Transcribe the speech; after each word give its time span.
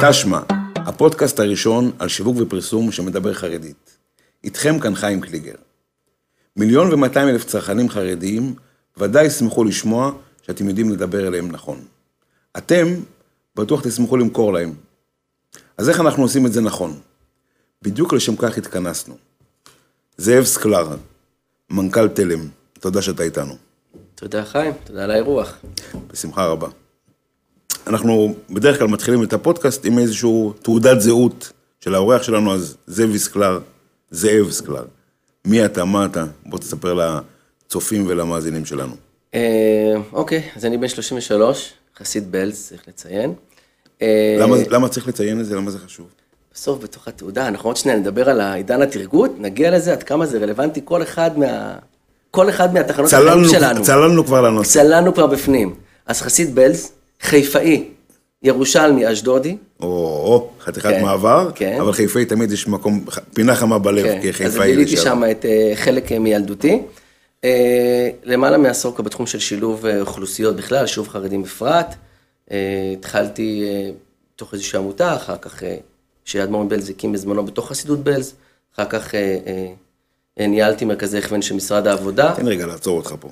תשמע, 0.00 0.40
הפודקאסט 0.76 1.40
הראשון 1.40 1.90
על 1.98 2.08
שיווק 2.08 2.36
ופרסום 2.38 2.92
שמדבר 2.92 3.34
חרדית. 3.34 3.98
איתכם 4.44 4.80
כאן 4.80 4.94
חיים 4.94 5.20
קליגר. 5.20 5.54
מיליון 6.56 6.92
ומאתיים 6.92 7.28
אלף 7.28 7.44
צרכנים 7.44 7.88
חרדיים 7.88 8.54
ודאי 8.96 9.26
ישמחו 9.26 9.64
לשמוע 9.64 10.12
שאתם 10.42 10.68
יודעים 10.68 10.90
לדבר 10.90 11.28
אליהם 11.28 11.50
נכון. 11.50 11.84
אתם 12.56 12.86
בטוח 13.56 13.80
תשמחו 13.88 14.16
למכור 14.16 14.52
להם. 14.52 14.74
אז 15.78 15.88
איך 15.88 16.00
אנחנו 16.00 16.22
עושים 16.22 16.46
את 16.46 16.52
זה 16.52 16.60
נכון? 16.60 16.98
בדיוק 17.82 18.12
לשם 18.12 18.36
כך 18.36 18.58
התכנסנו. 18.58 19.16
זאב 20.16 20.44
סקלר, 20.44 20.96
מנכ"ל 21.70 22.08
תלם, 22.08 22.48
תודה 22.80 23.02
שאתה 23.02 23.22
איתנו. 23.22 23.56
תודה 24.14 24.44
חיים, 24.44 24.72
תודה 24.84 25.04
על 25.04 25.10
האירוח. 25.10 25.58
בשמחה 26.12 26.46
רבה. 26.46 26.68
אנחנו 27.86 28.34
בדרך 28.50 28.78
כלל 28.78 28.88
מתחילים 28.88 29.22
את 29.22 29.32
הפודקאסט 29.32 29.84
עם 29.84 29.98
איזושהי 29.98 30.30
תעודת 30.62 31.00
זהות 31.00 31.52
של 31.80 31.94
האורח 31.94 32.22
שלנו, 32.22 32.54
אז 32.54 32.76
זאב 32.86 33.16
סקלר, 33.16 33.58
זאב 34.10 34.50
סקלר. 34.50 34.84
מי 35.44 35.64
אתה, 35.64 35.84
מה 35.84 36.06
אתה? 36.06 36.24
בוא 36.46 36.58
תספר 36.58 36.94
לצופים 37.66 38.04
ולמאזינים 38.08 38.64
שלנו. 38.64 38.92
אה, 39.34 39.40
אוקיי, 40.12 40.42
אז 40.56 40.64
אני 40.64 40.78
בן 40.78 40.88
33, 40.88 41.72
חסיד 41.98 42.32
בלז, 42.32 42.66
צריך 42.68 42.82
לציין. 42.88 43.32
אה, 44.02 44.36
למה, 44.40 44.56
למה 44.70 44.88
צריך 44.88 45.08
לציין 45.08 45.40
את 45.40 45.46
זה? 45.46 45.56
למה 45.56 45.70
זה 45.70 45.78
חשוב? 45.78 46.06
בסוף, 46.54 46.82
בתוך 46.82 47.08
התעודה, 47.08 47.48
אנחנו 47.48 47.70
עוד 47.70 47.76
שנייה 47.76 47.98
נדבר 47.98 48.30
על 48.30 48.40
העידן 48.40 48.82
התרגות, 48.82 49.30
נגיע 49.38 49.70
לזה, 49.70 49.92
עד 49.92 50.02
כמה 50.02 50.26
זה 50.26 50.38
רלוונטי, 50.38 50.80
כל 50.84 51.02
אחד 51.02 51.38
מה... 51.38 51.78
כל 52.30 52.50
אחד 52.50 52.74
מהתחנות 52.74 53.12
החיים 53.12 53.44
שלנו. 53.44 53.82
צללנו 53.82 54.24
כבר 54.24 54.40
לנושא. 54.40 54.72
צללנו 54.72 55.14
כבר 55.14 55.26
בפנים. 55.26 55.74
אז 56.06 56.22
חסיד 56.22 56.54
בלז, 56.54 56.92
חיפאי, 57.22 57.84
ירושלמי, 58.42 59.12
אשדודי. 59.12 59.56
או, 59.80 59.86
או, 59.86 60.50
חתיכת 60.60 60.90
כן, 60.90 61.02
מעבר, 61.02 61.50
כן. 61.54 61.78
אבל 61.80 61.92
חיפאי 61.92 62.24
תמיד 62.24 62.52
יש 62.52 62.68
מקום, 62.68 63.04
פינה 63.34 63.56
חמה 63.56 63.78
בלב, 63.78 64.04
כן, 64.04 64.18
כחיפאי 64.22 64.46
אז 64.46 64.56
גיליתי 64.56 64.92
לשעבר. 64.92 65.04
שם 65.04 65.22
את 65.30 65.44
אה, 65.44 65.72
חלק 65.74 66.12
אה, 66.12 66.18
מילדותי. 66.18 66.82
אה, 67.44 68.10
למעלה 68.24 68.58
מעשור 68.58 68.94
כבר 68.94 69.04
בתחום 69.04 69.26
של 69.26 69.38
שילוב 69.38 69.84
אוכלוסיות 70.00 70.56
בכלל, 70.56 70.86
שילוב 70.86 71.08
חרדים 71.08 71.42
בפרט. 71.42 71.94
אה, 72.50 72.56
התחלתי 72.92 73.64
בתוך 74.34 74.52
איזושהי 74.52 74.78
עמותה, 74.78 75.16
אחר 75.16 75.36
כך 75.36 75.62
שאדמו"ר 76.24 76.64
מבלז 76.64 76.90
הקים 76.90 77.12
בזמנו 77.12 77.44
בתוך 77.44 77.68
חסידות 77.68 78.04
בלז, 78.04 78.34
אחר 78.74 78.84
כך 78.84 79.14
ניהלתי 80.36 80.84
מרכזי 80.84 81.18
הכוון 81.18 81.42
של 81.42 81.54
משרד 81.54 81.86
העבודה. 81.86 82.34
תן 82.36 82.48
רגע 82.48 82.66
לעצור 82.66 82.96
אותך 82.96 83.14
פה. 83.20 83.28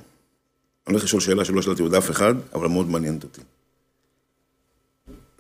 אני 0.86 0.94
הולך 0.94 1.05
לשאול 1.05 1.20
שאלה 1.20 1.44
שלא 1.44 1.62
שאלתי 1.62 1.82
עוד 1.82 1.94
אף 1.94 2.10
אחד, 2.10 2.34
אבל 2.55 2.68
מאוד 2.68 2.90
מעניינת 2.90 3.22
אותי. 3.24 3.40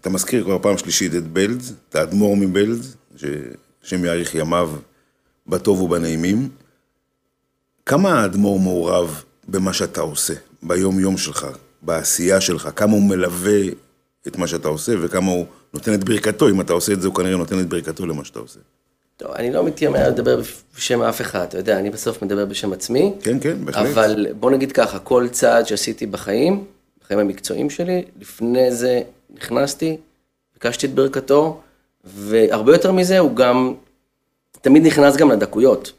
אתה 0.04 0.12
מזכיר 0.12 0.44
כבר 0.44 0.58
פעם 0.62 0.78
שלישית 0.78 1.14
את 1.14 1.28
בלז, 1.28 1.74
את 1.88 1.94
האדמו"ר 1.94 2.36
מבלז, 2.36 2.96
שהשם 3.16 4.04
יאריך 4.04 4.34
ימיו 4.34 4.70
בטוב 5.46 5.80
ובנעימים. 5.80 6.48
כמה 7.86 8.20
האדמו"ר 8.20 8.58
מעורב 8.58 9.22
במה 9.48 9.72
שאתה 9.72 10.00
עושה, 10.00 10.34
ביום-יום 10.62 11.16
שלך, 11.16 11.46
בעשייה 11.82 12.40
שלך? 12.40 12.68
כמה 12.76 12.92
הוא 12.92 13.02
מלווה 13.02 13.60
את 14.26 14.36
מה 14.36 14.46
שאתה 14.46 14.68
עושה, 14.68 14.92
וכמה 15.00 15.30
הוא 15.30 15.46
נותן 15.74 15.94
את 15.94 16.04
ברכתו, 16.04 16.48
אם 16.48 16.60
אתה 16.60 16.72
עושה 16.72 16.92
את 16.92 17.02
זה, 17.02 17.08
הוא 17.08 17.14
כנראה 17.14 17.36
נותן 17.36 17.60
את 17.60 17.68
ברכתו 17.68 18.06
למה 18.06 18.24
שאתה 18.24 18.38
עושה. 18.38 18.60
טוב, 19.16 19.30
אני 19.30 19.52
לא 19.52 19.64
מתיימר 19.64 20.08
לדבר 20.08 20.40
בשם 20.76 21.02
אף 21.02 21.20
אחד, 21.20 21.44
אתה 21.44 21.58
יודע, 21.58 21.78
אני 21.78 21.90
בסוף 21.90 22.22
מדבר 22.22 22.44
בשם 22.44 22.72
עצמי. 22.72 23.12
כן, 23.22 23.40
כן, 23.40 23.64
בהחלט. 23.64 23.86
אבל 23.86 24.26
בוא 24.40 24.50
נגיד 24.50 24.72
ככה, 24.72 24.98
כל 24.98 25.28
צעד 25.28 25.66
שעשיתי 25.66 26.06
בחיים, 26.06 26.64
בחיים 27.04 27.20
המקצועיים 27.20 27.70
שלי, 27.70 28.04
לפני 28.20 28.74
זה 28.74 29.02
נכנסתי, 29.36 29.96
ביקשתי 30.54 30.86
את 30.86 30.94
ברכתו, 30.94 31.60
והרבה 32.04 32.72
יותר 32.72 32.92
מזה, 32.92 33.18
הוא 33.18 33.36
גם 33.36 33.74
תמיד 34.60 34.86
נכנס 34.86 35.16
גם 35.16 35.30
לדקויות. 35.30 35.92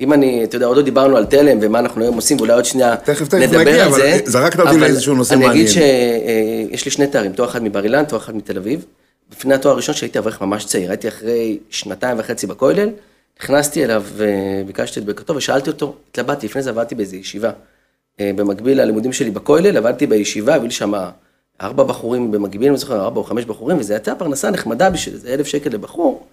אם 0.00 0.12
אני, 0.12 0.44
אתה 0.44 0.56
יודע, 0.56 0.66
עוד 0.66 0.76
לא 0.76 0.82
דיברנו 0.82 1.16
על 1.16 1.26
תלם 1.26 1.58
ומה 1.62 1.78
אנחנו 1.78 2.02
היום 2.02 2.14
עושים, 2.14 2.36
ואולי 2.36 2.52
עוד 2.52 2.64
שנייה 2.64 2.96
תכף, 2.96 3.28
תכף 3.28 3.34
נדבר 3.34 3.58
נגיע, 3.60 3.74
על 3.74 3.88
אבל 3.88 3.96
זה. 3.96 4.18
זרקת 4.24 4.60
אותי 4.60 4.78
לאיזשהו 4.78 5.14
נושא 5.14 5.34
אני 5.34 5.46
מעניין. 5.46 5.66
אגיד 5.66 5.72
שיש 6.70 6.84
לי 6.84 6.90
שני 6.90 7.06
תארים, 7.06 7.32
תואר 7.32 7.48
אחד 7.48 7.62
מבר 7.62 7.84
אילן, 7.84 8.04
תואר 8.04 8.20
אחד 8.20 8.36
מתל 8.36 8.56
אביב. 8.56 8.84
לפני 9.32 9.54
התואר 9.54 9.74
הראשון 9.74 9.94
שהייתי 9.94 10.18
אברך 10.18 10.40
ממש 10.40 10.64
צעיר, 10.64 10.90
הייתי 10.90 11.08
אחרי 11.08 11.58
שנתיים 11.70 12.18
וחצי 12.20 12.46
בכולל, 12.46 12.88
נכנסתי 13.40 13.84
אליו 13.84 14.04
וביקשתי 14.16 15.00
את 15.00 15.04
ברכתו 15.04 15.36
ושאלתי 15.36 15.70
אותו, 15.70 15.94
התלבטתי, 16.10 16.46
לפני 16.46 16.62
זה 16.62 16.70
עבדתי 16.70 16.94
באיזו 16.94 17.16
ישיבה. 17.16 17.50
אה, 18.20 18.30
במקביל 18.36 18.80
ללימודים 18.80 19.12
שלי 19.12 19.30
בכולל, 19.30 19.76
עבדתי 19.76 20.06
בישיבה, 20.06 20.54
הביא 20.54 20.68
לי 20.68 20.74
שם 20.74 20.92
ארבע 21.60 21.84
בחורים 21.84 22.30
במקביל, 22.30 22.68
אני 22.68 22.78
זוכר, 22.78 23.00
ארבע 23.00 23.20
או 23.20 23.24
חמש 23.24 23.44
בחורים, 23.44 23.78
וזו 23.78 23.94
הייתה 23.94 24.14
פרנסה 24.14 24.50
נחמדה 24.50 24.90
בשביל 24.90 25.14
איזה 25.14 25.34
אלף 25.34 25.46
שקל 25.46 25.70
לבחור. 25.70 26.26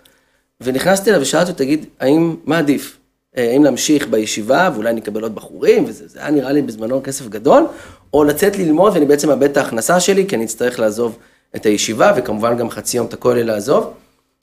ונכנסתי 0.61 1.09
אליו 1.09 1.21
ושאלתי 1.21 1.51
אותו, 1.51 1.57
תגיד, 1.57 1.85
האם, 1.99 2.35
מה 2.45 2.57
עדיף? 2.57 2.97
אה, 3.37 3.51
האם 3.51 3.63
להמשיך 3.63 4.07
בישיבה 4.07 4.69
ואולי 4.73 4.93
נקבל 4.93 5.23
עוד 5.23 5.35
בחורים, 5.35 5.85
וזה 5.87 6.07
זה 6.07 6.19
היה 6.19 6.31
נראה 6.31 6.51
לי 6.51 6.61
בזמנו 6.61 7.03
כסף 7.03 7.27
גדול, 7.27 7.67
או 8.13 8.23
לצאת 8.23 8.57
ללמוד 8.57 8.93
ואני 8.93 9.05
בעצם 9.05 9.27
מאבד 9.27 9.49
את 9.49 9.57
ההכנסה 9.57 9.99
שלי, 9.99 10.27
כי 10.27 10.35
אני 10.35 10.45
אצטרך 10.45 10.79
לעזוב 10.79 11.17
את 11.55 11.65
הישיבה, 11.65 12.13
וכמובן 12.17 12.57
גם 12.57 12.69
חצי 12.69 12.97
יום 12.97 13.07
את 13.07 13.13
הכולל 13.13 13.43
לעזוב. 13.43 13.93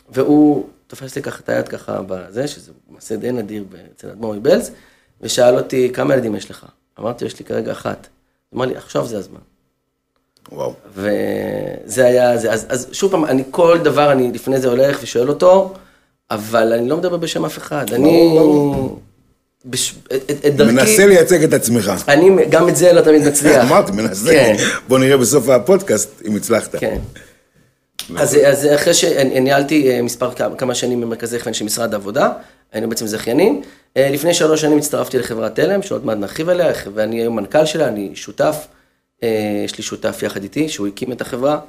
והוא 0.09 0.67
תופס 0.87 1.17
לי 1.17 1.23
ככה 1.23 1.41
את 1.45 1.49
היד 1.49 1.69
ככה 1.69 2.01
בזה, 2.07 2.49
שזה 2.49 2.73
מעשה 2.91 3.17
די 3.17 3.33
נדיר 3.33 3.65
אצל 3.97 4.11
אדמו"ר 4.11 4.35
מבלז, 4.35 4.71
ושאל 5.21 5.57
אותי, 5.57 5.91
כמה 5.93 6.15
ילדים 6.15 6.37
יש 6.37 6.51
לך? 6.51 6.67
אמרתי, 7.01 7.25
יש 7.25 7.39
לי 7.39 7.45
כרגע 7.45 7.73
אחת. 7.73 8.07
אמר 8.55 8.65
לי, 8.65 8.77
עכשיו 8.77 9.07
זה 9.07 9.19
הזמן. 9.19 9.54
וואו. 10.53 10.75
וזה 10.95 12.07
היה 12.07 12.37
זה. 12.39 12.53
אז, 12.53 12.67
אז 12.69 12.89
שוב 12.93 13.11
פעם, 13.11 13.25
אני 13.25 13.43
כל 13.51 13.79
דבר, 13.79 14.13
אני 14.13 14.33
לפני 14.33 14.61
זה 14.61 14.69
הולך 14.69 14.99
ושואל 15.03 15.29
אותו, 15.29 15.75
אבל 16.31 16.73
אני 16.73 16.89
לא 16.89 16.97
מדבר 16.97 17.17
בשם 17.17 17.45
אף 17.45 17.59
אחד. 17.59 17.93
אני... 17.93 18.35
ברור. 18.39 19.01
בש... 19.65 19.95
את, 20.07 20.31
את, 20.47 20.57
דרכי... 20.57 20.73
מנסה 20.73 21.07
לייצג 21.07 21.45
את 21.45 21.53
עצמך. 21.53 21.93
אני, 22.09 22.47
גם 22.51 22.69
את 22.69 22.77
זה 22.77 22.93
לא 22.93 23.01
תמיד 23.01 23.29
מצליח. 23.29 23.65
אמרתי, 23.69 23.93
מנסה. 23.93 24.31
כן, 24.31 24.57
בוא 24.89 24.99
נראה 24.99 25.17
בסוף 25.17 25.49
הפודקאסט 25.49 26.23
אם 26.29 26.37
הצלחת. 26.37 26.77
כן. 26.77 26.99
אז, 28.17 28.39
אז 28.47 28.67
אחרי 28.75 28.95
שניהלתי 28.95 29.91
אה, 29.91 30.03
מספר 30.03 30.31
כמה, 30.59 30.75
שנים 30.75 31.01
במרכזי 31.01 31.37
הכוון 31.37 31.55
של 31.55 31.65
משרד 31.65 31.95
העבודה, 31.95 32.31
היינו 32.73 32.89
בעצם 32.89 33.07
זכיינים. 33.07 33.63
אה, 33.97 34.09
לפני 34.11 34.35
שלוש 34.35 34.61
שנים 34.61 34.79
הצטרפתי 34.79 35.19
לחברת 35.19 35.55
תלם, 35.55 35.83
שעוד 35.83 36.07
מעט 36.07 36.19
נרחיב 36.19 36.49
עליה, 36.49 36.73
ואני 36.95 37.21
היום 37.21 37.37
מנכ"ל 37.37 37.67
שלה, 37.67 37.89
אני 37.89 38.11
שותף, 38.15 38.67
יש 39.65 39.79
לי 39.79 39.85
שותף 39.85 40.21
יחד 40.23 40.43
איתי, 40.43 40.69
שהוא 40.69 40.87
הקים 40.87 41.13
את 41.13 41.21
החברה. 41.21 41.61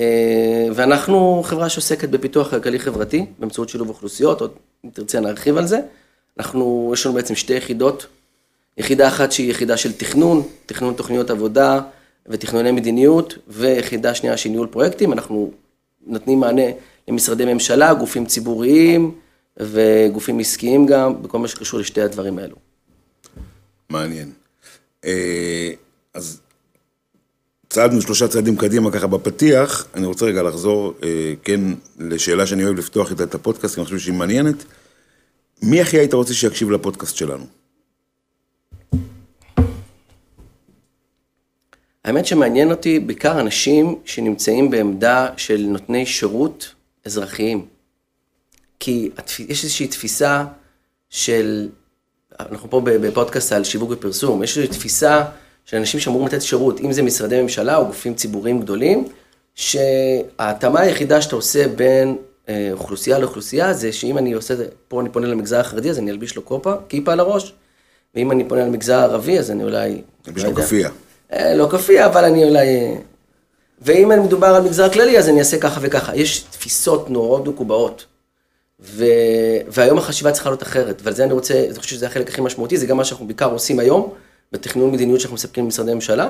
אה, 0.00 0.68
ואנחנו 0.74 1.42
חברה 1.44 1.68
שעוסקת 1.68 2.08
בפיתוח 2.08 2.50
כלכלי 2.50 2.78
חברתי, 2.78 3.26
באמצעות 3.38 3.68
שילוב 3.68 3.88
אוכלוסיות, 3.88 4.40
עוד 4.40 4.50
אם 4.84 4.90
תרצה 4.90 5.20
נרחיב 5.20 5.56
על 5.56 5.66
זה. 5.66 5.80
אנחנו, 6.38 6.90
יש 6.92 7.06
לנו 7.06 7.14
בעצם 7.14 7.34
שתי 7.34 7.54
יחידות, 7.54 8.06
יחידה 8.78 9.08
אחת 9.08 9.32
שהיא 9.32 9.50
יחידה 9.50 9.76
של 9.76 9.92
תכנון, 9.92 10.42
תכנון 10.66 10.94
תוכניות 10.94 11.30
עבודה 11.30 11.80
ותכנוני 12.26 12.70
מדיניות, 12.70 13.34
ויחידה 13.48 14.14
שנייה 14.14 14.36
שהיא 14.36 14.52
ניהול 14.52 14.66
פרויקטים, 14.66 15.12
אנחנו 15.12 15.50
נותנים 16.06 16.40
מענה 16.40 16.62
למשרדי 17.08 17.44
ממשלה, 17.44 17.94
גופים 17.94 18.26
ציבוריים 18.26 19.14
וגופים 19.56 20.38
עסקיים 20.38 20.86
גם, 20.86 21.22
בכל 21.22 21.38
מה 21.38 21.48
שקשור 21.48 21.80
לשתי 21.80 22.02
הדברים 22.02 22.38
האלו. 22.38 22.56
מעניין. 23.90 24.32
אה, 25.04 25.70
אז 26.14 26.40
צעדנו 27.68 28.02
שלושה 28.02 28.28
צעדים 28.28 28.56
קדימה 28.56 28.90
ככה 28.90 29.06
בפתיח, 29.06 29.86
אני 29.94 30.06
רוצה 30.06 30.26
רגע 30.26 30.42
לחזור, 30.42 30.94
אה, 31.02 31.34
כן, 31.42 31.60
לשאלה 31.98 32.46
שאני 32.46 32.64
אוהב 32.64 32.78
לפתוח 32.78 33.10
איתה 33.10 33.22
את 33.22 33.34
הפודקאסט, 33.34 33.74
כי 33.74 33.80
אני 33.80 33.84
חושב 33.84 33.98
שהיא 33.98 34.14
מעניינת. 34.14 34.64
מי 35.62 35.80
הכי 35.80 35.98
היית 35.98 36.14
רוצה 36.14 36.34
שיקשיב 36.34 36.70
לפודקאסט 36.70 37.16
שלנו? 37.16 37.46
האמת 42.04 42.26
שמעניין 42.26 42.70
אותי 42.70 43.00
בעיקר 43.00 43.40
אנשים 43.40 43.94
שנמצאים 44.04 44.70
בעמדה 44.70 45.28
של 45.36 45.66
נותני 45.68 46.06
שירות 46.06 46.74
אזרחיים. 47.04 47.66
כי. 48.80 49.10
יש 49.48 49.64
איזושהי 49.64 49.86
תפיסה 49.86 50.44
של, 51.10 51.68
אנחנו 52.40 52.70
פה 52.70 52.80
בפודקאסט 52.84 53.52
על 53.52 53.64
שיווק 53.64 53.90
ופרסום, 53.92 54.42
יש 54.42 54.58
איזושהי 54.58 54.78
תפיסה 54.78 55.24
של 55.66 55.76
אנשים 55.76 56.00
שאמורים 56.00 56.26
לתת 56.26 56.42
שירות, 56.42 56.80
אם 56.80 56.92
זה 56.92 57.02
משרדי 57.02 57.42
ממשלה 57.42 57.76
או 57.76 57.86
גופים 57.86 58.14
ציבוריים 58.14 58.60
גדולים, 58.60 59.08
שההתאמה 59.54 60.80
היחידה 60.80 61.22
שאתה 61.22 61.36
עושה 61.36 61.68
בין 61.68 62.16
אה, 62.48 62.68
אוכלוסייה 62.72 63.18
לאוכלוסייה 63.18 63.72
זה 63.72 63.92
שאם 63.92 64.18
אני 64.18 64.32
עושה, 64.32 64.54
פה 64.88 65.00
אני 65.00 65.08
פונה 65.08 65.26
למגזר 65.26 65.60
החרדי 65.60 65.90
אז 65.90 65.98
אני 65.98 66.10
אלביש 66.10 66.36
לו 66.36 66.42
קופה, 66.42 66.74
כיפה 66.88 67.12
על 67.12 67.20
הראש, 67.20 67.52
ואם 68.14 68.32
אני 68.32 68.44
פונה 68.48 68.64
למגזר 68.64 68.98
הערבי 68.98 69.38
אז 69.38 69.50
אני 69.50 69.64
אולי... 69.64 70.02
יש 70.36 70.44
לא 70.44 70.50
לו. 70.50 70.56
כפייה. 70.56 70.90
אה, 71.32 71.54
לא 71.54 71.68
כפייה, 71.70 72.06
אבל 72.06 72.24
אני 72.24 72.44
אולי... 72.44 72.66
אה, 72.66 72.96
ואם 73.82 74.12
אני 74.12 74.20
מדובר 74.20 74.46
על 74.46 74.62
מגזר 74.62 74.90
כללי, 74.90 75.18
אז 75.18 75.28
אני 75.28 75.38
אעשה 75.38 75.58
ככה 75.58 75.80
וככה. 75.82 76.16
יש 76.16 76.40
תפיסות 76.40 77.10
נוראות 77.10 77.48
מקובעות. 77.48 78.06
ו... 78.80 79.04
והיום 79.68 79.98
החשיבה 79.98 80.32
צריכה 80.32 80.50
להיות 80.50 80.62
אחרת, 80.62 81.00
ועל 81.02 81.14
זה 81.14 81.24
אני 81.24 81.32
רוצה, 81.32 81.64
אני 81.64 81.74
חושב 81.78 81.96
שזה 81.96 82.06
החלק 82.06 82.28
הכי 82.28 82.40
משמעותי, 82.40 82.76
זה 82.76 82.86
גם 82.86 82.96
מה 82.96 83.04
שאנחנו 83.04 83.26
בעיקר 83.26 83.50
עושים 83.50 83.78
היום, 83.78 84.12
בתכנון 84.56 84.92
מדיניות 84.92 85.20
שאנחנו 85.20 85.34
מספקים 85.34 85.64
למשרדי 85.64 85.94
ממשלה. 85.94 86.28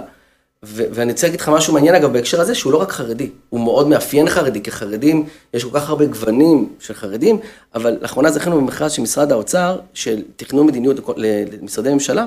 ו- 0.65 0.85
ואני 0.91 1.13
רוצה 1.13 1.27
להגיד 1.27 1.41
לך 1.41 1.49
משהו 1.49 1.75
מעניין 1.75 1.95
אגב 1.95 2.13
בהקשר 2.13 2.41
הזה, 2.41 2.55
שהוא 2.55 2.73
לא 2.73 2.79
רק 2.79 2.93
חרדי, 2.93 3.31
הוא 3.51 3.61
מאוד 3.61 3.89
מאפיין 3.89 4.29
חרדי, 4.29 4.63
כי 4.63 4.71
חרדים, 4.71 5.27
יש 5.55 5.65
כל 5.65 5.71
כך 5.81 5.89
הרבה 5.89 6.05
גוונים 6.05 6.73
של 6.79 6.95
חרדים, 6.95 7.39
אבל 7.75 7.99
לאחרונה 8.01 8.31
זכינו 8.31 8.57
במכרז 8.57 8.93
של 8.93 9.03
משרד 9.03 9.33
האוצר, 9.33 9.79
של 9.95 10.23
תכנון 10.37 10.67
מדיניות 10.67 10.97
למשרדי 11.63 11.93
ממשלה, 11.95 12.27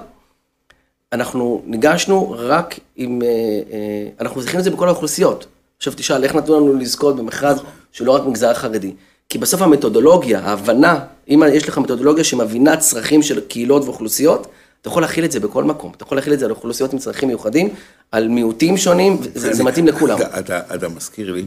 אנחנו 1.14 1.62
ניגשנו 1.66 2.36
רק 2.38 2.80
עם, 2.96 3.22
אה, 3.22 3.28
אה, 3.28 4.08
אנחנו 4.20 4.42
זכינו 4.42 4.60
את 4.60 4.64
זה 4.64 4.72
בכל 4.72 4.88
האוכלוסיות. 4.88 5.46
עכשיו 5.78 5.94
תשאל, 5.94 6.24
איך 6.24 6.36
נתנו 6.36 6.56
לנו 6.56 6.74
לזכות 6.74 7.16
במכרז 7.16 7.62
שהוא 7.92 8.08
לא 8.08 8.12
רק 8.12 8.26
מגזר 8.26 8.54
חרדי? 8.54 8.94
כי 9.30 9.38
בסוף 9.38 9.62
המתודולוגיה, 9.62 10.40
ההבנה, 10.40 11.00
אם 11.30 11.44
יש 11.54 11.68
לך 11.68 11.78
מתודולוגיה 11.78 12.24
שמבינה 12.24 12.78
צרכים 12.78 13.22
של 13.22 13.40
קהילות 13.42 13.84
ואוכלוסיות, 13.84 14.48
אתה 14.82 14.90
יכול 14.90 15.02
להכיל 15.02 15.26
את 15.26 15.32
זה 15.32 15.40
בכל 15.40 15.64
מקום. 15.64 15.92
אתה 15.96 16.04
יכול 16.04 16.18
להכיל 16.18 16.34
את 16.34 16.40
זה 16.40 16.46
על 16.46 16.52
אוכלוסיות 16.52 16.94
עם 16.94 17.00
צרכים 17.00 17.28
מיוחדים, 17.30 17.70
על 18.12 18.28
מיעוטים 18.28 18.78
שונים, 18.78 19.18
זה, 19.34 19.64
מתאים 19.64 19.88
לכולם. 19.88 20.18
אתה, 20.22 20.40
אתה, 20.40 20.76
אתה 20.76 20.90
מזכיר 20.90 21.32
לי, 21.32 21.46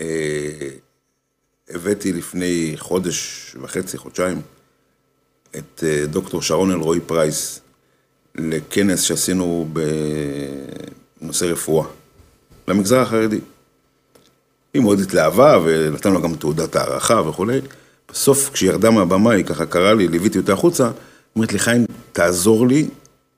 אה, 0.00 0.06
הבאתי 1.70 2.12
לפני 2.12 2.74
חודש 2.76 3.50
וחצי, 3.62 3.98
חודשיים, 3.98 4.40
את 5.56 5.84
אה, 5.86 6.06
דוקטור 6.06 6.42
שרון 6.42 6.70
אלרועי 6.70 7.00
פרייס 7.00 7.60
לכנס 8.34 9.00
שעשינו 9.00 9.68
בנושא 11.20 11.44
רפואה, 11.44 11.86
למגזר 12.68 13.00
החרדי. 13.00 13.40
היא 14.74 14.82
מאוד 14.82 15.00
התלהבה, 15.00 15.58
ונתנו 15.64 16.14
לה 16.14 16.20
גם 16.20 16.34
תעודת 16.34 16.76
הערכה 16.76 17.22
וכולי. 17.28 17.60
בסוף, 18.12 18.50
כשהיא 18.52 18.70
ירדה 18.70 18.90
מהבמה, 18.90 19.32
היא 19.32 19.44
ככה 19.44 19.66
קראה 19.66 19.94
לי, 19.94 20.08
ליוויתי 20.08 20.38
אותה 20.38 20.52
החוצה, 20.52 20.90
אומרת 21.36 21.52
לי, 21.52 21.58
חיים, 21.58 21.86
תעזור 22.12 22.66
לי 22.66 22.88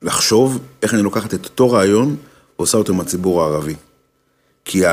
לחשוב 0.01 0.59
איך 0.81 0.93
אני 0.93 1.01
לוקחת 1.01 1.33
את 1.33 1.45
אותו 1.45 1.71
רעיון 1.71 2.15
ועושה 2.59 2.77
אותו 2.77 2.93
עם 2.93 2.99
הציבור 2.99 3.43
הערבי. 3.43 3.75
כי 4.65 4.83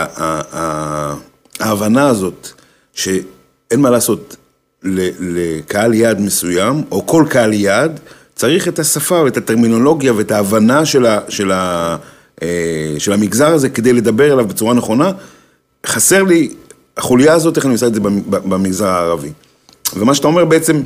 ההבנה 1.60 2.08
הזאת, 2.08 2.48
שאין 2.94 3.80
מה 3.80 3.90
לעשות 3.90 4.36
לקהל 4.82 5.94
יעד 5.94 6.20
מסוים, 6.20 6.82
או 6.90 7.06
כל 7.06 7.24
קהל 7.28 7.52
יעד, 7.52 8.00
צריך 8.34 8.68
את 8.68 8.78
השפה 8.78 9.22
ואת 9.24 9.36
הטרמינולוגיה 9.36 10.12
ואת 10.14 10.30
ההבנה 10.30 10.86
של, 10.86 11.06
ה, 11.06 11.20
של, 11.28 11.52
ה, 11.52 11.96
אה, 12.42 12.94
של 12.98 13.12
המגזר 13.12 13.48
הזה 13.48 13.68
כדי 13.68 13.92
לדבר 13.92 14.32
אליו 14.32 14.46
בצורה 14.48 14.74
נכונה. 14.74 15.12
חסר 15.86 16.22
לי, 16.22 16.54
החוליה 16.96 17.32
הזאת, 17.32 17.56
איך 17.56 17.66
אני 17.66 17.72
עושה 17.72 17.86
את 17.86 17.94
זה 17.94 18.00
במ- 18.00 18.30
במגזר 18.30 18.88
הערבי. 18.88 19.32
ומה 19.96 20.14
שאתה 20.14 20.26
אומר 20.26 20.44
בעצם, 20.44 20.82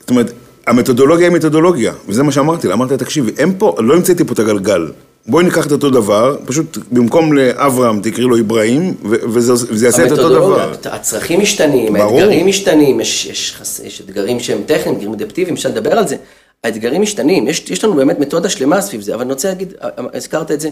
זאת 0.00 0.10
אומרת, 0.10 0.32
המתודולוגיה 0.70 1.26
היא 1.28 1.34
מתודולוגיה, 1.34 1.92
וזה 2.08 2.22
מה 2.22 2.32
שאמרתי 2.32 2.68
לה, 2.68 2.74
אמרתי 2.74 2.92
לה, 2.92 2.98
תקשיבי, 2.98 3.32
אין 3.38 3.54
פה, 3.58 3.74
לא 3.78 3.94
המצאתי 3.94 4.24
פה 4.24 4.32
את 4.32 4.38
הגלגל. 4.38 4.88
בואי 5.26 5.44
ניקח 5.44 5.66
את 5.66 5.72
אותו 5.72 5.90
דבר, 5.90 6.36
פשוט 6.46 6.78
במקום 6.92 7.32
לאברהם 7.32 8.00
תקראי 8.00 8.24
לו 8.24 8.38
אברהים, 8.38 8.94
וזה, 9.04 9.52
וזה 9.52 9.86
יעשה 9.86 10.06
את 10.06 10.10
אותו 10.12 10.28
דבר. 10.28 10.72
הצרכים 10.84 11.40
משתנים, 11.40 11.92
ברור. 11.94 12.18
האתגרים 12.20 12.46
משתנים, 12.46 13.00
יש, 13.00 13.26
יש, 13.26 13.54
חס- 13.60 13.80
יש 13.84 14.00
אתגרים 14.00 14.40
שהם 14.40 14.58
טכניים, 14.66 14.94
אתגרים 14.96 15.12
אדפטיביים, 15.12 15.54
אפשר 15.54 15.68
לדבר 15.68 15.92
על 15.98 16.08
זה. 16.08 16.16
האתגרים 16.64 17.02
משתנים, 17.02 17.48
יש, 17.48 17.70
יש 17.70 17.84
לנו 17.84 17.94
באמת 17.94 18.18
מתודה 18.18 18.48
שלמה 18.48 18.80
סביב 18.80 19.00
זה, 19.00 19.14
אבל 19.14 19.22
אני 19.22 19.32
רוצה 19.32 19.48
להגיד, 19.48 19.72
הזכרת 20.14 20.50
את 20.50 20.60
זה, 20.60 20.68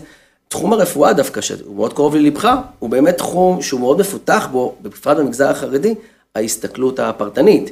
תחום 0.49 0.73
הרפואה 0.73 1.13
דווקא, 1.13 1.41
שהוא 1.41 1.77
מאוד 1.77 1.93
קרוב 1.93 2.17
ללבך, 2.17 2.49
הוא 2.79 2.91
באמת 2.91 3.17
תחום 3.19 3.63
שהוא 3.63 3.81
מאוד 3.81 4.01
מפותח 4.01 4.49
בו, 4.53 4.75
בפרט 4.83 5.17
במגזר 5.17 5.49
החרדי, 5.49 5.95
ההסתכלות 6.37 7.01
הפרטנית. 7.01 7.71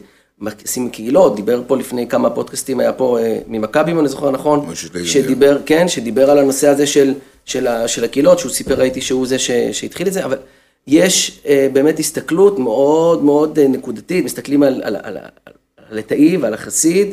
עושים 0.63 0.91
קהילות, 0.91 1.37
דיבר 1.37 1.63
פה 1.67 1.77
לפני 1.77 2.09
כמה 2.09 2.31
פודקאסטים, 2.31 2.81
היה 2.81 2.93
פה 2.93 3.19
אה, 3.19 3.39
ממכבי, 3.49 3.91
אם 3.93 4.01
אני 4.01 4.09
זוכר 4.09 4.31
נכון. 4.31 4.67
שדיבר, 5.05 5.59
כן, 5.67 5.89
שדיבר 5.89 6.31
על 6.31 6.39
הנושא 6.39 6.69
הזה 6.69 6.87
של, 6.87 7.15
של, 7.45 7.67
ה, 7.67 7.89
של 7.89 8.05
הקהילות, 8.05 8.39
שהוא 8.39 8.53
סיפר, 8.53 8.75
ראיתי 8.75 9.01
שהוא 9.01 9.27
זה 9.27 9.39
ש, 9.39 9.51
שהתחיל 9.73 10.07
את 10.07 10.13
זה, 10.13 10.25
אבל 10.25 10.37
יש 10.87 11.41
אה, 11.47 11.69
באמת 11.73 11.99
הסתכלות 11.99 12.59
מאוד 12.59 13.25
מאוד 13.25 13.59
אה, 13.59 13.69
נקודתית, 13.69 14.25
מסתכלים 14.25 14.63
על, 14.63 14.83
על, 14.85 14.97
על, 14.97 15.17
על, 15.17 15.53
על 15.91 15.99
התאי 15.99 16.37
ועל 16.37 16.55
החסיד 16.55 17.09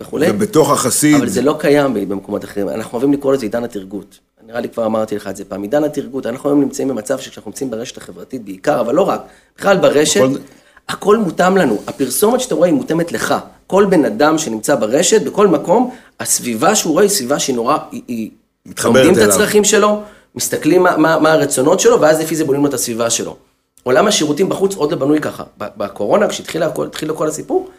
וכולי, 0.00 0.30
ובתוך 0.30 0.70
החסיד, 0.70 1.14
אבל 1.14 1.28
זה 1.28 1.42
לא 1.42 1.56
קיים 1.58 1.94
במקומות 2.08 2.44
אחרים, 2.44 2.68
אנחנו 2.68 2.92
אוהבים 2.92 3.12
לקרוא 3.12 3.32
לזה 3.32 3.46
עידן 3.46 3.64
התרגות. 3.64 4.18
נראה 4.46 4.60
לי 4.60 4.68
כבר 4.68 4.86
אמרתי 4.86 5.16
לך 5.16 5.28
את 5.28 5.36
זה 5.36 5.44
פעם, 5.44 5.62
עידן 5.62 5.84
התרגות, 5.84 6.26
אנחנו 6.26 6.50
היום 6.50 6.60
נמצאים 6.60 6.88
במצב 6.88 7.18
שכשאנחנו 7.18 7.50
נמצאים 7.50 7.70
ברשת 7.70 7.96
החברתית 7.96 8.44
בעיקר, 8.44 8.80
אבל 8.80 8.94
לא 8.94 9.02
רק, 9.02 9.20
בכלל 9.58 9.76
ברשת, 9.76 10.20
בכל- 10.20 10.38
הכל 10.88 11.16
מותאם 11.16 11.56
לנו. 11.56 11.78
הפרסומת 11.86 12.40
שאתה 12.40 12.54
רואה 12.54 12.68
היא 12.68 12.74
מותאמת 12.74 13.12
לך. 13.12 13.34
כל 13.66 13.86
בן 13.90 14.04
אדם 14.04 14.38
שנמצא 14.38 14.74
ברשת, 14.74 15.22
בכל 15.22 15.46
מקום, 15.46 15.90
הסביבה 16.20 16.74
שהוא 16.74 16.92
רואה 16.92 17.02
היא 17.02 17.10
סביבה 17.10 17.38
שהיא 17.38 17.56
נורא, 17.56 17.76
היא... 17.92 18.30
מתחברת 18.66 18.94
לומדים 18.94 19.12
את 19.12 19.18
אליו. 19.18 19.30
הצרכים 19.30 19.64
שלו, 19.64 20.02
מסתכלים 20.34 20.82
מה, 20.82 20.96
מה, 20.96 21.18
מה 21.18 21.32
הרצונות 21.32 21.80
שלו, 21.80 22.00
ואז 22.00 22.20
לפי 22.20 22.36
זה 22.36 22.44
בונים 22.44 22.62
לו 22.62 22.68
את 22.68 22.74
הסביבה 22.74 23.10
שלו. 23.10 23.36
עולם 23.82 24.06
השירותים 24.06 24.48
בחוץ 24.48 24.74
עוד 24.74 24.92
לא 24.92 24.98
בנוי 24.98 25.20
ככה. 25.20 25.44
בקורונה, 25.58 26.28
כשהתחיל 26.28 26.62
התחיל 26.62 27.12
כל 27.12 27.28
הסיפור, 27.28 27.70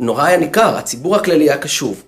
נורא 0.00 0.24
היה 0.24 0.36
ניכר, 0.36 0.76
הציבור 0.76 1.16
הכללי 1.16 1.44
היה 1.44 1.58
קשוב. 1.58 2.02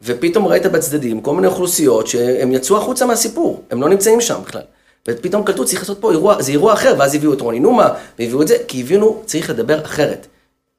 ופתאום 0.00 0.46
ראית 0.46 0.66
בצדדים 0.66 1.20
כל 1.20 1.34
מיני 1.34 1.46
אוכלוסיות 1.46 2.06
שהם 2.06 2.52
יצאו 2.52 2.76
החוצה 2.76 3.06
מהסיפור, 3.06 3.62
הם 3.70 3.80
לא 3.80 3.88
נמצאים 3.88 4.20
שם 4.20 4.40
בכלל. 4.46 4.62
ופתאום 5.08 5.44
קלטו, 5.44 5.64
צריך 5.64 5.80
לעשות 5.80 6.00
פה 6.00 6.12
אירוע, 6.12 6.42
זה 6.42 6.52
אירוע 6.52 6.72
אחר, 6.72 6.94
ואז 6.98 7.14
הביאו 7.14 7.32
את 7.32 7.40
רוני 7.40 7.60
נומה, 7.60 7.88
והביאו 8.18 8.42
את 8.42 8.48
זה, 8.48 8.56
כי 8.68 8.80
הבינו, 8.80 9.22
צריך 9.26 9.50
לדבר 9.50 9.84
אחרת. 9.84 10.26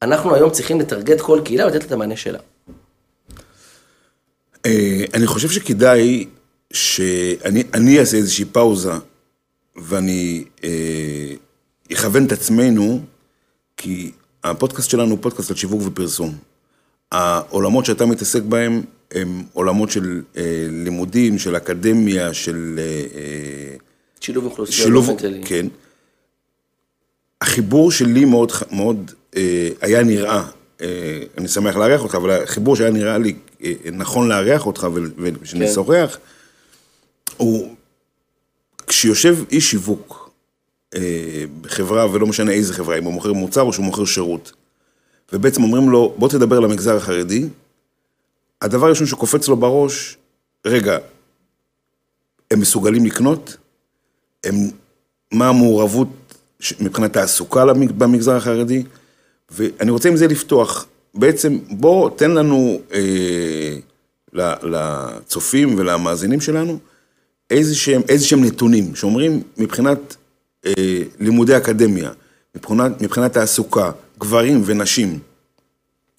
אנחנו 0.02 0.34
היום 0.34 0.50
צריכים 0.50 0.80
לטרגט 0.80 1.20
כל 1.20 1.40
קהילה 1.44 1.66
ולתת 1.66 1.80
לה 1.80 1.86
את 1.86 1.92
המענה 1.92 2.16
שלה. 2.16 2.38
אה, 4.66 5.04
אני 5.14 5.26
חושב 5.26 5.50
שכדאי 5.50 6.26
שאני 6.72 7.62
אני 7.74 7.98
אעשה 7.98 8.16
איזושהי 8.16 8.44
פאוזה, 8.44 8.92
ואני 9.76 10.44
אה, 10.64 11.34
אכוון 11.92 12.26
את 12.26 12.32
עצמנו, 12.32 13.00
כי 13.76 14.10
הפודקאסט 14.44 14.90
שלנו 14.90 15.10
הוא 15.10 15.18
פודקאסט 15.20 15.50
על 15.50 15.56
שיווק 15.56 15.82
ופרסום. 15.84 16.34
העולמות 17.12 17.84
שאתה 17.84 18.06
מתעסק 18.06 18.42
בהם 18.42 18.82
הם 19.14 19.42
עולמות 19.52 19.90
של 19.90 20.22
אה, 20.36 20.66
לימודים, 20.70 21.38
של 21.38 21.56
אקדמיה, 21.56 22.34
של... 22.34 22.74
אה, 22.78 23.20
אה, 23.20 23.87
שילוב 24.20 24.44
אוכלוסיות 24.44 24.92
באופן 24.92 25.16
כללי. 25.16 25.42
כן. 25.44 25.66
החיבור 27.40 27.92
שלי 27.92 28.24
מאוד, 28.24 28.52
מאוד 28.70 29.10
אה, 29.36 29.68
היה 29.80 30.02
נראה, 30.02 30.44
אה, 30.80 31.22
אני 31.38 31.48
שמח 31.48 31.76
לארח 31.76 32.02
אותך, 32.02 32.14
אבל 32.14 32.30
החיבור 32.30 32.76
שהיה 32.76 32.90
נראה 32.90 33.18
לי 33.18 33.36
אה, 33.64 33.72
נכון 33.92 34.28
לארח 34.28 34.66
אותך 34.66 34.86
ושנשוחח, 35.42 36.18
הוא 37.36 37.74
כשיושב 38.86 39.36
איש 39.50 39.70
שיווק 39.70 40.30
אה, 40.94 41.44
בחברה, 41.60 42.12
ולא 42.12 42.26
משנה 42.26 42.52
איזה 42.52 42.74
חברה, 42.74 42.98
אם 42.98 43.04
הוא 43.04 43.12
מוכר 43.12 43.32
מוצר 43.32 43.62
או 43.62 43.72
שהוא 43.72 43.84
מוכר 43.84 44.04
שירות, 44.04 44.52
ובעצם 45.32 45.62
אומרים 45.62 45.90
לו, 45.90 46.14
בוא 46.16 46.28
תדבר 46.28 46.60
למגזר 46.60 46.96
החרדי, 46.96 47.48
הדבר 48.62 48.86
הראשון 48.86 49.06
שקופץ 49.06 49.48
לו 49.48 49.56
בראש, 49.56 50.16
רגע, 50.66 50.98
הם 52.50 52.60
מסוגלים 52.60 53.04
לקנות? 53.04 53.56
הם, 54.44 54.54
מה 55.32 55.48
המעורבות 55.48 56.08
מבחינת 56.80 57.12
תעסוקה 57.12 57.64
במגזר 57.96 58.36
החרדי, 58.36 58.82
ואני 59.50 59.90
רוצה 59.90 60.08
עם 60.08 60.16
זה 60.16 60.26
לפתוח. 60.26 60.86
בעצם, 61.14 61.58
בוא, 61.70 62.10
תן 62.16 62.30
לנו, 62.30 62.80
אה, 62.92 63.76
לצופים 64.62 65.78
ולמאזינים 65.78 66.40
שלנו, 66.40 66.78
איזה 67.50 67.74
שהם, 67.74 68.02
איזה 68.08 68.26
שהם 68.26 68.44
נתונים, 68.44 68.94
שאומרים 68.94 69.42
מבחינת 69.56 70.16
אה, 70.66 70.72
לימודי 71.20 71.56
אקדמיה, 71.56 72.10
מבחינת, 72.54 73.02
מבחינת 73.02 73.32
תעסוקה, 73.32 73.90
גברים 74.18 74.62
ונשים 74.64 75.18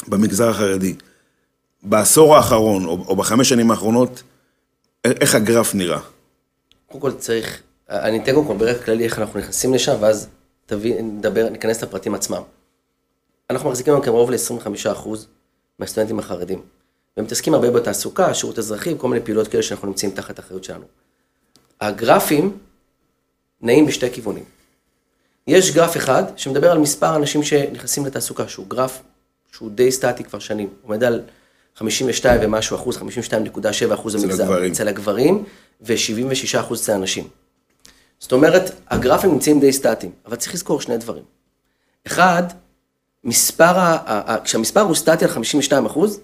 במגזר 0.07 0.49
החרדי, 0.49 0.95
בעשור 1.83 2.35
האחרון, 2.35 2.85
או, 2.85 3.05
או 3.07 3.15
בחמש 3.15 3.49
שנים 3.49 3.71
האחרונות, 3.71 4.23
איך 5.05 5.35
הגרף 5.35 5.75
נראה? 5.75 5.99
קודם 6.87 7.01
כל 7.01 7.11
צריך, 7.11 7.61
אני 7.89 8.23
אתן 8.23 8.33
קודם 8.33 8.47
כל 8.47 8.57
ברקע 8.57 8.83
כללי 8.83 9.03
איך 9.03 9.19
אנחנו 9.19 9.39
נכנסים 9.39 9.73
לשם, 9.73 9.95
ואז 9.99 10.27
נדבר, 10.71 11.49
ניכנס 11.49 11.83
לפרטים 11.83 12.15
עצמם. 12.15 12.41
אנחנו 13.49 13.69
מחזיקים 13.69 13.93
היום 13.93 14.03
קרוב 14.03 14.31
ל-25% 14.31 15.09
מהסטודנטים 15.79 16.19
החרדים. 16.19 16.61
והם 17.17 17.25
מתעסקים 17.25 17.53
הרבה 17.53 17.71
בתעסוקה, 17.71 18.33
שירות 18.33 18.59
אזרחי, 18.59 18.93
כל 18.97 19.07
מיני 19.07 19.25
פעילויות 19.25 19.47
כאלה 19.47 19.63
שאנחנו 19.63 19.87
נמצאים 19.87 20.11
תחת 20.11 20.39
האחריות 20.39 20.63
שלנו. 20.63 20.85
הגרפים 21.81 22.57
נעים 23.61 23.85
בשתי 23.85 24.11
כיוונים. 24.11 24.43
יש 25.47 25.71
גרף 25.71 25.97
אחד 25.97 26.23
שמדבר 26.35 26.71
על 26.71 26.77
מספר 26.77 27.15
אנשים 27.15 27.43
שנכנסים 27.43 28.05
לתעסוקה, 28.05 28.47
שהוא 28.47 28.67
גרף 28.67 29.01
שהוא 29.51 29.71
די 29.71 29.91
סטטי 29.91 30.23
כבר 30.23 30.39
שנים, 30.39 30.69
עומד 30.81 31.03
על 31.03 31.21
52 31.75 32.39
ומשהו 32.43 32.75
אחוז, 32.75 32.97
52.7 32.97 33.93
אחוז 33.93 34.15
במגזר. 34.15 34.67
אצל 34.67 34.87
הגברים, 34.87 35.43
ו-76 35.81 36.59
אחוז 36.59 36.81
אצל 36.81 36.91
הנשים. 36.91 37.27
זאת 38.19 38.31
אומרת, 38.31 38.71
הגרפים 38.89 39.31
נמצאים 39.31 39.59
די 39.59 39.73
סטטיים, 39.73 40.11
אבל 40.25 40.35
צריך 40.35 40.53
לזכור 40.53 40.81
שני 40.81 40.97
דברים. 40.97 41.23
אחד, 42.07 42.43
מספר, 43.23 43.63
ה- 43.79 43.97
ה- 44.05 44.33
ה- 44.33 44.39
כשהמספר 44.43 44.81
הוא 44.81 44.95
סטטי 44.95 45.25
על 45.25 45.31
52 45.31 45.85
אחוז, 45.85 46.19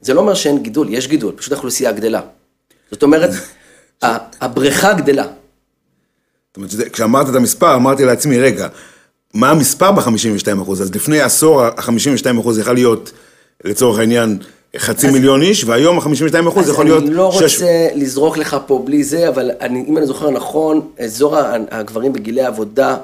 זה 0.00 0.14
לא 0.14 0.20
אומר 0.20 0.34
שאין 0.34 0.62
גידול, 0.62 0.86
יש 0.90 1.08
גידול, 1.08 1.34
פשוט 1.36 1.52
האוכלוסייה 1.52 1.92
גדלה. 1.92 2.20
זאת 2.90 3.02
אומרת, 3.02 3.30
הבריכה 4.40 4.92
גדלה. 4.92 5.22
זאת 5.24 5.36
אומרת, 6.56 6.70
שזה- 6.70 6.90
כשאמרת 6.90 7.28
את 7.28 7.34
המספר, 7.34 7.74
אמרתי 7.76 8.04
לעצמי, 8.04 8.38
רגע, 8.38 8.68
מה 9.34 9.50
המספר 9.50 9.92
ב-52 9.92 10.62
אחוז? 10.62 10.82
אז 10.82 10.94
לפני 10.94 11.20
עשור 11.20 11.62
ה-52 11.62 12.40
אחוז 12.40 12.58
יכול 12.58 12.74
להיות, 12.74 13.12
לצורך 13.64 13.98
העניין, 13.98 14.38
חצי 14.78 15.10
מיליון 15.10 15.42
איש, 15.42 15.64
והיום 15.64 15.98
ה-52 15.98 16.48
אחוז 16.48 16.68
יכול 16.68 16.84
להיות... 16.84 17.02
אז 17.02 17.08
אני 17.08 17.16
לא 17.16 17.32
שש- 17.32 17.42
רוצה 17.54 17.88
לזרוק 17.94 18.36
לך 18.38 18.56
פה 18.66 18.82
בלי 18.84 19.04
זה, 19.04 19.28
אבל 19.28 19.50
אני, 19.60 19.84
אם 19.88 19.98
אני 19.98 20.06
זוכר 20.06 20.30
נכון, 20.30 20.80
אזור 20.98 21.36
הגברים 21.70 22.12
בגילי 22.12 22.42
העבודה 22.42 22.96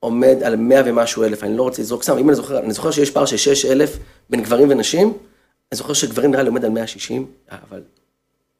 עומד 0.00 0.36
על 0.42 0.56
100 0.56 0.82
ומשהו 0.84 1.24
אלף, 1.24 1.42
אני 1.44 1.56
לא 1.56 1.62
רוצה 1.62 1.82
לזרוק 1.82 2.02
סתם, 2.02 2.18
אם 2.18 2.28
אני 2.28 2.36
זוכר, 2.36 2.58
אני 2.58 2.72
זוכר 2.72 2.90
שיש 2.90 3.10
פער 3.10 3.26
של 3.26 3.36
6 3.36 3.64
אלף 3.66 3.96
בין 4.30 4.42
גברים 4.42 4.68
ונשים, 4.70 5.06
אני 5.72 5.76
זוכר 5.78 5.92
שגברים 5.92 6.30
נראה 6.30 6.42
לי 6.42 6.48
עומד 6.48 6.64
על 6.64 6.70
160, 6.70 7.26
אבל 7.70 7.80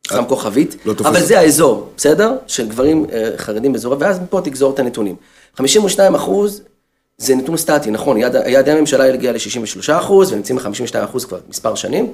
שם 0.08 0.24
כוכבית, 0.28 0.76
לא 0.84 0.92
תופס. 0.94 1.10
אבל 1.10 1.20
זה 1.20 1.38
האזור, 1.38 1.90
בסדר? 1.96 2.32
של 2.46 2.68
גברים 2.68 3.06
אה, 3.12 3.30
חרדים 3.36 3.72
באזור, 3.72 3.96
ואז 3.98 4.20
מפה 4.20 4.40
תגזור 4.44 4.74
את 4.74 4.78
הנתונים. 4.78 5.16
52 5.56 6.14
אחוז 6.14 6.62
זה 7.18 7.34
נתון 7.34 7.56
סטטי, 7.56 7.90
נכון, 7.90 8.16
יעד- 8.16 8.46
יעדי 8.46 8.70
הממשלה 8.70 9.14
הגיע 9.14 9.32
ל-63 9.32 9.38
אחוז, 9.98 10.32
ונמצאים 10.32 10.58
ב-52 10.58 10.68
אחוז 11.04 11.24
כבר 11.24 11.38
מספר 11.48 11.74
שנים, 11.74 12.12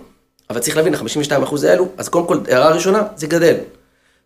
אבל 0.51 0.61
צריך 0.61 0.77
להבין, 0.77 0.95
ה-52 0.95 1.43
אחוז 1.43 1.65
האלו, 1.65 1.89
אז 1.99 2.09
קודם 2.09 2.27
כל, 2.27 2.39
הערה 2.49 2.71
ראשונה, 2.71 3.03
זה 3.17 3.27
גדל. 3.27 3.55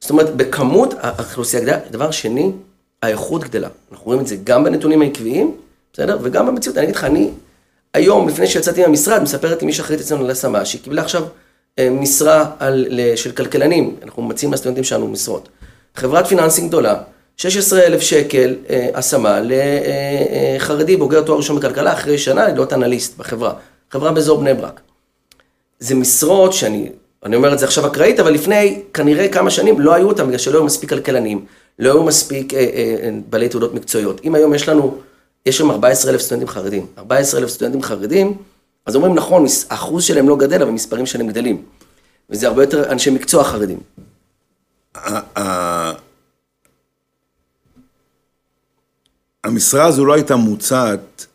זאת 0.00 0.11
אומרת, 0.11 0.37
בכמות 0.37 0.94
האוכלוסייה 1.00 1.62
גדלה, 1.62 1.78
דבר 1.90 2.11
שני, 2.11 2.52
האיכות 3.02 3.44
גדלה. 3.44 3.68
אנחנו 3.92 4.06
רואים 4.06 4.20
את 4.20 4.26
זה 4.26 4.37
גם 4.44 4.64
בנתונים 4.64 5.02
העקביים, 5.02 5.56
בסדר? 5.92 6.18
וגם 6.23 6.46
במציאות. 6.46 6.78
אני 6.78 6.85
אגיד 6.85 6.96
לך, 6.96 7.04
אני, 7.04 7.30
היום, 7.94 8.28
לפני 8.28 8.46
שיצאתי 8.46 8.82
מהמשרד, 8.82 9.23
מספרת 9.23 9.61
לי 9.61 9.66
מי 9.66 9.73
שאחראית 9.73 10.00
אצלנו 10.00 10.25
על 10.25 10.30
השמה, 10.30 10.64
שהיא 10.64 10.82
קיבלה 10.82 11.02
עכשיו 11.02 11.25
אה, 11.78 11.90
משרה 11.90 12.50
על, 12.58 12.87
של 13.16 13.32
כלכלנים, 13.32 13.96
אנחנו 14.02 14.23
מציעים 14.23 14.52
לסטודנטים 14.52 14.85
שלנו 14.85 15.08
משרות. 15.08 15.49
חברת 15.96 16.26
פיננסים 16.26 16.68
גדולה, 16.68 16.94
16,000 17.37 18.00
שקל 18.00 18.54
אה, 18.70 18.88
השמה 18.94 19.40
לחרדי 19.42 20.96
בוגר 20.96 21.23
תואר 21.23 21.38
ראשון 21.38 21.56
בכלכלה, 21.56 21.92
אחרי 21.92 22.18
שנה 22.18 22.49
להיות 22.49 22.73
אנליסט 22.73 23.18
בחברה. 23.18 23.52
חברה 23.90 24.12
באזור 24.12 24.40
בני 24.40 24.54
ברק. 24.54 24.80
זה 25.78 25.95
משרות 25.95 26.52
שאני, 26.52 26.88
אני 27.25 27.37
אומר 27.37 27.52
את 27.52 27.59
זה 27.59 27.66
עכשיו 27.66 27.87
אקראית, 27.87 28.21
אבל 28.21 28.33
לפני 28.33 28.83
כנראה 28.95 29.28
כמה 29.28 29.50
שנים 29.50 29.80
לא 29.80 29.95
היו 29.95 30.09
אותם, 30.09 30.26
בגלל 30.26 30.38
שלא 30.38 30.59
היו 30.59 30.64
מספיק 30.64 30.90
כלכלנים, 30.90 31.45
לא 31.78 31.92
היו 31.92 32.02
מספיק 32.02 32.54
אה, 32.54 32.61
אה, 32.61 33.11
בעלי 33.30 33.49
תעודות 33.49 33.75
מקצועיות. 33.75 34.21
אם 34.25 34.35
היום 34.35 34.54
יש 34.54 34.68
לנו, 34.68 34.99
יש 35.47 35.59
שם 35.59 35.71
14,000 35.71 36.21
סטודנטים 36.21 36.49
חרדים, 36.49 36.87
14,000 36.99 37.49
סטודנטים 37.49 37.83
חרדים, 37.83 38.37
אז 38.87 38.97
אומרים 38.97 39.14
נכון, 39.14 39.45
האחוז 39.71 40.04
שלהם 40.04 40.28
לא 40.28 40.37
גדל, 40.37 40.62
אבל 40.62 40.71
המספרים 40.71 41.06
שלהם 41.06 41.28
גדלים. 41.28 41.62
וזה 42.30 42.47
הרבה 42.47 42.62
יותר 42.62 42.92
אנשי 42.92 43.11
מקצוע 43.11 43.45
חרדים. 43.45 43.78
המשרה 49.45 49.85
הזו 49.87 50.04
לא 50.04 50.12
הייתה 50.14 50.37
מוצעת 50.37 51.26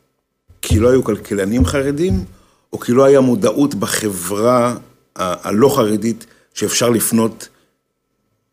כי 0.62 0.80
לא 0.80 0.90
היו 0.90 1.04
כלכלנים 1.04 1.66
חרדים, 1.66 2.26
או 2.74 2.80
כי 2.80 2.92
לא 2.92 3.06
היה 3.06 3.22
מודעות 3.22 3.76
בחברה 3.76 4.76
הלא 5.16 5.76
חרדית 5.76 6.26
שאפשר 6.54 6.90
לפנות 6.90 7.48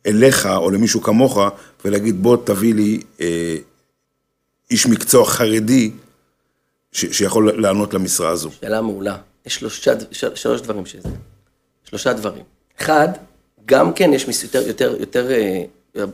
אליך 0.07 0.47
או 0.47 0.71
למישהו 0.71 1.03
כמוך 1.03 1.39
ולהגיד 1.85 2.23
בוא 2.23 2.37
תביא 2.45 2.75
לי 2.75 3.01
אה, 3.21 3.57
איש 4.71 4.87
מקצוע 4.87 5.27
חרדי 5.27 5.91
ש- 6.93 7.19
שיכול 7.19 7.61
לענות 7.63 7.95
למשרה 7.95 8.31
הזו. 8.31 8.51
שאלה 8.61 8.81
מעולה. 8.83 9.17
יש 9.47 9.55
שלושה, 9.55 9.93
שלוש 10.35 10.61
דברים 10.61 10.87
שזה. 10.87 11.09
שלושה 11.85 12.13
דברים. 12.13 12.45
אחד, 12.81 13.09
גם 13.67 13.93
כן 13.93 14.13
יש 14.13 14.29
מס- 14.29 14.43
יותר, 14.43 14.67
יותר, 14.69 14.97
יותר, 15.01 15.31
אה, 15.31 15.65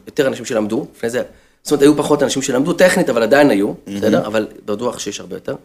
יותר 0.07 0.27
אנשים 0.29 0.45
שלמדו, 0.45 0.87
לפני 0.97 1.11
זה, 1.11 1.23
זאת 1.63 1.73
אומרת, 1.73 1.83
היו 1.83 1.97
פחות 1.97 2.23
אנשים 2.23 2.43
שלמדו 2.43 2.73
טכנית, 2.73 3.09
אבל 3.09 3.23
עדיין 3.23 3.51
היו, 3.51 3.73
בסדר? 3.97 4.27
אבל 4.27 4.47
בטוח 4.65 4.99
שיש 4.99 5.21
הרבה 5.21 5.37
יותר. 5.37 5.57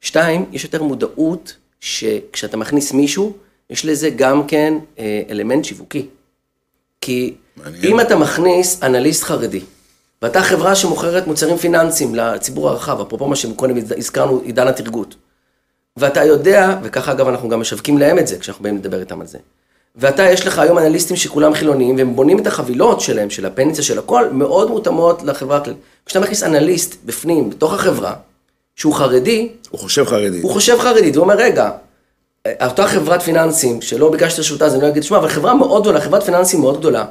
שתיים, 0.00 0.44
יש 0.52 0.64
יותר 0.64 0.82
מודעות 0.82 1.56
שכשאתה 1.80 2.56
מכניס 2.56 2.92
מישהו, 2.92 3.32
יש 3.70 3.84
לזה 3.84 4.10
גם 4.10 4.46
כן 4.46 4.74
אה, 4.98 5.22
אלמנט 5.30 5.64
שיווקי. 5.64 6.06
כי 7.00 7.34
מעניין. 7.56 7.84
אם 7.84 8.00
אתה 8.00 8.16
מכניס 8.16 8.82
אנליסט 8.82 9.24
חרדי, 9.24 9.60
ואתה 10.22 10.42
חברה 10.42 10.74
שמוכרת 10.74 11.26
מוצרים 11.26 11.56
פיננסיים 11.56 12.14
לציבור 12.14 12.68
הרחב, 12.68 13.00
אפרופו 13.00 13.28
מה 13.28 13.36
שקודם 13.36 13.76
הזכרנו, 13.96 14.40
עידן 14.44 14.68
התרגות, 14.68 15.14
ואתה 15.96 16.24
יודע, 16.24 16.78
וככה 16.82 17.12
אגב 17.12 17.28
אנחנו 17.28 17.48
גם 17.48 17.60
משווקים 17.60 17.98
להם 17.98 18.18
את 18.18 18.26
זה, 18.26 18.38
כשאנחנו 18.38 18.62
באים 18.62 18.76
לדבר 18.76 19.00
איתם 19.00 19.20
על 19.20 19.26
זה. 19.26 19.38
ואתה, 19.96 20.22
יש 20.22 20.46
לך 20.46 20.58
היום 20.58 20.78
אנליסטים 20.78 21.16
שכולם 21.16 21.54
חילוניים, 21.54 21.96
והם 21.96 22.16
בונים 22.16 22.38
את 22.38 22.46
החבילות 22.46 23.00
שלהם, 23.00 23.30
של 23.30 23.46
הפנסיה, 23.46 23.84
של 23.84 23.98
הכל, 23.98 24.28
מאוד 24.32 24.70
מותאמות 24.70 25.22
לחברה 25.22 25.56
הכללית. 25.56 25.78
כשאתה 26.06 26.20
מכניס 26.20 26.42
אנליסט 26.42 26.96
בפנים, 27.04 27.50
בתוך 27.50 27.72
החברה, 27.72 28.14
שהוא 28.78 28.94
חרדי, 28.94 29.48
הוא 29.70 29.80
חושב 29.80 30.04
חרדי. 30.04 30.40
הוא 30.40 30.52
חושב 30.52 30.78
חרדית, 30.78 31.16
הוא 31.16 31.22
אומר, 31.22 31.34
רגע, 31.36 31.70
אותה 32.62 32.86
חברת 32.86 33.22
פיננסים, 33.22 33.82
שלא 33.82 34.10
ביקשתי 34.10 34.34
את 34.34 34.38
רשותה, 34.38 34.66
אז 34.66 34.74
אני 34.74 34.82
לא 34.82 34.88
אגיד, 34.88 35.02
שמע, 35.02 35.18
אבל 35.18 35.28
חברה 35.28 35.54
מאוד 35.54 35.82
גדולה, 35.82 36.00
חברת 36.00 36.22
פיננסים 36.22 36.60
מאוד 36.60 36.78
גדולה. 36.78 37.04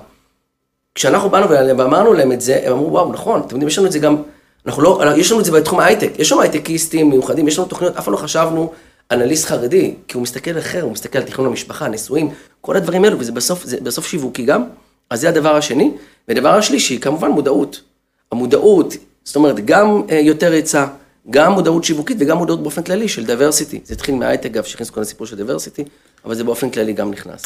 כשאנחנו 0.95 1.29
באנו 1.29 1.49
ואמרנו 1.49 2.13
להם 2.13 2.31
את 2.31 2.41
זה, 2.41 2.61
הם 2.63 2.71
אמרו, 2.71 2.91
וואו, 2.91 3.11
נכון, 3.11 3.39
אתם 3.39 3.55
יודעים, 3.55 3.67
יש 3.67 3.77
לנו 3.77 3.87
את 3.87 3.91
זה 3.91 3.99
גם, 3.99 4.15
אנחנו 4.65 4.81
לא, 4.81 5.01
יש 5.17 5.31
לנו 5.31 5.39
את 5.39 5.45
זה 5.45 5.51
בתחום 5.51 5.79
ההייטק, 5.79 6.11
יש 6.17 6.31
לנו 6.31 6.41
הייטקיסטים 6.41 7.09
מיוחדים, 7.09 7.47
יש 7.47 7.57
לנו 7.57 7.67
תוכניות, 7.67 7.97
אף 7.97 8.03
פעם 8.03 8.13
לא 8.13 8.17
חשבנו 8.17 8.71
אנליסט 9.11 9.45
חרדי, 9.45 9.93
כי 10.07 10.17
הוא 10.17 10.23
מסתכל 10.23 10.57
אחר, 10.57 10.81
הוא 10.81 10.91
מסתכל 10.91 11.19
על 11.19 11.23
תכנון 11.23 11.47
המשפחה, 11.47 11.87
נישואים, 11.87 12.29
כל 12.61 12.75
הדברים 12.75 13.03
האלו, 13.03 13.19
וזה 13.19 13.31
בסוף, 13.31 13.63
זה 13.63 13.77
בסוף 13.83 14.07
שיווקי 14.07 14.45
גם. 14.45 14.63
אז 15.09 15.21
זה 15.21 15.29
הדבר 15.29 15.55
השני. 15.55 15.91
ודבר 16.27 16.49
השלישי, 16.49 16.99
כמובן 16.99 17.29
מודעות. 17.29 17.81
המודעות, 18.31 18.93
זאת 19.23 19.35
אומרת, 19.35 19.65
גם 19.65 20.01
אה, 20.09 20.19
יותר 20.19 20.51
היצע, 20.51 20.85
גם 21.29 21.51
מודעות 21.51 21.83
שיווקית 21.83 22.17
וגם 22.19 22.37
מודעות 22.37 22.61
באופן 22.63 22.83
כללי 22.83 23.07
של 23.07 23.25
diversity. 23.25 23.79
זה 23.85 23.93
התחיל 23.93 24.15
מההייטק, 24.15 24.45
אגב, 24.45 24.63
שהכניס 24.63 24.89
כל 24.89 25.01
הסיפור 25.01 25.27
של 25.27 25.35
diversity, 25.35 25.83
אבל 26.25 26.35
זה 26.35 26.43
באופן 26.43 26.69
כללי 26.69 26.93
גם 26.93 27.11
נכנס. 27.11 27.43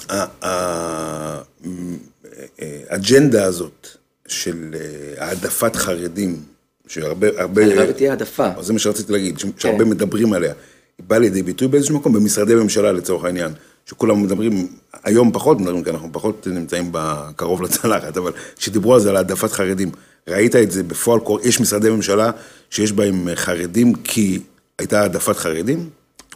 האג'נדה 2.89 3.43
הזאת 3.45 3.87
של 4.27 4.75
אה, 4.75 5.25
העדפת 5.25 5.75
חרדים, 5.75 6.39
שהרבה, 6.87 7.27
הרבה... 7.37 7.63
הלוואי 7.63 7.89
ותהיה 7.89 8.11
העדפה. 8.11 8.47
זה 8.61 8.73
מה 8.73 8.79
שרציתי 8.79 9.11
להגיד, 9.11 9.39
ש- 9.39 9.45
שהרבה 9.57 9.85
מדברים 9.85 10.33
עליה. 10.33 10.53
היא 10.97 11.05
באה 11.07 11.19
לידי 11.19 11.43
ביטוי 11.43 11.67
באיזשהו 11.67 11.95
מקום 11.95 12.13
במשרדי 12.13 12.55
ממשלה 12.55 12.91
לצורך 12.91 13.23
העניין, 13.25 13.51
שכולם 13.85 14.23
מדברים, 14.23 14.67
היום 15.03 15.31
פחות 15.31 15.59
מדברים, 15.59 15.83
כי 15.83 15.89
אנחנו 15.89 16.09
פחות 16.11 16.47
נמצאים 16.47 16.91
קרוב 17.35 17.61
לצלחת, 17.61 18.17
אבל 18.17 18.31
כשדיברו 18.57 18.93
על 18.93 18.99
זה, 18.99 19.09
על 19.09 19.15
העדפת 19.15 19.51
חרדים, 19.51 19.91
ראית 20.27 20.55
את 20.55 20.71
זה 20.71 20.83
בפועל, 20.83 21.19
יש 21.43 21.61
משרדי 21.61 21.89
ממשלה 21.89 22.31
שיש 22.69 22.91
בהם 22.91 23.27
חרדים 23.35 23.93
כי 23.93 24.39
הייתה 24.79 25.01
העדפת 25.01 25.37
חרדים, 25.37 25.89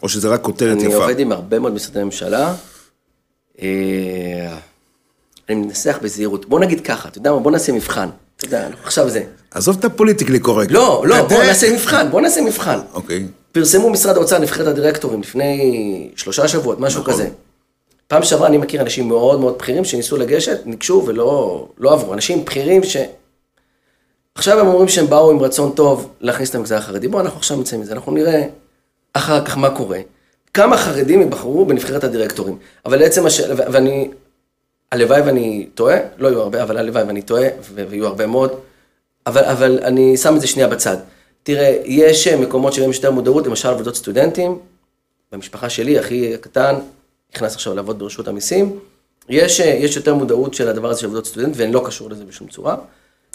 או 0.03 0.09
שזה 0.09 0.27
רק 0.27 0.41
כותרת 0.41 0.77
אני 0.77 0.83
יפה? 0.83 0.95
עובד 0.95 1.19
עם 1.19 1.31
הרבה 1.31 1.59
מאוד 1.59 1.73
משרדי 1.73 2.03
ממשלה. 2.03 2.53
אה, 3.61 4.57
אני 5.49 5.55
מנסח 5.55 5.99
בזהירות. 6.01 6.49
בוא 6.49 6.59
נגיד 6.59 6.81
ככה, 6.81 7.09
אתה 7.09 7.17
יודע 7.17 7.31
מה? 7.31 7.39
בוא 7.39 7.51
נעשה 7.51 7.71
מבחן. 7.71 8.09
אתה 8.37 8.45
יודע, 8.45 8.67
עכשיו 8.83 9.09
זה. 9.09 9.23
עזוב 9.51 9.77
את 9.79 9.85
הפוליטיקלי 9.85 10.39
קורקט. 10.39 10.71
לא, 10.71 11.03
לא, 11.07 11.27
בוא 11.27 11.43
נעשה 11.43 11.73
מבחן, 11.73 12.11
בוא 12.11 12.21
נעשה 12.21 12.41
מבחן. 12.41 12.79
אוקיי. 12.93 13.27
פרסמו 13.51 13.89
משרד 13.89 14.15
האוצר 14.15 14.39
נבחרת 14.39 14.67
הדירקטורים 14.67 15.21
לפני 15.21 16.09
שלושה 16.15 16.47
שבועות, 16.47 16.79
משהו 16.79 17.01
נכון. 17.01 17.13
כזה. 17.13 17.29
פעם 18.07 18.23
שעברה 18.23 18.47
אני 18.47 18.57
מכיר 18.57 18.81
אנשים 18.81 19.07
מאוד 19.07 19.39
מאוד 19.39 19.57
בכירים 19.57 19.85
שניסו 19.85 20.17
לגשת, 20.17 20.59
ניגשו 20.65 21.03
ולא 21.07 21.67
לא 21.77 21.93
עברו. 21.93 22.13
אנשים 22.13 22.45
בכירים 22.45 22.83
ש... 22.83 22.97
עכשיו 24.35 24.59
הם 24.59 24.67
אומרים 24.67 24.87
שהם 24.87 25.07
באו 25.07 25.31
עם 25.31 25.39
רצון 25.39 25.71
טוב 25.75 26.11
להכניס 26.21 26.49
את 26.49 26.55
המגזר 26.55 26.77
החרדי. 26.77 27.07
בואו, 27.07 27.21
אנחנו 27.21 27.37
עכשיו 27.37 27.57
נמצאים 27.57 27.81
מזה, 27.81 27.93
אנחנו 27.93 28.11
נראה 28.11 28.43
אחר 29.13 29.45
כך 29.45 29.57
מה 29.57 29.69
קורה. 29.69 29.99
כמה 30.53 30.77
חרדים 30.77 31.21
ייבחרו 31.21 31.65
בנבחרת 31.65 32.03
הדירקטורים. 32.03 32.57
אבל 32.85 32.99
לעצם 32.99 33.25
השאלה, 33.25 33.55
ואני, 33.71 34.11
הלוואי 34.91 35.21
ואני 35.21 35.67
טועה, 35.75 35.97
לא 36.17 36.27
יהיו 36.27 36.41
הרבה, 36.41 36.63
אבל 36.63 36.77
הלוואי 36.77 37.03
ואני 37.03 37.21
טועה, 37.21 37.47
ויהיו 37.73 38.07
הרבה 38.07 38.27
מאוד, 38.27 38.51
אבל, 39.27 39.43
אבל 39.43 39.79
אני 39.83 40.17
שם 40.17 40.35
את 40.35 40.41
זה 40.41 40.47
שנייה 40.47 40.67
בצד. 40.67 40.97
תראה, 41.43 41.81
יש 41.85 42.27
מקומות 42.27 42.73
שבהם 42.73 42.89
יש 42.89 42.95
יותר 42.95 43.11
מודעות, 43.11 43.47
למשל 43.47 43.69
עבודות 43.69 43.95
סטודנטים, 43.95 44.59
במשפחה 45.31 45.69
שלי, 45.69 45.99
אחי 45.99 46.33
הקטן, 46.33 46.75
נכנס 47.35 47.55
עכשיו 47.55 47.75
לעבוד 47.75 47.99
ברשות 47.99 48.27
המיסים, 48.27 48.79
יש, 49.29 49.59
יש 49.59 49.95
יותר 49.95 50.13
מודעות 50.13 50.53
של 50.53 50.67
הדבר 50.67 50.89
הזה 50.89 50.99
של 50.99 51.05
עבודות 51.05 51.25
סטודנט, 51.25 51.53
ואני 51.57 51.73
לא 51.73 51.83
קשור 51.85 52.09
לזה 52.09 52.25
בשום 52.25 52.47
צורה. 52.47 52.75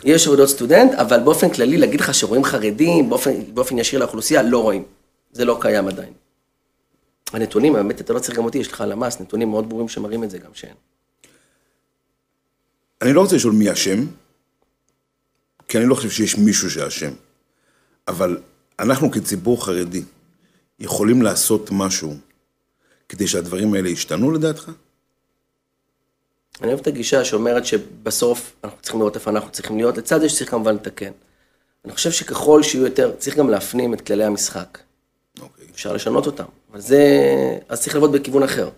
יש 0.04 0.26
עבודות 0.26 0.49
סטודנט, 0.49 0.95
אבל 0.95 1.21
באופן 1.21 1.50
כללי, 1.50 1.78
להגיד 1.78 2.00
לך 2.00 2.14
שרואים 2.14 2.45
חרדים 2.45 3.11
באופן, 3.11 3.54
באופן 3.54 3.78
ישיר 3.78 4.00
לאוכלוסייה, 4.00 4.42
לא 4.42 4.62
רואים. 4.62 4.85
זה 5.33 5.45
לא 5.45 5.59
קיים 5.61 5.88
עדיין. 5.88 6.12
הנתונים, 7.33 7.76
האמת, 7.76 8.00
אתה 8.00 8.12
לא 8.12 8.19
צריך 8.19 8.38
גם 8.38 8.45
אותי, 8.45 8.59
יש 8.59 8.73
לך 8.73 8.85
למ"ס, 8.87 9.21
נתונים 9.21 9.50
מאוד 9.50 9.69
ברורים 9.69 9.88
שמראים 9.88 10.25
את 10.25 10.30
זה 10.30 10.38
גם 10.38 10.50
שאין. 10.54 10.75
אני 13.02 13.12
לא 13.12 13.21
רוצה 13.21 13.37
לשאול 13.37 13.52
מי 13.52 13.73
אשם, 13.73 14.07
כי 15.69 15.78
אני 15.78 15.87
לא 15.87 15.95
חושב 15.95 16.11
שיש 16.11 16.38
מישהו 16.38 16.71
שאשם, 16.71 17.11
אבל 18.09 18.38
אנחנו 18.78 19.11
כציבור 19.11 19.64
חרדי 19.64 20.02
יכולים 20.78 21.23
לעשות 21.23 21.69
משהו 21.73 22.14
כדי 23.09 23.26
שהדברים 23.26 23.75
האלה 23.75 23.88
ישתנו 23.88 24.30
לדעתך? 24.30 24.71
אני 26.62 26.69
אוהב 26.69 26.81
את 26.81 26.87
הגישה 26.87 27.25
שאומרת 27.25 27.67
שבסוף 27.67 28.52
אנחנו 28.64 28.79
צריכים 28.83 29.00
לראות 29.00 29.14
איפה 29.14 29.31
אנחנו 29.31 29.50
צריכים 29.50 29.76
להיות, 29.76 29.99
לצד 29.99 30.21
זה 30.21 30.29
שצריך 30.29 30.50
כמובן 30.50 30.75
לתקן. 30.75 31.11
אני 31.85 31.93
חושב 31.93 32.11
שככל 32.11 32.62
שיהיו 32.62 32.85
יותר, 32.85 33.12
צריך 33.19 33.37
גם 33.37 33.50
להפנים 33.50 33.95
את 33.95 34.00
כללי 34.00 34.25
המשחק. 34.25 34.79
אוקיי. 35.40 35.64
אפשר 35.75 35.93
לשנות 35.93 36.26
אותם, 36.26 36.45
אבל 36.73 36.81
זה, 36.81 37.02
אז 37.69 37.81
צריך 37.81 37.95
לעבוד 37.95 38.12
בכיוון 38.12 38.43
אחר. 38.43 38.69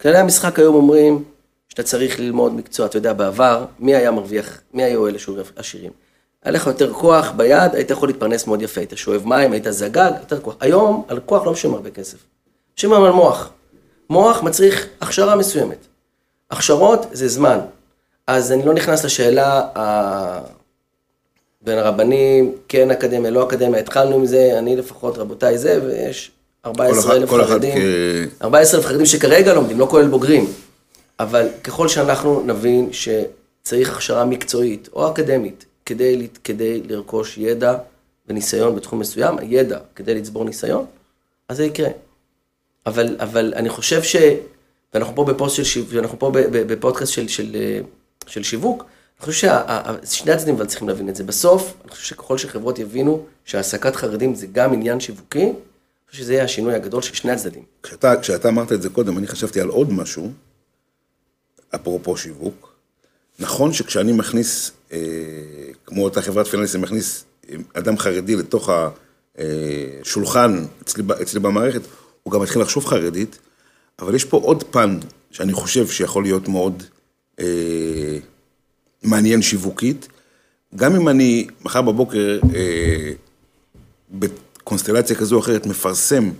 כללי 0.00 0.18
המשחק 0.18 0.58
היום 0.58 0.74
אומרים 0.74 1.24
שאתה 1.68 1.82
צריך 1.82 2.20
ללמוד 2.20 2.54
מקצוע, 2.54 2.86
אתה 2.86 2.96
יודע, 2.96 3.12
בעבר, 3.12 3.64
מי 3.78 3.94
היה 3.94 4.10
מרוויח, 4.10 4.60
מי 4.74 4.82
היו 4.82 5.08
אלה 5.08 5.18
שהיו 5.18 5.36
עשירים? 5.56 5.90
היה 6.42 6.52
לך 6.52 6.66
יותר 6.66 6.92
כוח 6.92 7.30
ביד, 7.30 7.74
היית 7.74 7.90
יכול 7.90 8.08
להתפרנס 8.08 8.46
מאוד 8.46 8.62
יפה, 8.62 8.80
היית 8.80 8.92
שואב 8.94 9.26
מים, 9.26 9.52
היית 9.52 9.66
זגג, 9.70 10.12
יותר 10.20 10.40
כוח. 10.40 10.56
היום, 10.60 11.04
על 11.08 11.20
כוח 11.26 11.46
לא 11.46 11.52
משלמים 11.52 11.76
הרבה 11.76 11.90
כסף. 11.90 12.18
משלמים 12.78 13.02
על 13.02 13.12
מוח. 13.12 13.50
מוח 14.10 14.42
מצריך 14.42 14.86
הכשרה 15.00 15.36
מסוימת. 15.36 15.86
הכשרות 16.52 17.06
זה 17.12 17.28
זמן. 17.28 17.58
אז 18.26 18.52
אני 18.52 18.66
לא 18.66 18.74
נכנס 18.74 19.04
לשאלה 19.04 19.60
ה... 19.78 20.40
בין 21.62 21.78
הרבנים, 21.78 22.52
כן 22.68 22.90
אקדמיה, 22.90 23.30
לא 23.30 23.46
אקדמיה, 23.48 23.80
התחלנו 23.80 24.16
עם 24.16 24.26
זה, 24.26 24.58
אני 24.58 24.76
לפחות, 24.76 25.18
רבותיי, 25.18 25.58
זה, 25.58 25.80
ויש 25.84 26.30
14 26.64 27.16
אלף 27.16 27.30
חרדים, 27.30 27.74
כ... 28.40 28.44
14 28.44 28.80
אלף 28.80 28.86
חרדים 28.86 29.06
שכרגע 29.06 29.54
לומדים, 29.54 29.78
לא 29.78 29.86
כולל 29.86 30.08
בוגרים. 30.08 30.52
אבל 31.20 31.48
ככל 31.64 31.88
שאנחנו 31.88 32.42
נבין 32.46 32.90
שצריך 32.92 33.92
הכשרה 33.92 34.24
מקצועית 34.24 34.88
או 34.92 35.10
אקדמית 35.10 35.64
כדי, 35.86 36.28
כדי 36.44 36.82
לרכוש 36.88 37.38
ידע 37.38 37.74
וניסיון 38.28 38.76
בתחום 38.76 38.98
מסוים, 38.98 39.36
ידע 39.42 39.78
כדי 39.96 40.14
לצבור 40.14 40.44
ניסיון, 40.44 40.86
אז 41.48 41.56
זה 41.56 41.64
יקרה. 41.64 41.88
אבל, 42.86 43.16
אבל 43.20 43.52
אני 43.56 43.68
חושב 43.68 44.02
ש... 44.02 44.16
ואנחנו 44.94 45.14
פה 45.14 45.24
בפוסט 45.24 45.56
של 45.56 45.64
שיווק, 45.64 45.90
ואנחנו 45.94 46.18
פה 46.18 46.30
בפודקאסט 46.50 47.12
של, 47.12 47.28
של, 47.28 47.56
של 48.26 48.42
שיווק, 48.42 48.84
אני 49.22 49.26
חושב 49.26 49.48
ששני 50.04 50.32
הצדדים 50.32 50.54
אבל 50.54 50.66
צריכים 50.66 50.88
להבין 50.88 51.08
את 51.08 51.16
זה. 51.16 51.24
בסוף, 51.24 51.74
אני 51.82 51.90
חושב 51.90 52.04
שככל 52.04 52.38
שחברות 52.38 52.78
יבינו 52.78 53.24
שהעסקת 53.44 53.96
חרדים 53.96 54.34
זה 54.34 54.46
גם 54.52 54.72
עניין 54.72 55.00
שיווקי, 55.00 55.44
אני 55.44 55.54
חושב 56.10 56.22
שזה 56.22 56.32
יהיה 56.32 56.44
השינוי 56.44 56.74
הגדול 56.74 57.02
של 57.02 57.14
שני 57.14 57.32
הצדדים. 57.32 57.62
כשאתה, 57.82 58.14
כשאתה 58.20 58.48
אמרת 58.48 58.72
את 58.72 58.82
זה 58.82 58.88
קודם, 58.88 59.18
אני 59.18 59.26
חשבתי 59.26 59.60
על 59.60 59.68
עוד 59.68 59.92
משהו, 59.92 60.32
אפרופו 61.74 62.16
שיווק. 62.16 62.72
נכון 63.38 63.72
שכשאני 63.72 64.12
מכניס, 64.12 64.72
אה, 64.92 64.98
כמו 65.86 66.04
אותה 66.04 66.22
חברת 66.22 66.46
פיננסים, 66.46 66.80
מכניס 66.80 67.24
אדם 67.74 67.98
חרדי 67.98 68.36
לתוך 68.36 68.70
השולחן 69.38 70.58
אה, 70.58 70.64
אצלי, 70.82 71.04
אצלי 71.22 71.40
במערכת, 71.40 71.80
הוא 72.22 72.32
גם 72.32 72.42
מתחיל 72.42 72.62
לחשוב 72.62 72.86
חרדית, 72.86 73.38
אבל 73.98 74.14
יש 74.14 74.24
פה 74.24 74.36
עוד 74.36 74.64
פן 74.70 74.98
שאני 75.30 75.52
חושב 75.52 75.88
שיכול 75.88 76.22
להיות 76.22 76.48
מאוד 76.48 76.82
אה, 77.40 78.18
מעניין 79.02 79.42
שיווקית. 79.42 80.08
גם 80.76 80.96
אם 80.96 81.08
אני 81.08 81.46
מחר 81.64 81.82
בבוקר, 81.82 82.38
אה, 82.54 83.12
בקונסטלציה 84.10 85.16
כזו 85.16 85.36
או 85.36 85.40
אחרת, 85.40 85.66
מפרסם 85.66 86.30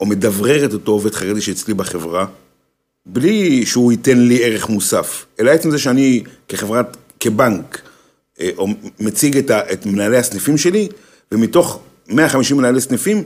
או 0.00 0.06
מדברר 0.06 0.64
את 0.64 0.72
אותו 0.72 0.92
עובד 0.92 1.14
חרדי 1.14 1.40
שאצלי 1.40 1.74
בחברה, 1.74 2.26
בלי 3.06 3.66
שהוא 3.66 3.92
ייתן 3.92 4.18
לי 4.18 4.44
ערך 4.44 4.68
מוסף, 4.68 5.26
אלא 5.40 5.50
עצם 5.50 5.70
זה 5.70 5.78
שאני 5.78 6.22
כחברת, 6.48 6.96
כבנק, 7.20 7.82
אה, 8.40 8.50
או 8.56 8.66
מציג 9.00 9.36
את, 9.36 9.50
ה, 9.50 9.72
את 9.72 9.86
מנהלי 9.86 10.16
הסניפים 10.16 10.58
שלי, 10.58 10.88
ומתוך 11.32 11.80
150 12.08 12.56
מנהלי 12.56 12.80
סניפים, 12.80 13.24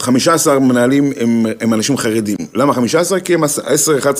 15 0.00 0.58
מנהלים 0.58 1.12
הם, 1.20 1.46
הם 1.60 1.74
אנשים 1.74 1.96
חרדים. 1.96 2.36
למה 2.54 2.74
15? 2.74 3.20
כי 3.20 3.34
הם 3.34 3.44
10-11 3.44 3.48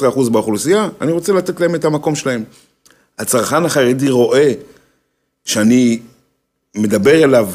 אחוז 0.09 0.29
באוכלוסייה, 0.29 0.89
אני 1.01 1.13
רוצה 1.13 1.33
לתת 1.33 1.61
להם 1.61 1.75
את 1.75 1.85
המקום 1.85 2.15
שלהם. 2.15 2.45
הצרכן 3.19 3.65
החרדי 3.65 4.11
רואה 4.11 4.53
שאני 5.45 5.99
מדבר 6.77 7.25
אליו 7.25 7.49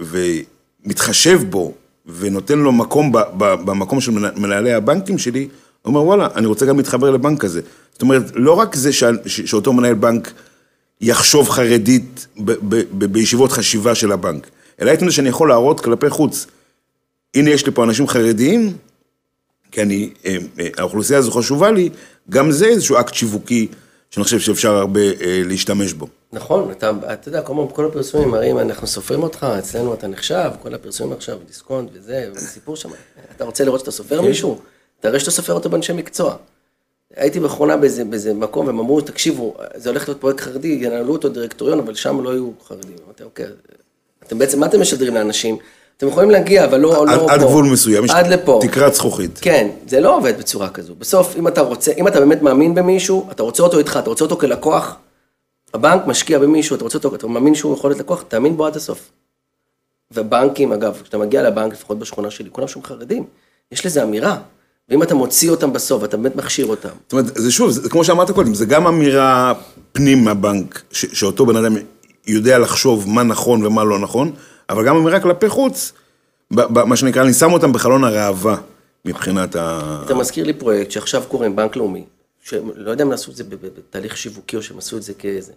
ומתחשב 0.00 1.40
בו 1.50 1.72
ונותן 2.18 2.58
לו 2.58 2.72
מקום 2.72 3.12
במקום 3.38 4.00
של 4.00 4.12
מנהלי 4.36 4.72
הבנקים 4.72 5.18
שלי, 5.18 5.48
הוא 5.82 5.90
אומר, 5.90 6.02
וואלה, 6.02 6.28
אני 6.34 6.46
רוצה 6.46 6.66
גם 6.66 6.76
להתחבר 6.76 7.10
לבנק 7.10 7.40
כזה. 7.40 7.60
זאת 7.92 8.02
אומרת, 8.02 8.22
לא 8.34 8.52
רק 8.52 8.74
זה 8.74 8.92
ש, 8.92 9.04
ש, 9.26 9.40
שאותו 9.40 9.72
מנהל 9.72 9.94
בנק 9.94 10.32
יחשוב 11.00 11.48
חרדית 11.48 12.26
ב, 12.38 12.52
ב, 12.52 12.82
ב, 12.98 13.04
בישיבות 13.04 13.52
חשיבה 13.52 13.94
של 13.94 14.12
הבנק, 14.12 14.50
אלא 14.80 14.90
עצם 14.90 15.06
זה 15.06 15.12
שאני 15.12 15.28
יכול 15.28 15.48
להראות 15.48 15.80
כלפי 15.80 16.10
חוץ, 16.10 16.46
הנה 17.34 17.50
יש 17.50 17.66
לי 17.66 17.72
פה 17.72 17.84
אנשים 17.84 18.08
חרדיים, 18.08 18.76
כי 19.70 19.82
אני, 19.82 20.10
אה, 20.26 20.36
אה, 20.60 20.68
האוכלוסייה 20.78 21.18
הזו 21.18 21.30
חשובה 21.30 21.70
לי, 21.70 21.90
גם 22.30 22.50
זה 22.50 22.66
איזשהו 22.66 23.00
אקט 23.00 23.14
שיווקי 23.14 23.68
שאני 24.10 24.24
חושב 24.24 24.40
שאפשר 24.40 24.74
הרבה 24.74 25.00
אה, 25.00 25.42
להשתמש 25.44 25.92
בו. 25.92 26.06
נכון, 26.32 26.70
אתה, 26.70 26.90
אתה 27.12 27.28
יודע, 27.28 27.42
כל, 27.42 27.66
כל 27.72 27.86
הפרסומים 27.86 28.28
מראים, 28.28 28.58
אנחנו 28.58 28.86
סופרים 28.86 29.22
אותך, 29.22 29.46
אצלנו 29.58 29.94
אתה 29.94 30.06
נחשב, 30.06 30.50
כל 30.62 30.74
הפרסומים 30.74 31.12
עכשיו, 31.12 31.38
דיסקונט 31.46 31.90
וזה, 31.92 32.30
סיפור 32.36 32.76
שם. 32.76 32.88
אתה 33.36 33.44
רוצה 33.44 33.64
לראות 33.64 33.80
שאתה 33.80 33.90
סופר 33.90 34.18
כן. 34.18 34.24
מישהו? 34.24 34.58
תראה 35.00 35.20
שאתה 35.20 35.30
סופר 35.30 35.52
אותו 35.52 35.70
באנשי 35.70 35.92
מקצוע. 35.92 36.36
הייתי 37.16 37.40
באחרונה 37.40 37.76
באיזה, 37.76 38.04
באיזה 38.04 38.34
מקום, 38.34 38.66
והם 38.66 38.78
אמרו, 38.78 39.00
תקשיבו, 39.00 39.54
זה 39.74 39.88
הולך 39.88 40.08
להיות 40.08 40.20
פרויקט 40.20 40.40
חרדי, 40.40 40.78
ינהלו 40.80 41.12
אותו 41.12 41.28
דירקטוריון, 41.28 41.78
אבל 41.78 41.94
שם 41.94 42.24
לא 42.24 42.30
יהיו 42.30 42.50
חרדים. 42.68 42.96
אמרתי, 43.04 43.22
אוקיי, 43.22 43.46
אתם 44.26 44.38
בעצם, 44.38 44.60
מה 44.60 44.66
אתם 44.66 44.80
משדרים 44.80 45.14
לאנשים? 45.14 45.58
אתם 45.96 46.08
יכולים 46.08 46.30
להגיע, 46.30 46.64
אבל 46.64 46.80
לא, 46.80 47.02
עד, 47.02 47.08
לא 47.08 47.12
עד 47.12 47.20
פה. 47.20 47.32
עד 47.32 47.40
גבול 47.40 47.64
מסוים, 47.64 48.04
עד 48.10 48.26
לפה. 48.26 48.60
תקרת 48.62 48.94
זכוכית. 48.94 49.38
כן, 49.42 49.68
זה 49.86 50.00
לא 50.00 50.16
עובד 50.16 50.38
בצורה 50.38 50.68
כזו. 50.68 50.94
בסוף, 50.98 51.36
אם 51.36 51.48
אתה 51.48 51.60
רוצה, 51.60 51.92
אם 51.98 52.08
אתה 52.08 52.20
באמת 52.20 52.42
מאמין 52.42 52.74
במישהו, 52.74 53.28
אתה 53.30 53.42
רוצה 53.42 53.62
אותו 53.62 53.78
איתך, 53.78 53.98
אתה 54.02 54.10
רוצה 54.10 54.24
אותו 54.24 54.36
כלקוח, 54.36 54.96
הבנק 55.74 56.06
משקיע 56.06 56.38
במישהו, 56.38 56.76
אתה 56.76 56.84
רוצה 56.84 56.98
אותו, 56.98 57.14
אתה 57.14 57.26
מאמין 57.26 57.54
שהוא 57.54 57.76
יכול 57.76 57.90
להיות 57.90 58.00
לקוח, 58.00 58.24
תאמין 58.28 58.56
בו 58.56 58.66
עד 58.66 58.76
הסוף. 58.76 59.10
ובנקים, 60.12 60.72
אגב, 60.72 61.00
כשאתה 61.02 61.18
מגיע 61.18 61.42
לבנק, 61.42 61.72
לפחות 61.72 61.98
בשכונה 61.98 62.30
שלי, 62.30 62.48
כולם 62.52 62.68
שם 62.68 62.82
חרדים, 62.82 63.24
יש 63.72 63.86
לזה 63.86 64.02
אמירה. 64.02 64.36
ואם 64.88 65.02
אתה 65.02 65.14
מוציא 65.14 65.50
אותם 65.50 65.72
בסוף, 65.72 66.04
אתה 66.04 66.16
באמת 66.16 66.36
מכשיר 66.36 66.66
אותם. 66.66 66.88
זאת 67.02 67.12
אומרת, 67.12 67.26
זה 67.34 67.52
שוב, 67.52 67.70
זה, 67.70 67.88
כמו 67.88 68.04
שאמרת 68.04 68.30
קודם, 68.30 68.54
זה 68.54 68.66
גם 68.66 68.86
אמירה 68.86 69.52
פנים 69.92 70.24
מהבנק, 70.24 70.82
ש, 70.92 71.06
שאותו 71.12 71.46
בן 71.46 71.56
אדם 71.56 71.76
יודע 72.26 72.58
לחשוב 72.58 73.08
מה 73.08 73.22
נכון 73.22 73.66
ומה 73.66 73.84
לא 73.84 73.98
נכון, 73.98 74.32
אבל 74.70 74.86
גם 74.86 74.96
אמירה 74.96 75.20
כלפי 75.20 75.48
חוץ, 75.48 75.92
מה 76.70 76.96
שנקרא, 76.96 77.22
אני 77.22 77.32
שם 77.32 77.52
אותם 77.52 77.72
בחלון 77.72 78.04
הראווה 78.04 78.56
מבחינת 79.04 79.56
ה... 79.56 80.02
אתה 80.04 80.14
מזכיר 80.14 80.44
לי 80.44 80.52
פרויקט 80.52 80.90
שעכשיו 80.90 81.22
קורה 81.28 81.46
עם 81.46 81.56
בנק 81.56 81.76
לאומי, 81.76 82.04
שלא 82.42 82.90
יודע 82.90 83.04
אם 83.04 83.12
עשו 83.12 83.30
את 83.30 83.36
זה 83.36 83.44
בתהליך 83.50 84.16
שיווקי 84.16 84.56
או 84.56 84.62
שהם 84.62 84.78
עשו 84.78 84.96
את 84.96 85.02
זה 85.02 85.14
כאיזה, 85.14 85.52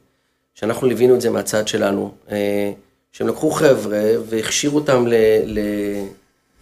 שאנחנו 0.56 0.88
ליווינו 0.88 1.16
את 1.16 1.22
זה 1.22 1.30
מהצד 1.30 1.68
שלנו, 1.68 2.14
אה, 2.32 2.72
שהם 3.12 3.28
לקחו 3.28 3.52
חבר'ה 3.52 4.02
והכשירו 4.30 4.78
אותם 4.78 5.08
ל... 5.08 5.14
ל... 5.46 5.60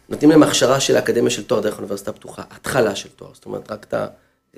נותנים 0.10 0.32
להם 0.32 0.44
הכשרה 0.44 0.80
של 0.80 0.96
האקדמיה 0.96 1.30
של 1.30 1.44
תואר 1.44 1.62
דרך 1.62 1.74
האוניברסיטה 1.74 2.12
הפתוחה, 2.12 2.44
התחלה 2.52 2.96
של 2.96 3.10
תואר, 3.16 3.30
זאת 3.34 3.46
אומרת, 3.46 3.72
רק 3.72 3.86
את 3.90 3.94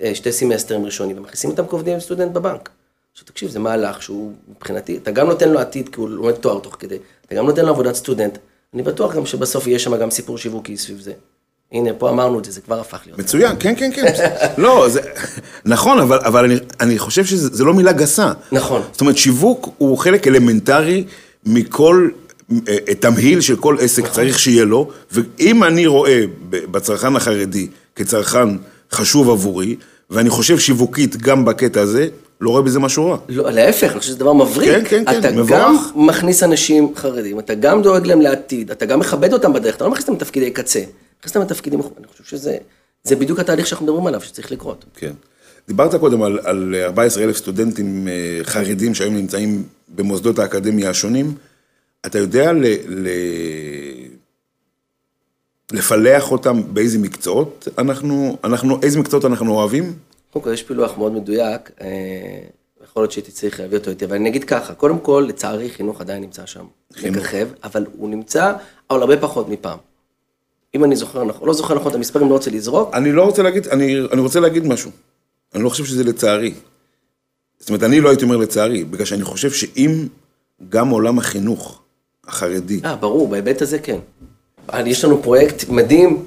אה, 0.02 0.15
שתי 0.15 0.32
סמסטרים 0.32 0.86
ראשונים, 0.86 1.17
ומכניסים 1.17 1.50
אותם 1.50 1.67
כעובדים 1.67 2.00
סטודנט 2.00 2.32
בבנק. 2.32 2.69
עכשיו 3.17 3.27
תקשיב, 3.27 3.49
זה 3.49 3.60
מהלך 3.60 4.01
שהוא 4.01 4.34
מבחינתי, 4.49 4.97
אתה 4.97 5.12
גם 5.12 5.27
נותן 5.27 5.49
לו 5.49 5.60
עתיד 5.60 5.89
כי 5.89 5.99
הוא 5.99 6.10
לומד 6.10 6.32
תואר 6.32 6.60
תוך 6.60 6.75
כדי, 6.80 6.97
אתה 7.25 7.36
גם 7.36 7.45
נותן 7.45 7.65
לו 7.65 7.69
עבודת 7.69 7.95
סטודנט, 7.95 8.38
אני 8.73 8.84
בטוח 8.84 9.15
גם 9.15 9.25
שבסוף 9.25 9.67
יהיה 9.67 9.80
שם 9.80 9.95
גם 9.97 10.12
סיפור 10.12 10.38
שיווקי 10.38 10.77
סביב 10.77 10.99
זה. 10.99 11.12
הנה, 11.71 11.93
פה 11.93 12.10
אמרנו 12.10 12.39
את 12.39 12.45
זה, 12.45 12.51
זה 12.51 12.62
כבר 12.62 12.80
הפך 12.80 12.99
להיות. 13.06 13.19
מצוין, 13.19 13.56
כן, 13.60 13.73
כן, 13.77 13.91
כן. 13.95 14.06
לא, 14.63 14.89
זה... 14.89 15.01
נכון, 15.65 15.99
אבל, 15.99 16.17
אבל 16.17 16.45
אני, 16.45 16.56
אני 16.80 16.99
חושב 16.99 17.25
שזה 17.25 17.63
לא 17.63 17.73
מילה 17.73 17.91
גסה. 17.91 18.32
נכון. 18.51 18.82
זאת 18.91 19.01
אומרת, 19.01 19.17
שיווק 19.17 19.69
הוא 19.77 19.97
חלק 19.97 20.27
אלמנטרי 20.27 21.03
מכל 21.45 22.10
אה, 22.67 22.95
תמהיל 22.99 23.41
של 23.41 23.56
כל 23.56 23.77
עסק 23.80 24.03
נכון. 24.03 24.15
צריך 24.15 24.39
שיהיה 24.39 24.65
לו, 24.65 24.89
ואם 25.12 25.63
אני 25.63 25.88
רואה 25.88 26.21
בצרכן 26.49 27.15
החרדי 27.15 27.67
כצרכן 27.95 28.49
חשוב 28.91 29.30
עבורי, 29.30 29.75
ואני 30.10 30.30
חושב 30.30 30.60
שיווקית 30.60 31.15
גם 31.15 31.45
בקטע 31.45 31.82
הזה, 31.82 32.08
לא 32.41 32.50
רואה 32.50 32.62
בזה 32.62 32.80
משהו 32.80 33.10
רע. 33.10 33.17
לא, 33.30 33.52
להפך, 33.52 33.91
אני 33.91 34.00
חושב 34.00 34.12
שזה 34.12 34.19
דבר 34.19 34.34
מבריק. 34.34 34.71
כן, 34.71 34.84
כן, 34.84 35.04
כן, 35.06 35.19
אתה 35.19 35.32
מבורך. 35.32 35.52
גם 35.52 35.76
מכניס 35.95 36.43
אנשים 36.43 36.95
חרדים, 36.95 37.39
אתה 37.39 37.56
גם 37.56 37.82
דואג 37.82 38.08
להם 38.08 38.21
לעתיד, 38.21 38.71
אתה 38.71 38.86
גם 38.86 39.00
מכבד 39.00 39.34
אותם 39.34 39.54
בדרך, 39.54 39.76
אתה 39.76 39.84
לא 39.84 39.89
מכניס 39.89 40.10
אותם 40.10 40.17
לתפקידי 40.17 40.52
קצה, 40.52 40.80
מכניס 41.19 41.36
אותם 41.36 41.45
לתפקידים, 41.45 41.80
אני 41.97 42.08
חושב 42.08 42.23
שזה 42.23 42.58
זה 43.04 43.15
בדיוק 43.15 43.39
התהליך 43.39 43.67
שאנחנו 43.67 43.86
מדברים 43.86 44.08
עליו, 44.08 44.21
שצריך 44.21 44.52
לקרות. 44.52 44.86
כן. 44.95 45.12
דיברת 45.67 45.95
קודם 45.95 46.21
על, 46.21 46.39
על 46.43 46.76
14 46.84 47.23
אלף 47.23 47.38
סטודנטים 47.38 48.08
אה, 48.08 48.39
חרדים 48.43 48.95
שהיום 48.95 49.15
נמצאים 49.15 49.63
במוסדות 49.95 50.39
האקדמיה 50.39 50.89
השונים. 50.89 51.34
אתה 52.06 52.19
יודע 52.19 52.54
ל, 52.54 52.65
ל, 52.88 53.08
לפלח 55.71 56.32
אותם 56.32 56.62
באיזה 56.73 57.00
מקצועות 57.00 57.67
אנחנו, 57.78 58.38
אנחנו, 58.43 58.80
איזה 58.84 59.00
מקצועות 59.00 59.26
אנחנו 59.26 59.52
אוהבים? 59.52 59.93
קודם 60.33 60.45
כל, 60.45 60.53
יש 60.53 60.63
פילוח 60.63 60.97
מאוד 60.97 61.11
מדויק, 61.11 61.71
אה, 61.81 61.87
יכול 62.83 63.03
להיות 63.03 63.11
שהייתי 63.11 63.31
צריך 63.31 63.59
להביא 63.59 63.77
אותו 63.77 63.89
איתי, 63.89 64.05
אבל 64.05 64.15
אני 64.15 64.29
אגיד 64.29 64.43
ככה, 64.43 64.73
קודם 64.73 64.99
כל, 64.99 65.25
לצערי, 65.29 65.69
חינוך 65.69 66.01
עדיין 66.01 66.21
נמצא 66.21 66.45
שם. 66.45 66.65
מככב, 67.03 67.47
אבל 67.63 67.85
הוא 67.97 68.09
נמצא, 68.09 68.53
אבל 68.91 69.01
הרבה 69.01 69.17
פחות 69.17 69.49
מפעם. 69.49 69.77
אם 70.75 70.83
אני 70.83 70.95
זוכר 70.95 71.23
נכון, 71.23 71.47
לא 71.47 71.53
זוכר 71.53 71.75
נכון 71.75 71.91
את 71.91 71.95
המספרים, 71.95 72.29
לא 72.29 72.33
רוצה 72.33 72.51
לזרוק. 72.51 72.93
אני 72.93 73.11
לא 73.11 73.23
רוצה 73.23 73.43
להגיד, 73.43 73.67
אני, 73.67 73.99
אני 74.11 74.21
רוצה 74.21 74.39
להגיד 74.39 74.67
משהו. 74.67 74.91
אני 75.55 75.63
לא 75.63 75.69
חושב 75.69 75.85
שזה 75.85 76.03
לצערי. 76.03 76.53
זאת 77.59 77.69
אומרת, 77.69 77.83
אני 77.83 78.01
לא 78.01 78.09
הייתי 78.09 78.23
אומר 78.23 78.37
לצערי, 78.37 78.83
בגלל 78.83 79.05
שאני 79.05 79.23
חושב 79.23 79.51
שאם 79.51 80.07
גם 80.69 80.89
עולם 80.89 81.17
החינוך 81.17 81.81
החרדי, 82.27 82.81
אה, 82.85 82.95
ברור, 82.95 83.27
בהיבט 83.27 83.61
הזה 83.61 83.79
כן. 83.79 83.99
יש 84.85 85.05
לנו 85.05 85.23
פרויקט 85.23 85.69
מדהים, 85.69 86.23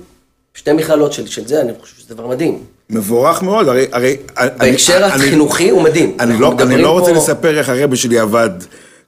שתי 0.54 0.72
מכללות 0.72 1.12
של, 1.12 1.26
של 1.26 1.46
זה, 1.46 1.60
אני 1.60 1.72
חושב 1.80 1.96
שזה 1.96 2.14
דבר 2.14 2.26
מדהים. 2.26 2.58
מבורך 2.90 3.42
מאוד, 3.42 3.68
הרי... 3.68 3.86
הרי 3.92 4.16
בהקשר 4.58 4.96
אני- 4.96 5.04
החינוכי 5.04 5.70
הוא 5.70 5.82
מדהים. 5.82 6.16
אני 6.20 6.40
לא, 6.40 6.52
אני 6.60 6.82
לא 6.82 6.90
רוצה 6.90 7.10
פה- 7.10 7.16
לספר 7.16 7.58
איך 7.58 7.68
הרבה 7.68 7.96
שלי 7.96 8.18
עבד 8.18 8.50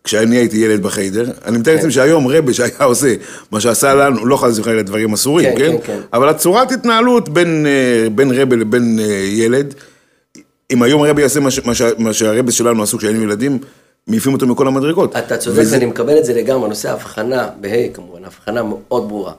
כשאני 0.05 0.37
הייתי 0.37 0.57
ילד 0.57 0.83
בחיידר. 0.83 1.31
אני 1.44 1.59
מתאר 1.59 1.74
לעצמי 1.74 1.90
שהיום 1.92 2.26
רבה 2.28 2.52
שהיה 2.55 2.70
עושה 2.85 3.14
מה 3.50 3.61
שעשה 3.61 3.94
לנו, 3.94 4.26
לא 4.26 4.37
חס 4.37 4.59
וחלילה 4.59 4.83
דברים 4.83 5.12
אסורים, 5.12 5.50
כן, 5.50 5.59
כן? 5.59 5.72
כן, 5.72 5.87
כן. 5.87 6.00
אבל 6.12 6.28
הצורת 6.28 6.72
התנהלות 6.72 7.28
בין, 7.28 7.66
אה, 7.66 8.11
בין 8.11 8.31
רבה 8.31 8.57
לבין 8.57 8.98
אה, 9.02 9.05
ילד, 9.28 9.74
אם 10.72 10.83
היום 10.83 11.02
רבה 11.02 11.22
יעשה 11.22 11.40
מה, 11.40 11.48
מה, 11.64 11.72
מה 11.98 12.12
שהרבה 12.12 12.52
שלנו 12.52 12.83
עשו 12.83 12.98
כשהיינו 12.98 13.22
ילדים, 13.22 13.59
מעיפים 14.07 14.33
אותו 14.33 14.46
מכל 14.46 14.66
המדרגות. 14.66 15.16
אתה 15.16 15.37
צודק, 15.37 15.59
וזה- 15.59 15.74
ואני 15.76 15.87
מקבל 15.87 16.18
את 16.18 16.24
זה 16.24 16.35
לגמרי, 16.35 16.68
נושא 16.68 16.90
ההבחנה, 16.90 17.48
בה' 17.61 17.68
כמובן, 17.94 18.24
הבחנה 18.24 18.62
מאוד 18.62 19.09
ברורה. 19.09 19.33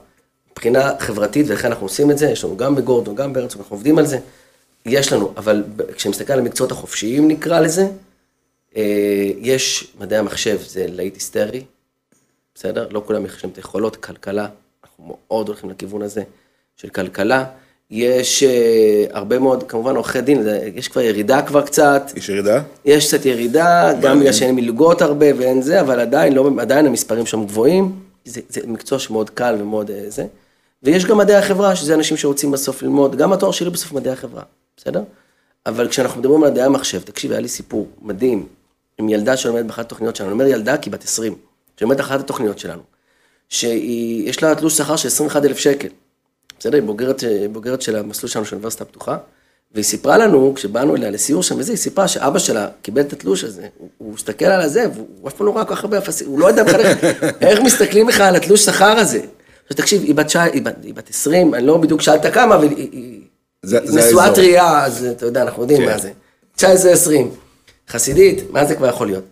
מבחינה 0.54 0.92
חברתית 0.98 1.46
ואיך 1.48 1.64
אנחנו 1.64 1.86
עושים 1.86 2.10
את 2.10 2.18
זה, 2.18 2.30
יש 2.30 2.44
לנו 2.44 2.56
גם 2.56 2.74
בגורדון, 2.74 3.14
גם 3.14 3.32
בארץ, 3.32 3.56
אנחנו 3.56 3.76
עובדים 3.76 3.98
על 3.98 4.06
זה. 4.06 4.18
יש 4.86 5.12
לנו, 5.12 5.32
אבל 5.36 5.64
ב- 5.76 5.92
כשאני 5.92 6.10
מסתכל 6.10 6.32
על 6.32 6.38
המקצועות 6.38 6.72
החופשיים 6.72 7.28
נקרא 7.28 7.60
לזה, 7.60 7.86
אה, 8.76 9.30
יש 9.40 9.92
מדעי 10.00 10.18
המחשב, 10.18 10.58
זה 10.66 10.86
להיט 10.88 11.14
היסטרי, 11.14 11.64
בסדר? 12.54 12.88
לא 12.90 13.02
כולם 13.06 13.26
יש 13.26 13.44
להם 13.44 13.52
את 13.52 13.56
היכולות, 13.56 13.96
כלכלה, 13.96 14.46
אנחנו 14.84 15.18
מאוד 15.28 15.48
הולכים 15.48 15.70
לכיוון 15.70 16.02
הזה 16.02 16.22
של 16.76 16.88
כלכלה. 16.88 17.44
יש 17.90 18.42
אה, 18.42 19.04
הרבה 19.10 19.38
מאוד, 19.38 19.62
כמובן 19.62 19.96
עורכי 19.96 20.20
דין, 20.20 20.46
יש 20.74 20.88
כבר 20.88 21.00
ירידה 21.00 21.42
כבר 21.42 21.62
קצת, 21.66 22.02
יש 22.16 22.28
ירידה? 22.28 22.62
יש 22.84 23.06
קצת 23.14 23.26
ירידה, 23.26 23.92
גם 24.00 24.20
בגלל 24.20 24.32
שאין 24.32 24.54
מלגות 24.54 25.02
הרבה 25.02 25.26
ואין 25.36 25.62
זה, 25.62 25.80
אבל 25.80 26.00
עדיין, 26.00 26.32
לא, 26.32 26.50
עדיין 26.58 26.86
המספרים 26.86 27.26
שם 27.26 27.44
גבוהים. 27.44 28.00
זה, 28.24 28.40
זה 28.48 28.60
מקצוע 28.66 28.98
שמאוד 28.98 29.30
קל 29.30 29.56
ומאוד 29.60 29.90
אה, 29.90 30.04
זה. 30.08 30.26
ויש 30.84 31.04
גם 31.04 31.18
מדעי 31.18 31.36
החברה, 31.36 31.76
שזה 31.76 31.94
אנשים 31.94 32.16
שרוצים 32.16 32.50
בסוף 32.50 32.82
ללמוד, 32.82 33.16
גם 33.16 33.32
התואר 33.32 33.52
שלי 33.52 33.70
בסוף 33.70 33.92
מדעי 33.92 34.12
החברה, 34.12 34.42
בסדר? 34.76 35.02
אבל 35.66 35.88
כשאנחנו 35.88 36.20
מדברים 36.20 36.44
על 36.44 36.50
מדעי 36.50 36.64
המחשב, 36.64 37.02
תקשיב, 37.02 37.30
היה 37.30 37.40
לי 37.40 37.48
סיפור 37.48 37.88
מדהים 38.02 38.46
עם 38.98 39.08
ילדה 39.08 39.36
שלומדת 39.36 39.64
באחת 39.66 39.84
התוכניות 39.86 40.16
שלנו, 40.16 40.30
אני 40.30 40.32
אומר 40.32 40.46
ילדה 40.46 40.76
כי 40.76 40.90
בת 40.90 41.04
20, 41.04 41.34
שלומדת 41.76 41.98
באחת 41.98 42.20
התוכניות 42.20 42.58
שלנו, 42.58 42.82
שיש 43.48 44.42
לה 44.42 44.54
תלוש 44.54 44.76
שכר 44.76 44.96
של 44.96 45.08
21,000 45.08 45.58
שקל. 45.58 45.88
בסדר? 46.58 46.74
היא 46.74 46.82
בוגרת, 46.82 47.22
בוגרת 47.52 47.82
של 47.82 47.96
המסלול 47.96 48.30
שלנו 48.30 48.44
של 48.44 48.54
האוניברסיטה 48.54 48.84
הפתוחה, 48.84 49.16
והיא 49.74 49.84
סיפרה 49.84 50.18
לנו, 50.18 50.52
כשבאנו 50.56 50.96
אליה 50.96 51.10
לסיור 51.10 51.42
שם 51.42 51.58
וזה, 51.58 51.72
היא 51.72 51.78
סיפרה 51.78 52.08
שאבא 52.08 52.38
שלה 52.38 52.68
קיבל 52.82 53.00
את 53.00 53.12
התלוש 53.12 53.44
הזה, 53.44 53.68
הוא, 53.78 53.88
הוא 53.98 54.14
הסתכל 54.14 54.44
על 54.44 54.60
הזה, 54.60 54.86
והוא 54.94 55.28
אף 55.28 55.34
פעם 55.34 55.46
לא 55.46 55.56
ראה 55.56 55.64
כל 55.64 55.74
כך 55.74 55.84
הרבה 55.84 55.98
אפסים, 55.98 56.28
הוא 56.28 56.40
לא 56.40 56.46
יודע 56.46 56.64
בכלל 56.64 56.80
איך, 56.80 56.98
איך 57.40 57.60
מסתכלים 57.60 58.08
לך 58.08 58.20
על 58.20 58.36
התלוש 58.36 58.64
שכר 58.64 58.98
הזה. 58.98 59.20
עכשיו 59.64 59.76
תקשיב, 59.76 60.02
היא 60.02 60.14
בת, 60.14 60.30
שע, 60.30 60.42
היא, 60.42 60.62
בת, 60.62 60.74
היא 60.82 60.94
בת 60.94 61.10
20, 61.10 61.54
אני 61.54 61.66
לא 61.66 61.76
בדיוק 61.76 62.00
שאלת 62.00 62.34
כמה, 62.34 62.54
אבל 62.54 62.68
היא, 62.68 63.20
נשואה. 63.64 64.34
טרייה, 64.34 64.84
אז 64.84 65.04
אתה 65.04 65.26
יודע, 65.26 65.42
אנחנו 65.42 65.62
יודעים 65.62 65.80
כן. 65.80 65.86
מה 65.86 65.98
זה. 65.98 66.12
19-20, 66.58 66.62
חסידית, 67.88 68.50
מה 68.50 68.64
זה 68.64 68.74
כבר 68.74 68.88
יכול 68.88 69.06
להיות? 69.06 69.24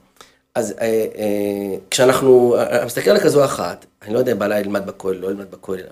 אז 0.54 0.74
אה, 0.80 0.86
אה, 0.86 1.76
כשאנחנו, 1.90 2.56
אני 2.58 2.86
מסתכל 2.86 3.10
על 3.10 3.20
כזו 3.20 3.44
אחת, 3.44 3.86
אני 4.02 4.14
לא 4.14 4.18
יודע 4.18 4.32
אם 4.32 4.38
בעלה 4.38 4.60
ילמד 4.60 4.86
בכולל, 4.86 5.18
לא 5.18 5.26
ילמד 5.26 5.50
בכולל, 5.50 5.82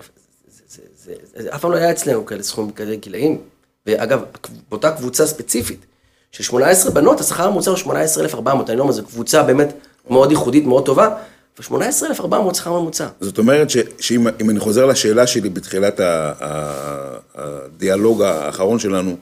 זה, 1.03 1.13
אף 1.55 1.61
פעם 1.61 1.71
לא 1.71 1.77
היה 1.77 1.91
אצלנו 1.91 2.25
כאלה 2.25 2.43
סכומים 2.43 2.71
כאלה 2.71 2.95
גילאים. 2.95 3.41
ואגב, 3.85 4.23
באותה 4.69 4.91
קבוצה 4.91 5.27
ספציפית, 5.27 5.85
של 6.31 6.43
18 6.43 6.91
בנות, 6.91 7.19
השכר 7.19 7.47
הממוצע 7.47 7.69
הוא 7.71 7.77
18,400, 7.77 8.69
אני 8.69 8.77
לא 8.77 8.83
אומר, 8.83 8.93
זו 8.93 9.05
קבוצה 9.05 9.43
באמת 9.43 9.73
מאוד 10.09 10.31
ייחודית, 10.31 10.65
מאוד 10.65 10.85
טובה, 10.85 11.15
ו-18,400 11.59 12.53
שכר 12.53 12.79
ממוצע. 12.79 13.07
זאת 13.19 13.37
אומרת 13.37 13.69
ש, 13.69 13.77
שאם 13.99 14.27
אם 14.41 14.49
אני 14.49 14.59
חוזר 14.59 14.85
לשאלה 14.85 15.27
שלי 15.27 15.49
בתחילת 15.49 15.99
ה, 15.99 16.31
ה, 16.39 17.17
הדיאלוג 17.35 18.21
האחרון 18.21 18.79
שלנו, 18.79 19.17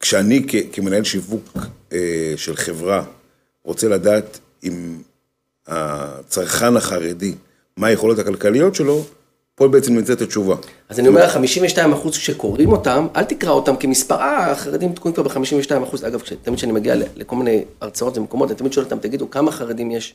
כשאני 0.00 0.44
כ, 0.48 0.54
כמנהל 0.72 1.04
שיווק 1.04 1.56
אה, 1.92 2.32
של 2.36 2.56
חברה 2.56 3.04
רוצה 3.64 3.88
לדעת 3.88 4.38
אם 4.64 4.98
הצרכן 5.66 6.76
החרדי, 6.76 7.34
מה 7.76 7.86
היכולות 7.86 8.18
הכלכליות 8.18 8.74
שלו, 8.74 9.04
פה 9.54 9.68
בעצם 9.68 9.94
נמצאת 9.94 10.20
התשובה. 10.20 10.56
אז 10.88 10.98
אני 10.98 11.08
אומר, 11.08 11.28
52 11.28 11.92
אחוז 11.92 12.14
שקוראים 12.14 12.72
אותם, 12.72 13.06
אל 13.16 13.24
תקרא 13.24 13.50
אותם 13.50 13.76
כמספר, 13.76 14.14
אה, 14.14 14.50
החרדים 14.50 14.92
תקועים 14.92 15.14
כבר 15.14 15.22
ב-52 15.28 15.84
אחוז. 15.84 16.04
אגב, 16.04 16.22
תמיד 16.42 16.58
כשאני 16.58 16.72
מגיע 16.72 16.94
לכל 17.16 17.36
מיני 17.36 17.64
הרצאות 17.80 18.18
ומקומות, 18.18 18.50
אני 18.50 18.58
תמיד 18.58 18.72
שואל 18.72 18.84
אותם, 18.84 18.98
תגידו, 18.98 19.30
כמה 19.30 19.52
חרדים 19.52 19.90
יש? 19.90 20.14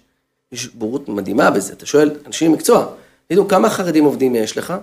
יש 0.52 0.68
בורות 0.68 1.10
מדהימה 1.10 1.52
בזה, 1.52 1.74
אתה 1.74 1.86
שואל 1.86 2.12
אנשים 2.26 2.52
מקצוע, 2.52 2.86
תגידו, 3.28 3.48
כמה 3.48 3.70
חרדים 3.70 4.06
עובדים 4.06 4.36
יש 4.36 4.58
לך? 4.58 4.74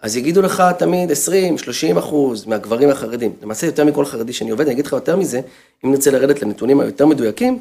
אז 0.00 0.16
יגידו 0.16 0.42
לך 0.42 0.62
תמיד 0.78 1.10
20, 1.10 1.58
30 1.58 1.98
אחוז 1.98 2.46
מהגברים 2.46 2.90
החרדים. 2.90 3.32
למעשה, 3.42 3.66
יותר 3.66 3.84
מכל 3.84 4.04
חרדי 4.04 4.32
שאני 4.32 4.50
עובד, 4.50 4.64
אני 4.64 4.74
אגיד 4.74 4.86
לך 4.86 4.92
יותר 4.92 5.16
מזה, 5.16 5.40
אם 5.84 5.90
נרצה 5.90 6.10
לרדת 6.10 6.42
לנתונים 6.42 6.80
היותר 6.80 7.06
מדויקים, 7.06 7.58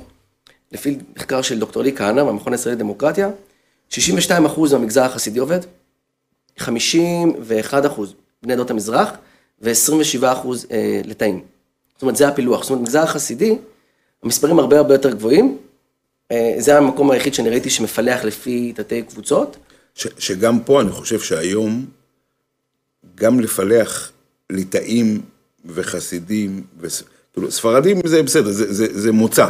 לפי 0.72 0.98
מחקר 1.18 1.42
של 1.42 1.60
דוקטור 1.60 1.84
לי 1.84 1.96
כהנא, 1.96 2.24
מהמכון 2.24 2.54
הישראלי 2.54 2.76
לדמוקרטיה, 2.76 3.30
62 3.90 4.46
אחוז 4.46 4.74
מהמגזר 4.74 5.04
החסידי 5.04 5.40
עובד, 5.40 5.60
51 6.58 7.86
אחוז 7.86 8.14
בני 8.44 8.54
עדות 8.54 8.72
המזרח 8.72 9.12
ו-27 9.62 10.24
אחוז 10.24 10.68
אה, 10.72 11.02
לטאים. 11.06 11.42
זאת 11.94 12.02
אומרת, 12.02 12.16
זה 12.16 12.28
הפילוח. 12.28 12.62
זאת 12.62 12.70
אומרת, 12.70 12.82
במגזר 12.82 13.04
החסידי, 13.04 13.58
המספרים 14.24 14.60
הרבה 14.60 14.78
הרבה 14.78 14.94
יותר 14.94 15.12
גבוהים. 15.12 15.58
אה, 16.32 16.56
זה 16.58 16.78
המקום 16.78 17.12
היחיד 17.12 17.34
שאני 17.34 17.50
ראיתי 17.50 17.70
שמפלח 17.70 18.24
לפי 18.24 18.74
תתי 18.76 19.02
קבוצות. 19.02 19.58
ש, 19.96 20.08
שגם 20.18 20.60
פה 20.60 20.82
אני 20.82 20.92
חושב 20.92 21.20
שהיום, 21.20 21.86
גם 23.16 23.40
לפלח 23.40 24.12
ליטאים 24.50 25.22
וחסידים, 25.66 26.64
וס, 26.80 27.04
כאילו, 27.34 27.52
ספרדים 27.52 28.02
זה 28.06 28.24
בסדר, 28.24 28.52
זה, 28.52 28.74
זה, 28.74 28.88
זה 29.02 29.12
מוצא. 29.12 29.48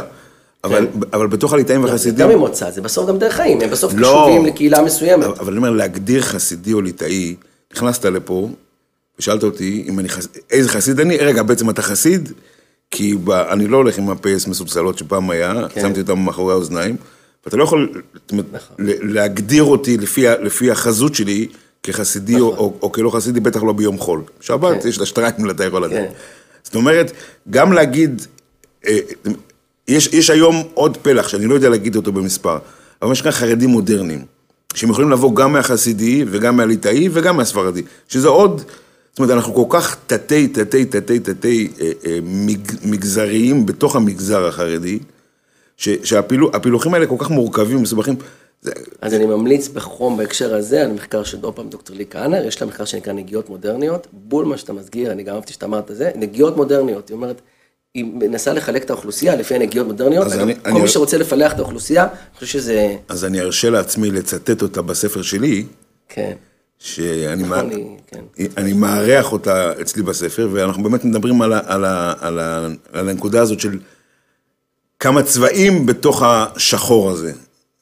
אבל, 0.64 0.86
אבל 1.12 1.26
בתוך 1.26 1.52
הליטאים 1.52 1.80
כן. 1.80 1.86
זה 1.86 1.92
וחסידים... 1.92 2.18
גם 2.18 2.28
ממוצא, 2.30 2.70
זה 2.70 2.80
בסוף 2.80 3.08
גם 3.08 3.18
דרך 3.18 3.34
חיים, 3.34 3.60
הם 3.60 3.70
בסוף 3.70 3.92
לא. 3.96 4.08
קשובים 4.08 4.46
לקהילה 4.46 4.82
מסוימת. 4.82 5.24
אבל 5.24 5.48
אני 5.48 5.56
אומר, 5.56 5.70
להגדיר 5.70 6.22
חסידי 6.22 6.72
או 6.72 6.80
ליטאי, 6.80 7.36
נכנסת 7.74 8.04
לפה, 8.04 8.48
ושאלת 9.18 9.42
אותי 9.42 9.84
אם 9.88 9.98
אני 9.98 10.08
חס... 10.08 10.28
איזה 10.50 10.68
חסיד 10.68 11.00
אני, 11.00 11.16
רגע, 11.16 11.42
בעצם 11.42 11.70
אתה 11.70 11.82
חסיד? 11.82 12.32
כי 12.92 13.14
ב... 13.24 13.30
אני 13.30 13.68
לא 13.68 13.76
הולך 13.76 13.98
עם 13.98 14.10
הפייס 14.10 14.46
מסופסלות 14.46 14.98
שפעם 14.98 15.30
היה, 15.30 15.54
כן. 15.68 15.80
שמתי 15.80 16.00
אותם 16.00 16.18
מאחורי 16.18 16.52
האוזניים, 16.52 16.96
ואתה 17.44 17.56
לא 17.56 17.64
יכול 17.64 18.02
נכון. 18.28 18.76
להגדיר 18.78 19.62
אותי 19.62 19.96
לפי, 19.96 20.24
לפי 20.42 20.70
החזות 20.70 21.14
שלי 21.14 21.48
כחסידי 21.82 22.40
או, 22.40 22.56
או, 22.56 22.74
או 22.82 22.92
כלא 22.92 23.10
חסידי, 23.10 23.40
בטח 23.40 23.62
לא 23.62 23.72
ביום 23.72 23.98
חול. 23.98 24.22
שבת, 24.40 24.82
כן. 24.82 24.88
יש 24.88 24.98
לה 24.98 25.06
שטריימל, 25.06 25.50
אתה 25.50 25.64
יכול 25.64 25.84
לדעת. 25.84 26.08
כן. 26.08 26.12
זאת 26.62 26.74
אומרת, 26.74 27.12
גם 27.50 27.72
להגיד, 27.72 28.26
אה, 28.86 28.98
יש, 29.88 30.06
יש 30.06 30.30
היום 30.30 30.62
עוד 30.74 30.96
פלח 30.96 31.28
שאני 31.28 31.46
לא 31.46 31.54
יודע 31.54 31.68
להגיד 31.68 31.96
אותו 31.96 32.12
במספר, 32.12 32.58
אבל 33.02 33.08
מה 33.08 33.14
שנקרא 33.14 33.30
חרדים 33.30 33.70
מודרניים, 33.70 34.24
שהם 34.74 34.90
יכולים 34.90 35.10
לבוא 35.10 35.36
גם 35.36 35.52
מהחסידי 35.52 36.24
וגם 36.30 36.56
מהליטאי 36.56 37.08
וגם 37.12 37.36
מהספרדי, 37.36 37.82
שזה 38.08 38.28
עוד, 38.28 38.62
זאת 39.12 39.18
אומרת, 39.18 39.30
אנחנו 39.34 39.54
כל 39.54 39.64
כך 39.78 39.96
תתי, 40.06 40.48
תתי, 40.48 40.84
תתי, 40.84 41.18
תתי 41.20 41.68
אה, 41.80 41.90
אה, 42.06 42.18
מג, 42.22 42.58
מגזריים 42.84 43.66
בתוך 43.66 43.96
המגזר 43.96 44.46
החרדי, 44.46 44.98
שהפילוחים 45.76 46.94
האלה 46.94 47.06
כל 47.06 47.16
כך 47.18 47.30
מורכבים 47.30 47.76
ומסובכים. 47.78 48.14
אז 49.00 49.14
אני 49.14 49.26
ממליץ 49.26 49.68
בחום 49.68 50.16
בהקשר 50.16 50.54
הזה, 50.54 50.82
על 50.82 50.92
מחקר 50.92 51.24
של 51.24 51.38
עוד 51.42 51.54
פעם 51.54 51.68
דוקטור 51.68 51.96
לי 51.96 52.04
כהנא, 52.10 52.36
יש 52.36 52.60
לה 52.62 52.66
מחקר 52.68 52.84
שנקרא 52.84 53.12
נגיעות 53.12 53.48
מודרניות, 53.50 54.06
בול 54.12 54.44
מה 54.44 54.56
שאתה 54.56 54.72
מסגיר, 54.72 55.12
אני 55.12 55.22
גם 55.22 55.34
אהבתי 55.34 55.52
שאתה 55.52 55.66
אמרת 55.66 55.90
זה, 55.94 56.10
נגיעות 56.14 56.56
מודרניות, 56.56 57.08
היא 57.08 57.14
אומרת, 57.14 57.40
היא 57.94 58.04
מנסה 58.04 58.52
לחלק 58.52 58.84
את 58.84 58.90
האוכלוסייה 58.90 59.36
לפי 59.36 59.54
הנגיעות 59.54 59.86
מודרניות, 59.86 60.26
אז 60.26 60.32
אגב, 60.34 60.40
אני- 60.42 60.54
כל 60.54 60.70
אני- 60.70 60.80
מי 60.80 60.88
שרוצה 60.88 61.18
לפלח 61.18 61.52
את 61.52 61.58
האוכלוסייה, 61.58 62.02
אני 62.02 62.10
חושב 62.34 62.46
שזה, 62.46 62.96
אז 63.08 63.24
אני 63.24 63.40
ארשה 63.40 63.70
לעצמי 63.70 64.10
לצטט 64.10 64.62
אותה 64.62 64.82
בספר 64.82 65.22
שלי, 65.22 65.64
כן, 66.08 66.32
שאני 66.82 67.42
מה- 67.42 67.60
אני, 67.60 67.96
כן. 68.06 68.20
אני 68.56 68.72
מארח 68.72 69.32
אותה 69.32 69.72
אצלי 69.80 70.02
בספר, 70.02 70.48
ואנחנו 70.52 70.82
באמת 70.82 71.04
מדברים 71.04 71.42
על, 71.42 71.52
ה, 71.52 71.60
על, 71.66 71.84
ה, 71.84 72.12
על, 72.20 72.38
ה, 72.38 72.66
על 72.92 73.08
הנקודה 73.08 73.42
הזאת 73.42 73.60
של 73.60 73.78
כמה 75.00 75.22
צבעים 75.22 75.86
בתוך 75.86 76.22
השחור 76.22 77.10
הזה. 77.10 77.32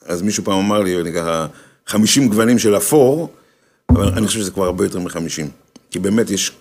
אז 0.06 0.22
מישהו 0.22 0.44
פעם 0.44 0.58
אמר 0.58 0.80
לי, 0.80 1.00
אני 1.00 1.12
ככה, 1.12 1.46
50 1.86 2.28
גוונים 2.28 2.58
של 2.58 2.76
אפור, 2.76 3.28
אבל 3.90 4.08
אני 4.08 4.26
חושב 4.26 4.38
שזה 4.40 4.50
כבר 4.50 4.64
הרבה 4.64 4.84
יותר 4.84 4.98
מ-50. 4.98 5.46
כי 5.90 5.98
באמת 5.98 6.30
יש, 6.30 6.52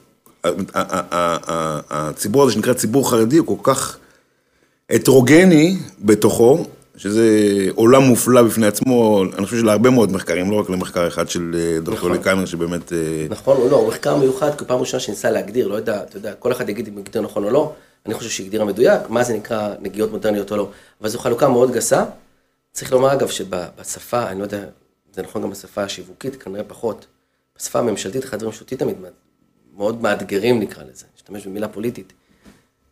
הציבור 1.90 2.44
הזה 2.44 2.54
שנקרא 2.54 2.74
ציבור 2.74 3.10
חרדי 3.10 3.38
הוא 3.38 3.48
כל 3.58 3.74
כך 3.74 3.98
הטרוגני 4.90 5.78
בתוכו, 6.02 6.66
שזה 7.00 7.28
עולם 7.76 8.04
מופלא 8.04 8.44
בפני 8.44 8.68
עצמו, 8.68 9.24
אני 9.38 9.46
חושב 9.46 9.60
שלהרבה 9.60 9.90
מאוד 9.90 10.12
מחקרים, 10.12 10.52
לא 10.52 10.60
רק 10.60 10.70
למחקר 10.70 11.08
אחד 11.08 11.30
של 11.30 11.56
אה, 11.56 11.80
דוקטור 11.80 12.10
ליקנר, 12.10 12.46
שבאמת... 12.46 12.94
אה, 12.94 13.28
נכון, 13.30 13.70
לא, 13.70 13.76
הוא 13.76 13.88
מחקר 13.88 14.16
מיוחד, 14.18 14.56
כי 14.58 14.66
פעם 14.66 14.80
ראשונה 14.80 15.00
שניסה 15.00 15.32
להגדיר, 15.32 15.68
לא 15.68 15.76
יודע, 15.76 16.04
אתה 16.04 16.18
יודע, 16.18 16.34
כל 16.34 16.52
אחד 16.52 16.70
יגיד 16.70 16.88
אם 16.88 16.98
הגדיר 16.98 17.22
נכון 17.22 17.44
או 17.44 17.50
לא, 17.50 17.74
אני 18.06 18.14
חושב 18.14 18.30
שהיא 18.30 18.46
הגדירה 18.46 18.66
מדויק, 18.66 19.10
מה 19.10 19.24
זה 19.24 19.34
נקרא 19.34 19.74
נגיעות 19.82 20.12
מודרניות 20.12 20.52
או 20.52 20.58
לא, 20.58 20.70
אבל 21.02 21.10
זו 21.10 21.20
חלוקה 21.20 21.50
מאוד 21.50 21.72
גסה. 21.72 22.04
צריך 22.72 22.92
לומר 22.92 23.14
אגב 23.14 23.28
שבשפה, 23.28 24.28
אני 24.30 24.40
לא 24.40 24.44
יודע, 24.44 24.66
זה 25.14 25.22
נכון 25.22 25.42
גם 25.42 25.50
בשפה 25.50 25.84
השיווקית, 25.84 26.36
כנראה 26.36 26.64
פחות. 26.64 27.06
בשפה 27.58 27.80
הממשלתית, 27.80 28.24
אחד 28.24 28.34
הדברים 28.34 28.54
שאותי 28.54 28.76
תמיד 28.76 28.96
מאוד 29.78 30.02
מאתגרים 30.02 30.60
נקרא 30.60 30.84
לזה, 30.84 31.06
נשתמש 31.16 31.48
במילה 31.48 31.68
פוליטית. 31.68 32.14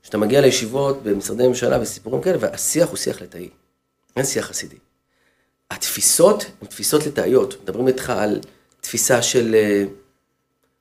כשאתה 0.03 0.17
מגיע 0.17 0.41
לישיבות 0.41 1.03
במשרדי 1.03 1.47
ממשלה 1.47 1.81
וסיפורים 1.81 2.21
כאלה, 2.21 2.37
והשיח 2.39 2.89
הוא 2.89 2.97
שיח 2.97 3.21
לטאי, 3.21 3.49
אין 4.17 4.25
שיח 4.25 4.45
חסידי. 4.45 4.75
התפיסות 5.71 6.45
הן 6.61 6.67
תפיסות 6.67 7.05
לטאיות, 7.05 7.57
מדברים 7.63 7.87
איתך 7.87 8.09
על 8.09 8.39
תפיסה 8.81 9.21
של, 9.21 9.55
אה, 9.55 9.83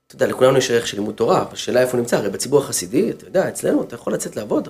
אתה 0.07 0.14
יודע, 0.14 0.27
לכולנו 0.27 0.59
יש 0.59 0.70
ערך 0.70 0.87
של 0.87 0.96
לימוד 0.96 1.14
תורה, 1.14 1.44
השאלה 1.53 1.81
איפה 1.81 1.92
הוא 1.92 2.01
נמצא, 2.01 2.16
הרי 2.16 2.31
בציבור 2.31 2.61
החסידי, 2.61 3.11
אתה 3.11 3.25
יודע, 3.25 3.49
אצלנו 3.49 3.83
אתה 3.83 3.94
יכול 3.94 4.12
לצאת 4.14 4.37
לעבוד. 4.37 4.68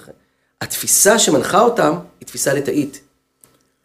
התפיסה 0.61 1.19
שמנחה 1.19 1.61
אותם 1.61 1.95
היא 2.21 2.27
תפיסה 2.27 2.55
לטאית. 2.55 3.01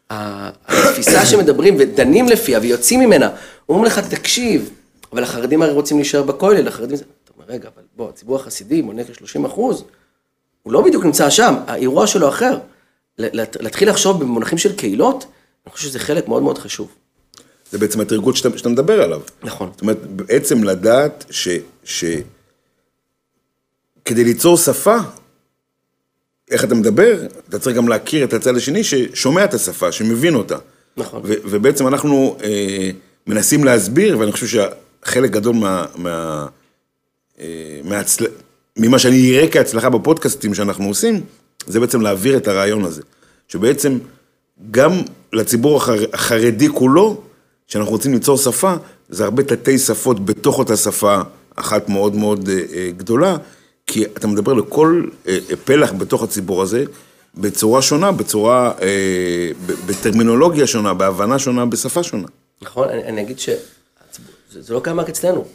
התפיסה 0.10 1.26
שמדברים 1.30 1.76
ודנים 1.80 2.28
לפיה 2.30 2.60
ויוצאים 2.62 3.00
ממנה, 3.00 3.30
אומרים 3.70 3.86
לך, 3.86 4.00
תקשיב, 4.00 4.70
אבל 5.14 5.24
החרדים 5.24 5.62
הרי 5.62 5.72
רוצים 5.72 5.98
להישאר 5.98 6.24
בכולל, 6.24 6.68
החרדים. 6.68 6.96
אתה 6.96 7.32
אומר, 7.38 7.46
רגע, 7.48 7.70
אבל 7.76 7.84
בוא, 7.96 8.10
הציבור 8.10 8.36
החסידי 8.36 8.82
מונה 8.82 9.04
כ-30 9.04 9.46
אחוז, 9.46 9.84
הוא 10.64 10.74
לא 10.74 10.82
בדיוק 10.82 11.06
נמצא 11.06 11.30
שם, 11.30 11.56
האירוע 11.68 12.08
שלו 12.08 12.30
אחר. 12.30 12.58
להתחיל 13.60 13.90
לחשוב 13.90 14.20
במונחים 14.20 14.58
של 14.58 14.76
קהילות, 14.76 15.26
אני 15.66 15.74
חושב 15.74 15.88
שזה 15.88 16.00
חלק 16.00 16.28
מאוד 16.28 16.44
מאוד 16.44 16.58
חשוב. 16.58 16.92
זה 17.72 17.78
בעצם 17.78 18.02
התרגות 18.02 18.36
שאתה, 18.36 18.58
שאתה 18.58 18.70
מדבר 18.70 19.02
עליו. 19.02 19.22
נכון. 19.44 19.70
זאת 19.72 19.82
אומרת, 19.82 19.98
בעצם 20.08 20.64
לדעת 20.64 21.26
ש... 21.30 21.48
ש... 21.84 22.06
כדי 24.06 24.24
ליצור 24.24 24.58
שפה, 24.58 24.98
איך 26.52 26.64
אתה 26.64 26.76
מדבר, 26.76 27.28
אתה 27.50 27.60
צריך 27.60 27.78
גם 27.78 27.88
להכיר 27.88 28.24
את 28.24 28.34
הצד 28.34 28.56
השני 28.56 28.84
ששומע 28.84 29.44
את 29.44 29.54
השפה, 29.54 29.92
שמבין 29.92 30.36
אותה. 30.36 30.58
נכון. 30.98 31.22
ו- 31.26 31.34
ובעצם 31.44 31.88
אנחנו 31.88 32.38
אה, 32.44 32.92
מנסים 33.28 33.64
להסביר, 33.64 34.20
ואני 34.20 34.32
חושב 34.32 34.48
שחלק 35.04 35.32
גדול 35.32 35.56
מה... 35.56 35.86
מה 35.96 36.48
אה, 37.40 37.80
מהצל... 37.84 38.26
ממה 38.78 39.00
שאני 39.00 39.38
אראה 39.38 39.52
כהצלחה 39.52 39.90
בפודקאסטים 39.90 40.54
שאנחנו 40.54 40.88
עושים, 40.88 41.24
זה 41.68 41.80
בעצם 41.80 42.02
להעביר 42.02 42.38
את 42.38 42.48
הרעיון 42.48 42.86
הזה. 42.86 43.02
שבעצם 43.48 43.98
גם 44.72 44.92
לציבור 45.34 45.78
החר... 45.78 46.06
החרדי 46.14 46.70
כולו, 46.70 47.22
שאנחנו 47.68 47.92
רוצים 47.92 48.14
ליצור 48.14 48.38
שפה, 48.38 48.74
זה 49.10 49.24
הרבה 49.24 49.44
תתי 49.44 49.78
שפות 49.78 50.26
בתוך 50.26 50.60
אותה 50.60 50.78
שפה 50.78 51.22
אחת 51.56 51.90
מאוד 51.90 52.16
מאוד 52.16 52.50
אה, 52.50 52.60
אה, 52.74 52.90
גדולה, 52.98 53.38
כי 53.88 54.06
אתה 54.06 54.28
מדבר 54.28 54.54
לכל 54.54 55.04
אה, 55.28 55.38
פלח 55.66 55.92
בתוך 55.92 56.24
הציבור 56.24 56.62
הזה, 56.62 56.84
בצורה 57.36 57.82
שונה, 57.82 58.12
בצורה, 58.12 58.72
בטרמינולוגיה 59.86 60.68
שונה, 60.68 60.94
בהבנה 60.94 61.40
שונה, 61.40 61.66
בשפה 61.66 62.04
שונה. 62.04 62.28
נכון, 62.62 62.90
אני, 62.90 63.04
אני 63.04 63.22
אגיד 63.22 63.40
שזה 63.40 63.58
זה 64.50 64.74
לא 64.74 64.82
קיים 64.84 65.00
רק 65.00 65.10
אצלנו. 65.10 65.46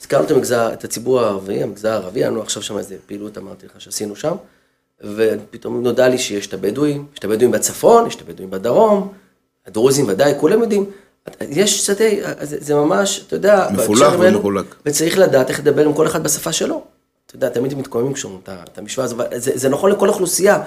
הזכרנו 0.00 0.24
את 0.24 0.30
המגזר, 0.30 0.72
את 0.72 0.84
הציבור 0.84 1.20
הערבי, 1.20 1.62
המגזר 1.62 1.92
הערבי, 1.92 2.20
היה 2.20 2.30
לנו 2.30 2.42
עכשיו 2.42 2.62
שם 2.62 2.78
איזה 2.78 2.96
פעילות, 3.06 3.38
אמרתי 3.38 3.66
לך, 3.66 3.80
שעשינו 3.80 4.16
שם, 4.16 4.34
ופתאום 5.00 5.82
נודע 5.82 6.08
לי 6.08 6.18
שיש 6.18 6.46
את 6.46 6.54
הבדואים, 6.54 7.06
יש 7.12 7.18
את 7.18 7.24
הבדואים 7.24 7.50
בצפון, 7.50 8.06
יש 8.06 8.16
את 8.16 8.20
הבדואים 8.20 8.50
בדרום, 8.50 9.12
הדרוזים 9.66 10.04
ודאי, 10.08 10.34
כולם 10.40 10.60
יודעים. 10.60 10.90
יש 11.40 11.86
שדה, 11.86 12.04
זה, 12.42 12.56
זה 12.60 12.74
ממש, 12.74 13.24
אתה 13.26 13.36
יודע, 13.36 13.68
מפולח 13.72 14.12
ומחולק. 14.18 14.74
וצריך 14.86 15.18
לדעת 15.18 15.50
איך 15.50 15.60
לדבר 15.60 15.84
עם 15.84 15.94
כל 15.94 16.06
אחד 16.06 16.22
בשפה 16.22 16.52
שלו. 16.52 16.84
אתה 17.26 17.36
יודע, 17.36 17.48
תמיד 17.48 17.74
מתקוממים 17.74 18.12
כשאומרים 18.12 18.42
את 18.46 18.78
המשוואה 18.78 19.04
הזאת, 19.04 19.26
זה, 19.36 19.52
זה 19.54 19.68
נכון 19.68 19.92
לכל 19.92 20.08
אוכלוסייה. 20.08 20.62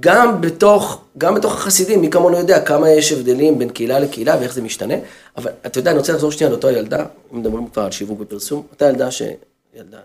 גם 0.00 0.40
בתוך, 0.40 1.00
גם 1.18 1.34
בתוך 1.34 1.54
החסידים, 1.54 2.00
מי 2.00 2.10
כמונו 2.10 2.38
יודע 2.38 2.60
כמה 2.60 2.90
יש 2.90 3.12
הבדלים 3.12 3.58
בין 3.58 3.68
קהילה 3.68 3.98
לקהילה 3.98 4.36
ואיך 4.40 4.54
זה 4.54 4.62
משתנה. 4.62 4.94
אבל 5.36 5.50
אתה 5.66 5.78
יודע, 5.78 5.90
אני 5.90 5.98
רוצה 5.98 6.12
לחזור 6.12 6.32
שנייה 6.32 6.50
לאותו 6.50 6.70
ילדה, 6.70 7.04
אם 7.32 7.38
מדברים 7.38 7.68
כבר 7.68 7.82
על 7.82 7.90
שיווק 7.90 8.20
ופרסום, 8.20 8.62
אותה 8.72 8.88
ילדה 8.88 9.10
ש... 9.10 9.22
ילדה, 9.74 9.98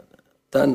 אותה 0.48 0.66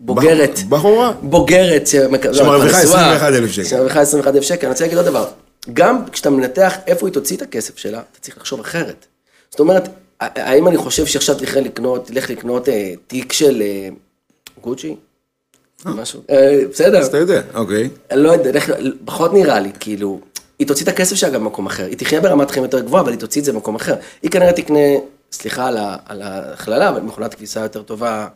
בוגרת. 0.00 0.58
בחורה. 0.68 1.12
בוגרת. 1.22 1.86
שמרוויחה 1.86 2.80
21,000 2.80 3.52
שקל. 3.52 3.64
שמרוויחה 3.64 4.00
21,000 4.00 4.42
שקל. 4.42 4.66
אני 4.66 4.72
רוצה 4.72 4.84
להגיד 4.84 4.98
עוד 4.98 5.06
דבר. 5.06 5.26
גם 5.72 6.04
כשאתה 6.12 6.30
מנתח 6.30 6.74
איפה 6.86 7.06
היא 7.06 7.14
תוציא 7.14 7.36
את 7.36 7.42
הכסף 7.42 7.78
שלה, 7.78 7.98
אתה 7.98 8.20
צריך 8.20 8.36
לחשוב 8.36 8.60
אחרת. 8.60 9.06
זאת 9.50 9.60
אומרת, 9.60 9.88
האם 10.20 10.68
אני 10.68 10.76
חושב 10.76 11.06
שעכשיו 11.06 11.34
תלך 11.34 11.56
לקנות, 11.56 12.06
תלך 12.06 12.30
לקנות 12.30 12.68
אה, 12.68 12.92
תיק 13.06 13.32
של 13.32 13.62
אה, 13.62 13.88
גוצ'י? 14.60 14.96
אה. 15.86 15.92
משהו, 15.94 16.20
אה, 16.30 16.60
בסדר. 16.70 16.98
אז 16.98 17.06
אתה 17.06 17.18
יודע, 17.18 17.42
אוקיי. 17.54 17.90
לא 18.14 18.32
יודע, 18.32 18.60
פחות 19.04 19.32
נראה 19.32 19.60
לי, 19.60 19.70
כאילו, 19.80 20.20
היא 20.58 20.66
תוציא 20.66 20.84
את 20.84 20.88
הכסף 20.88 21.16
שלה 21.16 21.30
גם 21.30 21.44
במקום 21.44 21.66
אחר. 21.66 21.86
היא 21.86 21.96
תחיה 21.96 22.20
ברמת 22.20 22.50
חיים 22.50 22.64
יותר 22.64 22.80
גבוהה, 22.80 23.02
אבל 23.02 23.10
היא 23.10 23.20
תוציא 23.20 23.40
את 23.40 23.44
זה 23.44 23.52
במקום 23.52 23.74
אחר. 23.74 23.94
היא 24.22 24.30
כנראה 24.30 24.52
תקנה, 24.52 24.78
סליחה 25.32 25.66
על 26.06 26.22
ההכללה, 26.22 26.88
אבל 26.88 27.00
מכונת 27.00 27.34
כביסה 27.34 27.60
יותר 27.60 27.82
טובה. 27.82 28.28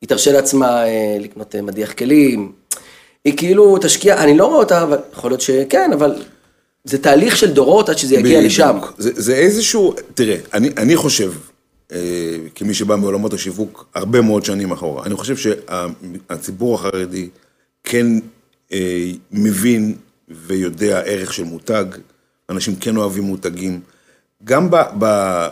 היא 0.00 0.08
תרשה 0.08 0.32
לעצמה 0.32 0.86
אה, 0.86 1.16
לקנות 1.20 1.54
מדיח 1.56 1.92
כלים. 1.92 2.52
היא 3.24 3.36
כאילו 3.36 3.78
תשקיע, 3.80 4.22
אני 4.22 4.36
לא 4.36 4.46
רואה 4.46 4.58
אותה, 4.58 4.82
אבל 4.82 4.98
יכול 5.12 5.30
להיות 5.30 5.40
שכן, 5.40 5.90
אבל 5.92 6.22
זה 6.84 6.98
תהליך 6.98 7.36
של 7.36 7.52
דורות 7.52 7.88
עד 7.88 7.98
שזה 7.98 8.14
יגיע 8.14 8.40
לשם. 8.40 8.78
זה, 8.98 9.10
זה 9.14 9.34
איזשהו, 9.34 9.94
תראה, 10.14 10.36
אני, 10.54 10.68
אני 10.76 10.96
חושב, 10.96 11.32
אה, 11.92 11.98
כמי 12.54 12.74
שבא 12.74 12.96
מעולמות 12.96 13.32
השיווק 13.32 13.86
הרבה 13.94 14.20
מאוד 14.20 14.44
שנים 14.44 14.72
אחורה, 14.72 15.04
אני 15.04 15.14
חושב 15.14 15.36
שהציבור 15.36 16.74
החרדי 16.74 17.28
כן 17.84 18.06
אה, 18.72 19.10
מבין 19.32 19.94
ויודע 20.28 21.00
ערך 21.00 21.32
של 21.32 21.44
מותג, 21.44 21.84
אנשים 22.50 22.76
כן 22.76 22.96
אוהבים 22.96 23.24
מותגים. 23.24 23.80
גם 24.44 24.70
ב, 24.70 24.76
ב, 24.98 25.04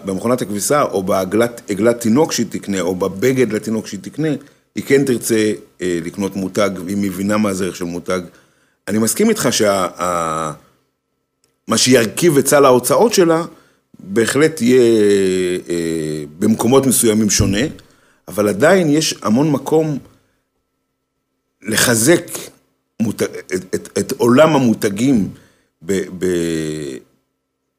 במכונת 0.05 0.43
הכביסה, 0.43 0.83
או 0.83 1.03
בעגלת 1.03 2.01
תינוק 2.01 2.33
שהיא 2.33 2.47
תקנה, 2.51 2.81
או 2.81 2.95
בבגד 2.95 3.53
לתינוק 3.53 3.87
שהיא 3.87 4.01
תקנה, 4.03 4.29
היא 4.75 4.85
כן 4.85 5.05
תרצה 5.05 5.53
אה, 5.83 5.99
לקנות 6.05 6.37
מותג, 6.37 6.71
והיא 6.85 6.97
מבינה 6.97 7.37
מה 7.37 7.55
זה 7.55 7.65
ערך 7.65 7.77
של 7.77 7.85
מותג. 7.85 8.21
אני 8.89 8.99
מסכים 8.99 9.29
איתך 9.29 9.49
שה... 9.51 10.53
מה 11.69 11.79
שירכיב 11.79 12.39
את 12.39 12.47
סל 12.47 12.65
ההוצאות 12.65 13.15
שלה, 13.15 13.45
בהחלט 13.99 14.61
יהיה 14.61 14.81
אה, 15.69 16.25
במקומות 16.39 16.87
מסוימים 16.87 17.31
שונה, 17.31 17.63
אבל 18.29 18.49
עדיין 18.49 18.89
יש 18.91 19.15
המון 19.23 19.51
מקום 19.51 19.99
לחזק 21.63 22.27
מות... 23.03 23.23
את, 23.23 23.75
את, 23.75 23.99
את 23.99 24.13
עולם 24.13 24.55
המותגים 24.55 25.29
ב, 25.83 26.03
ב, 26.19 26.27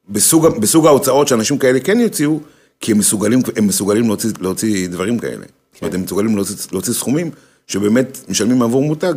בסוג, 0.08 0.46
בסוג 0.46 0.86
ההוצאות 0.86 1.28
שאנשים 1.28 1.58
כאלה 1.58 1.80
כן 1.80 2.00
יוציאו, 2.00 2.40
כי 2.80 2.92
הם 2.92 2.98
מסוגלים, 2.98 3.40
הם 3.56 3.66
מסוגלים 3.66 4.06
להוציא, 4.06 4.30
להוציא 4.40 4.88
דברים 4.88 5.18
כאלה. 5.18 5.44
כן. 5.44 5.46
זאת 5.72 5.82
אומרת, 5.82 5.94
הם 5.94 6.02
מסוגלים 6.02 6.36
להוציא, 6.36 6.54
להוציא 6.72 6.92
סכומים 6.92 7.30
שבאמת 7.66 8.18
משלמים 8.28 8.62
עבור 8.62 8.82
מותג. 8.82 9.14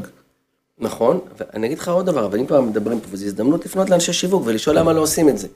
נכון, 0.77 1.19
ואני 1.39 1.67
אגיד 1.67 1.77
לך 1.77 1.87
עוד 1.87 2.05
דבר, 2.05 2.25
אבל 2.25 2.39
אם 2.39 2.45
כבר 2.45 2.61
מדברים 2.61 2.99
פה, 2.99 3.07
וזו 3.11 3.25
הזדמנות 3.25 3.65
לפנות 3.65 3.89
לאנשי 3.89 4.13
שיווק 4.13 4.43
ולשאול 4.45 4.77
למה 4.77 4.93
לא 4.93 5.01
עושים 5.01 5.29
את 5.29 5.37
זה. 5.37 5.47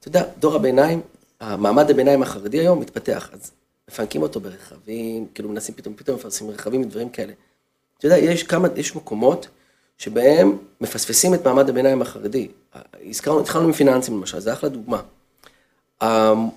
אתה 0.00 0.08
יודע, 0.08 0.22
דור 0.38 0.54
הביניים, 0.54 1.00
המעמד 1.40 1.90
הביניים 1.90 2.22
החרדי 2.22 2.58
היום 2.58 2.80
מתפתח, 2.80 3.30
אז 3.32 3.50
מפנקים 3.90 4.22
אותו 4.22 4.40
ברכבים, 4.40 5.26
כאילו 5.34 5.48
מנסים 5.48 5.74
פתאום, 5.74 5.94
פתאום 5.94 6.16
מפרסמים 6.16 6.50
רכבים 6.50 6.80
ודברים 6.82 7.08
כאלה. 7.08 7.32
אתה 7.98 8.06
יודע, 8.06 8.18
יש 8.18 8.42
כמה, 8.42 8.68
יש 8.76 8.96
מקומות 8.96 9.48
שבהם 9.98 10.56
מפספסים 10.80 11.34
את 11.34 11.46
מעמד 11.46 11.68
הביניים 11.68 12.02
החרדי. 12.02 12.48
הזכרנו, 13.06 13.40
התחלנו 13.40 13.68
מפיננסים 13.68 14.16
למשל, 14.16 14.40
זה 14.40 14.52
אחלה 14.52 14.68
דוגמה. 14.68 15.00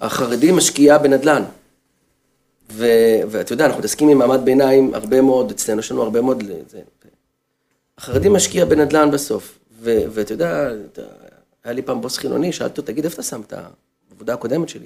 החרדי 0.02 0.52
משקיע 0.52 0.98
בנדל"ן. 0.98 1.44
ואתה 2.70 3.54
יודע, 3.54 3.66
אנחנו 3.66 3.80
מתעסקים 3.80 4.10
עם 4.10 4.18
מעמד 4.18 4.40
ביניים 4.46 4.94
הרבה 4.94 5.22
מאוד, 5.22 5.52
אצלנו 5.52 5.80
יש 5.80 5.92
לנו 5.92 6.04
הרבה 6.04 6.22
מאוד, 6.22 6.44
זה, 6.70 6.80
החרדי 7.98 8.30
משקיע 8.30 8.66
בנדל"ן 8.66 9.12
בסוף, 9.12 9.60
ואתה 9.82 10.34
יודע, 10.34 10.70
היה 11.64 11.74
לי 11.74 11.82
פעם 11.82 12.02
בוס 12.02 12.18
חילוני, 12.18 12.52
שאלתי 12.52 12.72
אותו, 12.72 12.82
תגיד, 12.82 13.04
איפה 13.04 13.14
אתה 13.16 13.24
שם 13.24 13.42
את 13.42 13.54
העבודה 14.12 14.34
הקודמת 14.34 14.70
שלי? 14.70 14.86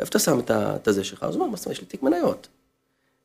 איפה 0.00 0.08
אתה 0.08 0.18
שם 0.18 0.40
את 0.50 0.88
הזה 0.88 1.04
שלך? 1.04 1.22
אז 1.22 1.36
הוא 1.36 1.44
אמר, 1.46 1.54
יש 1.70 1.80
לי 1.80 1.86
תיק 1.86 2.02
מניות. 2.02 2.48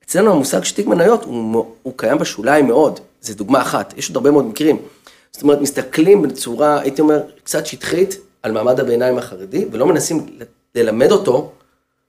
אצלנו 0.04 0.32
המושג 0.32 0.64
של 0.64 0.76
תיק 0.76 0.88
מניות 0.88 1.24
הוא, 1.24 1.66
הוא 1.84 1.94
קיים 1.96 2.18
בשוליים 2.18 2.68
מאוד, 2.68 3.00
זו 3.28 3.34
דוגמה 3.34 3.62
אחת, 3.62 3.94
יש 3.98 4.08
עוד 4.08 4.16
הרבה 4.16 4.32
מאוד 4.32 4.46
מקרים. 4.46 4.78
זאת 5.32 5.42
אומרת, 5.44 5.62
מסתכלים 5.62 6.22
בצורה, 6.22 6.80
הייתי 6.80 7.02
אומר, 7.02 7.22
קצת 7.44 7.66
שטחית 7.66 8.18
על 8.44 8.52
מעמד 8.52 8.80
הביניים 8.80 9.18
החרדי, 9.18 9.66
ולא 9.72 9.86
מנסים 9.86 10.26
ללמד 10.76 11.12
אותו 11.12 11.52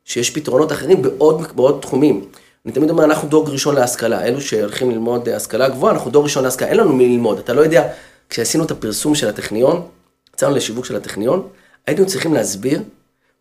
שיש 0.04 0.30
פתרונות 0.30 0.72
אחרים 0.72 1.02
בעוד, 1.02 1.42
בעוד 1.54 1.78
תחומים. 1.82 2.24
אני 2.66 2.72
תמיד 2.72 2.90
אומר, 2.90 3.04
אנחנו 3.04 3.28
דור 3.28 3.48
ראשון 3.48 3.74
להשכלה, 3.74 4.24
אלו 4.24 4.40
שהולכים 4.40 4.90
ללמוד 4.90 5.28
השכלה 5.28 5.68
גבוהה, 5.68 5.92
אנחנו 5.92 6.10
דור 6.10 6.24
ראשון 6.24 6.44
להשכלה, 6.44 6.68
אין 6.68 6.76
לנו 6.76 6.92
מי 6.92 7.08
ללמוד. 7.08 7.38
אתה 7.38 7.52
לא 7.52 7.60
יודע, 7.60 7.88
כשעשינו 8.30 8.64
את 8.64 8.70
הפרסום 8.70 9.14
של 9.14 9.28
הטכניון, 9.28 9.86
יצאנו 10.34 10.54
לשיווק 10.54 10.84
של 10.84 10.96
הטכניון, 10.96 11.48
היינו 11.86 12.06
צריכים 12.06 12.34
להסביר 12.34 12.82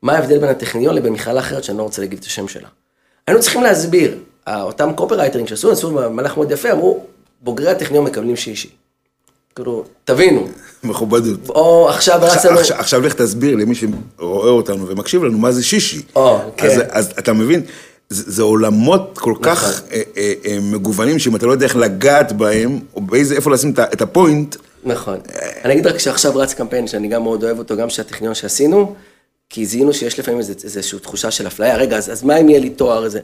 מה 0.02 0.14
ההבדל 0.14 0.40
בין 0.40 0.50
הטכניון 0.50 0.96
לבין 0.96 1.14
מכללה 1.14 1.40
אחרת 1.40 1.64
שאני 1.64 1.78
לא 1.78 1.84
רוצה 1.84 2.02
להגיד 2.02 2.20
את 2.20 2.26
השם 2.26 2.48
שלה. 2.48 2.68
היינו 3.28 3.42
צריכים 3.42 3.64
להסביר, 3.64 4.18
אותם 4.48 4.94
קופרייטרים 4.96 5.48
שעשו, 5.48 5.72
עשו 5.72 5.92
מהלך 6.10 6.38
מאוד 6.38 6.52
יפה, 6.52 6.72
אמרו, 6.72 7.06
בוגרי 7.42 7.70
הטכניון 7.70 8.06
מקבלים 8.06 8.36
שישי. 8.36 8.70
כאילו, 9.56 9.84
תבינו, 10.06 10.48
מכובדות. 10.84 11.50
או 11.50 11.90
עכשיו 11.90 12.20
רץ 12.22 12.32
עכשיו, 12.36 12.52
לנו... 12.52 12.60
עכשיו, 12.60 12.78
עכשיו 12.78 13.02
לך 13.02 13.14
תסביר 13.14 13.56
למי 13.56 13.76
שרואה 13.76 14.50
אותנו 14.50 14.88
ומקשיב 14.88 15.24
לנו 15.24 15.38
מה 15.38 15.52
זה 15.52 15.64
שישי. 15.64 16.02
או, 16.16 16.40
כן. 16.58 16.68
אז, 16.68 16.82
אז 16.90 17.14
אתה 17.20 17.34
מבין, 17.34 17.62
זה, 18.10 18.24
זה 18.32 18.44
עולמות 18.44 19.18
כל 19.18 19.34
כך 19.42 19.64
נכון. 19.68 19.90
אה, 19.92 20.02
אה, 20.18 20.34
אה, 20.46 20.58
מגוונים, 20.62 21.20
שאם 21.20 21.36
אתה 21.36 21.46
לא 21.46 21.52
יודע 21.52 21.66
איך 21.66 21.76
לגעת 21.76 22.32
בהם, 22.32 22.80
או 22.96 23.02
באיזה, 23.02 23.36
איפה 23.36 23.52
לשים 23.52 23.72
את, 23.72 23.80
את 23.80 24.02
הפוינט, 24.02 24.56
נכון. 24.84 25.18
אני 25.66 25.74
אגיד 25.74 25.88
רק 25.88 25.98
שעכשיו 25.98 26.36
רץ 26.38 26.54
קמפיין 26.54 26.88
שאני 26.88 27.08
גם 27.08 27.24
מאוד 27.24 27.44
אוהב 27.44 27.60
אותו, 27.60 27.78
גם 27.78 27.90
של 27.90 28.02
הטכניון 28.02 28.34
שעשינו, 28.36 28.96
כי 29.50 29.66
זיהינו 29.66 29.94
שיש 29.94 30.20
לפעמים 30.20 30.40
איזו- 30.40 30.54
איזושהי 30.64 31.00
תחושה 31.00 31.32
של 31.32 31.48
אפליה. 31.48 31.78
רגע, 31.78 31.98
אז, 31.98 32.12
אז 32.12 32.24
מה 32.24 32.38
אם 32.38 32.50
יהיה 32.50 32.60
לי 32.60 32.70
תואר 32.70 33.06
איזה? 33.06 33.20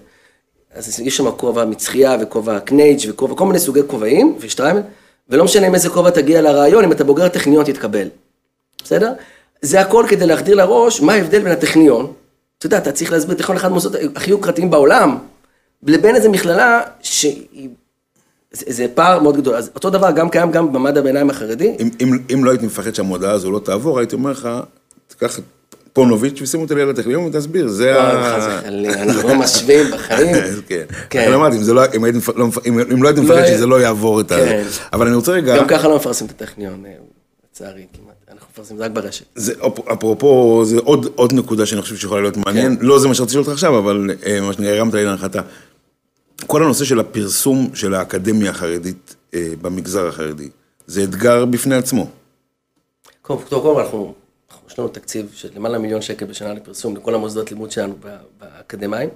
אז 0.76 1.00
יש 1.00 1.18
שם 1.18 1.32
כובע 1.32 1.66
מצחייה 1.66 2.18
וכובע 2.22 2.60
קנייג' 2.60 3.00
וכובע, 3.10 3.36
כל 3.36 3.46
מיני 3.46 3.60
סוגי 3.60 3.82
כובעים 3.88 4.36
ושטריימל, 4.40 4.82
ולא 5.30 5.44
משנה 5.44 5.68
עם 5.68 5.76
איזה 5.76 5.90
כובע 5.90 6.10
תגיע 6.10 6.42
לרעיון, 6.42 6.84
אם 6.84 6.92
אתה 6.92 7.04
בוגר 7.04 7.28
טכניון 7.28 7.66
תתקבל. 7.66 8.08
בסדר? 8.84 9.14
זה 9.62 9.82
הכל 9.82 10.06
כדי 10.10 10.26
להחדיר 10.28 10.56
לראש 10.56 11.02
מה 11.02 11.14
ההבדל 11.14 11.40
בין 11.44 11.52
הטכניון, 11.52 12.14
אתה 12.58 12.66
יודע, 12.66 12.78
אתה 12.78 12.92
צריך 12.92 13.12
להסביר 13.12 13.36
טכניון 13.36 13.58
אחד 13.58 13.68
המוסדות 13.68 14.02
הכי 14.16 14.32
יוקרתיים 14.32 14.70
בעולם, 14.70 15.18
לבין 15.84 16.16
איזה 16.16 16.30
מכללה 16.30 16.82
שהיא... 17.02 17.70
זה, 18.52 18.66
זה 18.68 18.86
פער 18.94 19.20
מאוד 19.20 19.38
גדול. 19.38 19.56
אז 19.56 19.72
אותו 19.76 19.90
דבר 19.90 20.12
גם 20.12 20.30
קיים 20.30 20.52
גם 20.52 20.68
במעמד 20.68 20.98
הביניים 20.98 21.30
החרדי. 21.30 21.76
אם, 21.80 21.90
אם, 22.02 22.10
אם 22.34 22.44
לא 22.44 22.52
הייתי 22.52 22.66
מפחד 22.66 22.96
שהמודעה 22.96 23.32
הזו 23.32 23.52
לא 23.52 23.60
תעבור, 23.60 24.00
הייתי 24.00 24.16
אומר 24.16 24.32
לך, 24.32 24.50
תיקח 25.08 25.40
את 25.40 25.44
פונוביץ' 25.94 26.42
ושים 26.42 26.62
אותי 26.62 26.76
ליד 26.76 26.88
הטכניון 26.88 27.24
ותסביר, 27.26 27.68
זה 27.68 27.96
אוי, 27.96 28.24
חס 28.24 28.44
וחלילה, 28.60 29.04
אנחנו 29.04 29.28
לא 29.30 29.36
משווים 29.36 29.92
בחיים. 29.92 30.36
כן. 30.68 30.84
כן. 31.10 31.24
אבל 31.28 31.34
אמרתי, 31.34 31.58
אם 31.58 31.62
לא- 31.68 31.84
אם 32.68 32.78
לא 32.78 33.04
לא 33.04 33.08
הייתי 33.08 33.22
מפחד 33.22 33.36
לא- 33.36 33.48
שזה 33.48 33.66
לא 33.66 33.82
יעבור 33.82 34.22
את 34.22 34.32
ה... 34.32 34.36
כן. 34.36 34.64
אבל 34.94 35.08
אני 35.08 35.16
רוצה 35.16 35.32
רגע... 35.32 35.58
גם 35.58 35.68
ככה 35.68 35.88
לא 35.88 35.96
מפרסמים 35.96 36.32
את 36.36 36.42
הטכניון, 36.42 36.86
אה, 36.86 36.92
לצערי 37.52 37.86
כמעט. 37.94 38.16
אנחנו 38.32 38.48
מפרסמים 38.54 38.82
רק 38.82 38.92
ברשת. 38.92 39.26
זה, 39.36 39.54
אפ- 39.68 39.88
אפרופו, 39.94 40.62
זה 40.66 40.78
עוד, 40.84 41.10
עוד 41.16 41.34
נקודה 41.34 41.66
שאני 41.66 41.82
חושב 41.82 41.96
שיכולה 41.96 42.22
להיות 42.22 42.38
מעניין, 42.38 42.78
כן. 42.80 42.86
לא 42.86 43.00
זה 43.00 43.08
מה 43.08 43.14
שרציתי 43.16 43.32
לשאול 43.32 43.42
אותך 43.44 43.54
עכשיו, 43.54 43.78
אבל 43.80 44.10
אה, 44.26 44.42
מה 44.42 44.54
שנקרא, 44.54 44.72
הרמת 44.72 44.94
לי 44.94 45.06
להנחתה. 45.06 45.42
כל 46.48 46.64
הנושא 46.64 46.86
של 46.86 47.00
הפרסום 47.00 47.70
של 47.74 47.94
האקדמיה 47.94 48.52
החרדית 48.52 49.16
אה, 49.34 49.50
במגזר 49.62 50.08
החרדי, 50.08 50.50
זה 50.88 51.04
אתגר 51.04 51.46
בפני 51.46 51.76
עצמו. 51.76 52.10
קודם 53.22 53.40
כל, 53.50 53.82
אנחנו- 53.82 54.14
יש 54.74 54.80
לנו 54.80 54.88
תקציב 54.88 55.32
של 55.34 55.50
למעלה 55.56 55.78
ממיליון 55.78 56.02
שקל 56.02 56.26
בשנה 56.26 56.54
לפרסום 56.54 56.96
לכל 56.96 57.16
המוסדות 57.16 57.52
לימוד 57.52 57.72
שלנו 57.72 57.94
ב- 58.00 58.18
באקדמיים. 58.40 59.10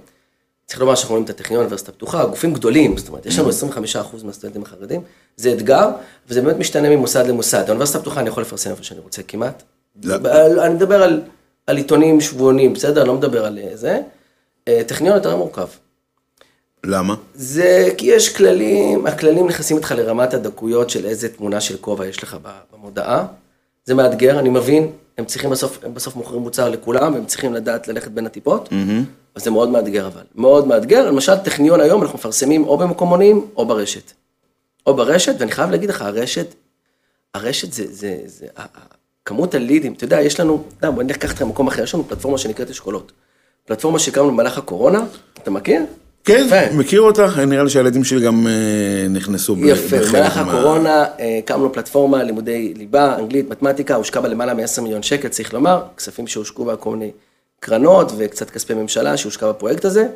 צריך 0.66 0.80
לומר 0.80 0.94
שאנחנו 0.94 1.12
רואים 1.12 1.24
את 1.24 1.30
הטכניון, 1.30 1.60
אוניברסיטה 1.60 1.92
פתוחה, 1.92 2.26
גופים 2.26 2.54
גדולים, 2.54 2.96
זאת 2.96 3.08
אומרת, 3.08 3.26
יש 3.26 3.38
לנו 3.38 3.48
25% 3.50 4.24
מהסטודנטים 4.24 4.62
החרדים, 4.62 5.00
זה 5.36 5.52
אתגר, 5.52 5.88
וזה 6.28 6.42
באמת 6.42 6.56
משתנה 6.56 6.88
ממוסד 6.88 7.26
למוסד. 7.26 7.64
האוניברסיטה 7.66 7.98
הפתוחה 7.98 8.20
אני 8.20 8.28
יכול 8.28 8.42
לפרסם 8.42 8.70
איפה 8.70 8.82
שאני 8.82 9.00
רוצה 9.00 9.22
כמעט. 9.22 9.62
לא. 10.04 10.64
אני 10.64 10.74
מדבר 10.74 11.02
על, 11.02 11.22
על 11.66 11.76
עיתונים 11.76 12.20
שבועונים, 12.20 12.72
בסדר? 12.72 13.00
אני 13.00 13.08
לא 13.08 13.14
מדבר 13.14 13.46
על 13.46 13.58
אה, 13.58 13.76
זה. 13.76 14.00
אה, 14.68 14.82
טכניון 14.86 15.14
יותר 15.14 15.36
מורכב. 15.36 15.66
למה? 16.84 17.14
זה 17.34 17.88
כי 17.96 18.06
יש 18.06 18.36
כללים, 18.36 19.06
הכללים 19.06 19.48
נכנסים 19.48 19.76
איתך 19.76 19.94
לרמת 19.96 20.34
הדקויות 20.34 20.90
של 20.90 21.06
איזה 21.06 21.28
תמונה 21.28 21.60
של 21.60 21.76
כובע 21.76 22.06
יש 22.06 22.22
לך 22.22 22.36
במודעה. 22.72 23.26
זה 23.84 23.94
מאתגר, 23.94 24.38
אני 24.38 24.48
מבין, 24.48 24.90
הם 25.18 25.24
צריכים 25.24 25.50
בסוף, 25.50 25.78
הם 25.84 25.94
בסוף 25.94 26.16
מוכרים 26.16 26.40
מוצר 26.42 26.68
לכולם, 26.68 27.14
הם 27.14 27.26
צריכים 27.26 27.54
לדעת 27.54 27.88
ללכת 27.88 28.10
בין 28.10 28.26
הטיפות, 28.26 28.68
אז 29.34 29.44
זה 29.44 29.50
מאוד 29.50 29.68
מאתגר 29.68 30.06
אבל, 30.06 30.22
מאוד 30.34 30.66
מאתגר, 30.66 31.06
למשל 31.10 31.36
טכניון 31.36 31.80
היום 31.80 32.02
אנחנו 32.02 32.18
מפרסמים 32.18 32.64
או 32.64 32.78
במקומונים 32.78 33.46
או 33.56 33.66
ברשת. 33.66 34.12
או 34.86 34.94
ברשת, 34.94 35.34
ואני 35.38 35.52
חייב 35.52 35.70
להגיד 35.70 35.88
לך, 35.90 36.02
הרשת, 36.02 36.54
הרשת 37.34 37.72
זה, 37.72 37.84
זה, 37.90 38.16
זה, 38.26 38.46
ה- 38.56 38.62
ה- 38.62 38.66
כמות 39.24 39.54
הלידים, 39.54 39.92
אתה 39.92 40.04
יודע, 40.04 40.20
יש 40.20 40.40
לנו, 40.40 40.62
אתה 40.68 40.86
יודע, 40.86 40.94
בוא 40.94 41.02
ניקח 41.02 41.30
אותך 41.30 41.42
למקום 41.42 41.66
אחר, 41.68 41.82
יש 41.82 41.94
לנו 41.94 42.04
פלטפורמה 42.08 42.38
שנקראת 42.38 42.70
אשכולות. 42.70 43.12
פלטפורמה 43.66 43.98
שהקמנו 43.98 44.28
במהלך 44.30 44.58
הקורונה, 44.58 45.04
אתה 45.42 45.50
מכיר? 45.50 45.82
כן, 46.24 46.44
יפה. 46.46 46.76
מכיר 46.76 47.00
אותך, 47.00 47.38
נראה 47.46 47.64
לי 47.64 47.70
שהילדים 47.70 48.04
שלי 48.04 48.20
גם 48.20 48.46
אה, 48.46 48.52
נכנסו 49.10 49.56
יפה, 49.58 49.96
במהלך 49.96 50.36
מה- 50.36 50.42
הקורונה 50.52 51.04
אה, 51.20 51.38
הקמנו 51.38 51.72
פלטפורמה, 51.72 52.22
לימודי 52.22 52.74
ליבה, 52.76 53.16
אנגלית, 53.18 53.50
מתמטיקה, 53.50 53.94
הושקע 53.94 54.20
בה 54.20 54.28
למעלה 54.28 54.54
מ-10 54.54 54.80
מיליון 54.82 55.02
שקל, 55.02 55.28
צריך 55.28 55.54
לומר, 55.54 55.82
כספים 55.96 56.26
שהושקעו 56.26 56.64
בה 56.64 56.76
כל 56.76 56.90
מיני 56.90 57.10
קרנות 57.60 58.12
וקצת 58.16 58.50
כספי 58.50 58.74
ממשלה 58.74 59.16
שהושקע 59.16 59.48
בפרויקט 59.48 59.84
הזה. 59.84 60.06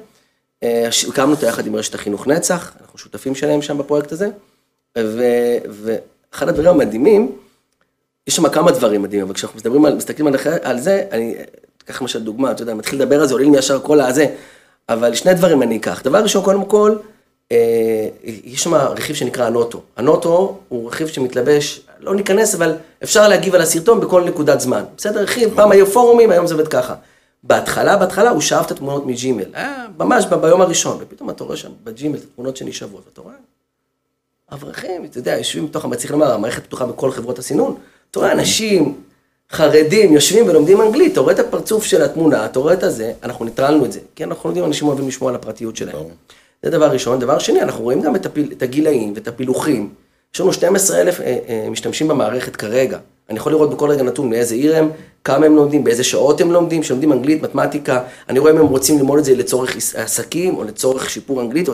אה, 0.63 0.89
הקמנו 1.09 1.31
אותה 1.31 1.47
יחד 1.47 1.67
עם 1.67 1.77
רשת 1.77 1.95
החינוך 1.95 2.27
נצח, 2.27 2.73
אנחנו 2.83 2.99
שותפים 2.99 3.35
שלהם 3.35 3.63
שם 3.63 3.79
בפרויקט 3.79 4.13
הזה. 4.13 4.29
ו- 4.99 5.59
ואחד 5.71 6.49
הדברים 6.49 6.69
המדהימים, 6.81 7.33
יש 8.27 8.37
שם 8.37 8.49
כמה 8.49 8.71
דברים 8.71 9.03
מדהימים, 9.03 9.27
אבל 9.27 9.35
כשאנחנו 9.35 9.59
מדברים 9.59 9.85
על, 9.85 9.95
מסתכלים 9.95 10.27
על, 10.27 10.35
על 10.63 10.81
זה, 10.81 11.05
אני 11.13 11.35
אקח 11.85 12.01
למשל 12.03 12.23
דוגמה, 12.23 12.51
אתה 12.51 12.63
יודע, 12.63 12.75
מתחיל 12.75 13.03
לדבר 13.03 13.21
על 13.21 13.27
זה, 13.27 13.35
עולה 13.35 13.51
לי 13.51 13.59
ישר 13.59 13.81
כל 13.83 14.01
הזה, 14.01 14.27
אבל 14.89 15.15
שני 15.15 15.35
דברים 15.35 15.63
אני 15.63 15.77
אקח. 15.77 16.03
דבר 16.05 16.23
ראשון, 16.23 16.45
קודם 16.45 16.65
כל, 16.65 16.97
אה, 17.53 18.09
יש 18.25 18.63
שם 18.63 18.75
רכיב 18.75 19.17
שנקרא 19.17 19.47
הנוטו. 19.47 19.81
הנוטו 19.97 20.59
הוא 20.69 20.89
רכיב 20.89 21.09
שמתלבש, 21.09 21.81
לא 22.01 22.15
ניכנס, 22.15 22.55
אבל 22.55 22.75
אפשר 23.03 23.29
להגיב 23.29 23.55
על 23.55 23.61
הסרטון 23.61 24.01
בכל 24.01 24.25
נקודת 24.25 24.61
זמן. 24.61 24.85
בסדר, 24.97 25.23
רכיב, 25.23 25.55
פעם 25.55 25.73
היו 25.73 25.87
פורומים, 25.87 26.31
היום 26.31 26.47
זה 26.47 26.55
עובד 26.55 26.69
ככה. 26.69 26.95
בהתחלה, 27.45 27.97
בהתחלה 27.97 28.31
הוא 28.31 28.41
שאב 28.41 28.65
את 28.65 28.71
התמונות 28.71 29.07
מג'ימל, 29.07 29.45
היה 29.53 29.87
ממש 29.99 30.25
ב- 30.27 30.35
ביום 30.35 30.61
הראשון, 30.61 30.97
ופתאום 31.01 31.31
אתה 31.31 31.45
רואה 31.45 31.57
שם 31.57 31.71
בג'ימל 31.85 32.17
את 32.17 32.23
התמונות 32.23 32.57
שנשאבות, 32.57 33.03
ואתה 33.07 33.21
רואה, 33.21 33.35
אברכים, 34.53 35.05
אתה 35.05 35.19
יודע, 35.19 35.37
יושבים 35.39 35.67
בתוך, 35.67 35.87
צריך 35.97 36.11
לומר, 36.11 36.33
המערכת 36.33 36.63
פתוחה 36.65 36.87
בכל 36.87 37.11
חברות 37.11 37.39
הסינון, 37.39 37.77
אתה 38.11 38.19
רואה 38.19 38.33
אנשים 38.33 39.01
חרדים 39.53 40.13
יושבים 40.13 40.49
ולומדים 40.49 40.81
אנגלית, 40.81 41.13
אתה 41.13 41.21
רואה 41.21 41.33
את 41.35 41.39
הפרצוף 41.39 41.85
של 41.85 42.03
התמונה, 42.03 42.45
אתה 42.45 42.59
רואה 42.59 42.73
את 42.75 42.83
הזה, 42.83 43.13
אנחנו 43.23 43.45
ניטרלנו 43.45 43.85
את 43.85 43.93
זה, 43.93 44.01
כי 44.17 44.25
אנחנו 44.25 44.49
יודעים, 44.51 44.65
אנשים 44.65 44.89
אוהבים 44.89 45.09
לשמור 45.09 45.29
על 45.29 45.35
הפרטיות 45.35 45.77
שלהם. 45.77 45.97
זה 46.63 46.71
דבר 46.71 46.87
ראשון. 46.91 47.19
דבר 47.21 47.39
שני, 47.39 47.63
אנחנו 47.63 47.85
רואים 47.85 48.01
גם 48.01 48.17
את, 48.17 48.27
הפיל, 48.27 48.53
את 48.57 48.63
הגילאים 48.63 49.13
ואת 49.17 49.29
הפילוחים. 49.29 49.89
יש 50.35 50.41
לנו 50.41 50.53
12 50.53 51.01
אלף 51.01 51.21
אה, 51.21 51.39
אה, 51.49 51.67
משתמשים 51.71 52.09
במערכת 52.09 52.57
כרגע. 52.57 52.99
אני 53.31 53.39
יכול 53.39 53.53
לראות 53.53 53.71
בכל 53.71 53.91
רגע 53.91 54.03
נתון 54.03 54.31
מאיזה 54.31 54.55
עיר 54.55 54.77
הם, 54.77 54.91
כמה 55.25 55.47
הם 55.47 55.57
לומדים, 55.57 55.85
באיזה 55.85 56.05
שעות 56.05 56.41
הם 56.41 56.53
לומדים, 56.53 56.83
שלומדים 56.83 57.13
אנגלית, 57.13 57.43
מתמטיקה. 57.43 58.01
אני 58.29 58.39
רואה 58.39 58.53
אם 58.53 58.59
הם 58.59 58.67
רוצים 58.67 58.99
ללמוד 58.99 59.19
את 59.19 59.25
זה 59.25 59.35
לצורך 59.35 59.77
עס- 59.77 59.95
עסקים 59.97 60.57
או 60.57 60.65
לצורך 60.65 61.11
שיפור 61.11 61.41
אנגלית, 61.41 61.69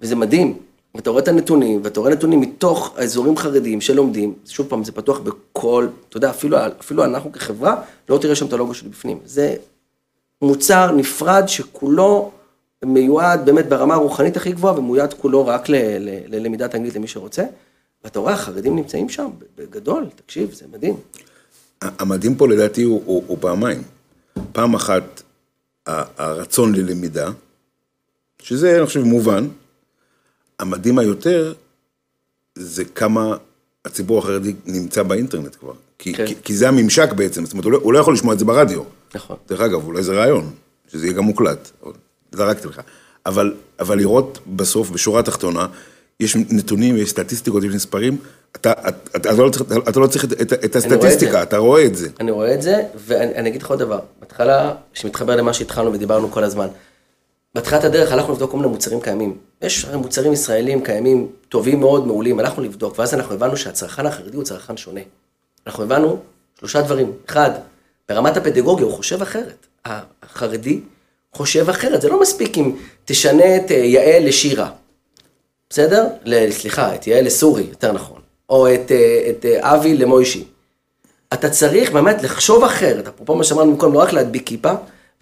וזה 0.00 0.16
מדהים. 0.16 0.54
ואתה 0.96 1.10
רואה 1.10 1.22
את 1.22 1.28
הנתונים, 1.28 1.80
ואתה 1.84 2.00
רואה 2.00 2.12
נתונים 2.12 2.40
מתוך 2.40 2.94
האזורים 2.96 3.36
חרדיים 3.36 3.80
שלומדים, 3.80 4.34
שוב 4.46 4.66
פעם, 4.68 4.84
זה 4.84 4.92
פתוח 4.92 5.18
בכל, 5.18 5.88
אתה 6.08 6.16
יודע, 6.16 6.30
אפילו, 6.30 6.58
אפילו 6.80 7.04
אנחנו 7.04 7.32
כחברה, 7.32 7.82
לא 8.08 8.18
תראה 8.18 8.34
שם 8.34 8.46
את 8.46 8.52
הלוגו 8.52 8.74
שלי 8.74 8.88
בפנים. 8.88 9.18
זה 9.24 9.54
מוצר 10.42 10.92
נפרד 10.92 11.44
שכולו 11.46 12.30
מיועד 12.84 13.46
באמת 13.46 13.68
ברמה 13.68 13.94
הרוחנית 13.94 14.36
הכי 14.36 14.52
גבוהה, 14.52 14.78
ומיועד 14.78 15.14
כולו 15.14 15.46
רק 15.46 15.68
ל- 15.68 15.74
ל- 15.98 16.20
ללמידת 16.34 16.74
אנגלית 16.74 16.94
למי 16.94 17.08
שרוצה. 17.08 17.44
ואתה 18.04 18.18
רואה, 18.18 18.32
החרדים 18.32 18.76
נמצאים 18.76 19.08
שם, 19.08 19.26
בגדול, 19.58 20.06
תקשיב, 20.16 20.52
זה 20.52 20.64
מדהים. 20.72 20.94
המדהים 21.82 22.34
פה 22.34 22.48
לדעתי 22.48 22.82
הוא, 22.82 23.02
הוא, 23.04 23.24
הוא 23.26 23.38
פעמיים. 23.40 23.82
פעם 24.52 24.74
אחת, 24.74 25.22
הרצון 25.86 26.74
ללמידה, 26.74 27.30
שזה, 28.42 28.76
אני 28.78 28.86
חושב, 28.86 29.02
מובן. 29.02 29.48
המדהים 30.60 30.98
היותר, 30.98 31.54
זה 32.54 32.84
כמה 32.84 33.36
הציבור 33.84 34.18
החרדי 34.18 34.54
נמצא 34.66 35.02
באינטרנט 35.02 35.56
כבר. 35.60 35.72
כי, 35.98 36.14
כן. 36.14 36.26
כי, 36.26 36.34
כי 36.42 36.56
זה 36.56 36.68
הממשק 36.68 37.12
בעצם, 37.12 37.44
זאת 37.44 37.52
אומרת, 37.52 37.64
הוא 37.64 37.72
לא, 37.72 37.78
הוא 37.78 37.92
לא 37.92 37.98
יכול 37.98 38.14
לשמוע 38.14 38.34
את 38.34 38.38
זה 38.38 38.44
ברדיו. 38.44 38.82
נכון. 39.14 39.36
דרך 39.48 39.60
אגב, 39.60 39.84
אולי 39.84 40.02
זה 40.02 40.12
רעיון, 40.12 40.50
שזה 40.92 41.06
יהיה 41.06 41.16
גם 41.16 41.24
מוקלט, 41.24 41.70
זרקתי 42.32 42.68
לך. 42.68 42.80
אבל, 43.26 43.54
אבל 43.80 43.98
לראות 43.98 44.38
בסוף, 44.46 44.90
בשורה 44.90 45.20
התחתונה, 45.20 45.66
יש 46.20 46.36
נתונים, 46.36 46.96
יש 46.96 47.10
סטטיסטיקות, 47.10 47.64
יש 47.64 47.74
מספרים, 47.74 48.18
אתה, 48.56 48.72
אתה, 48.72 49.16
אתה, 49.16 49.32
לא, 49.32 49.50
צריך, 49.50 49.64
אתה 49.88 50.00
לא 50.00 50.06
צריך 50.06 50.24
את, 50.24 50.32
את, 50.32 50.52
את 50.52 50.52
אני 50.52 50.60
רואה 50.60 50.66
את 50.66 50.76
הסטטיסטיקה. 50.76 51.42
אתה 51.42 51.56
רואה 51.56 51.84
את 51.84 51.96
זה. 51.96 52.08
אני 52.20 52.30
רואה 52.30 52.54
את 52.54 52.62
זה, 52.62 52.82
ואני 53.06 53.34
אני 53.34 53.48
אגיד 53.48 53.62
לך 53.62 53.70
עוד 53.70 53.78
דבר. 53.78 54.00
בהתחלה, 54.20 54.74
שמתחבר 54.92 55.36
למה 55.36 55.52
שהתחלנו 55.52 55.92
ודיברנו 55.92 56.30
כל 56.30 56.44
הזמן, 56.44 56.66
בהתחלת 57.56 57.84
הדרך 57.84 58.12
הלכנו 58.12 58.32
לבדוק 58.32 58.50
כל 58.50 58.56
מיני 58.56 58.68
מוצרים 58.68 59.00
קיימים. 59.00 59.38
יש 59.62 59.84
מוצרים 59.84 60.32
ישראלים 60.32 60.84
קיימים, 60.84 61.28
טובים 61.48 61.80
מאוד, 61.80 62.06
מעולים, 62.06 62.38
הלכנו 62.38 62.62
לבדוק, 62.62 62.98
ואז 62.98 63.14
אנחנו 63.14 63.34
הבנו 63.34 63.56
שהצרכן 63.56 64.06
החרדי 64.06 64.36
הוא 64.36 64.44
צרכן 64.44 64.76
שונה. 64.76 65.00
אנחנו 65.66 65.82
הבנו 65.84 66.18
שלושה 66.58 66.82
דברים. 66.82 67.12
אחד, 67.28 67.50
ברמת 68.08 68.36
הפדגוגיה 68.36 68.86
הוא 68.86 68.92
חושב 68.92 69.22
אחרת. 69.22 69.66
החרדי 70.22 70.80
חושב 71.32 71.70
אחרת, 71.70 72.00
זה 72.02 72.08
לא 72.08 72.20
מספיק 72.20 72.58
אם 72.58 72.76
תשנה 73.04 73.56
את 73.56 73.70
אה, 73.70 73.76
יעל 73.76 74.28
לשירה. 74.28 74.70
בסדר? 75.70 76.06
סליחה, 76.50 76.94
את 76.94 77.06
יעל 77.06 77.24
לסורי, 77.24 77.66
יותר 77.70 77.92
נכון. 77.92 78.20
או 78.50 78.74
את, 78.74 78.92
אה, 78.92 79.30
את 79.30 79.46
אה, 79.46 79.74
אבי 79.74 79.94
למוישי. 79.94 80.44
אתה 81.32 81.50
צריך 81.50 81.92
באמת 81.92 82.22
לחשוב 82.22 82.64
אחרת, 82.64 83.08
אפרופו 83.08 83.34
מה 83.34 83.44
שאמרנו 83.44 83.70
במקום, 83.72 83.92
לא 83.92 83.98
רק 83.98 84.12
להדביק 84.12 84.46
כיפה, 84.46 84.72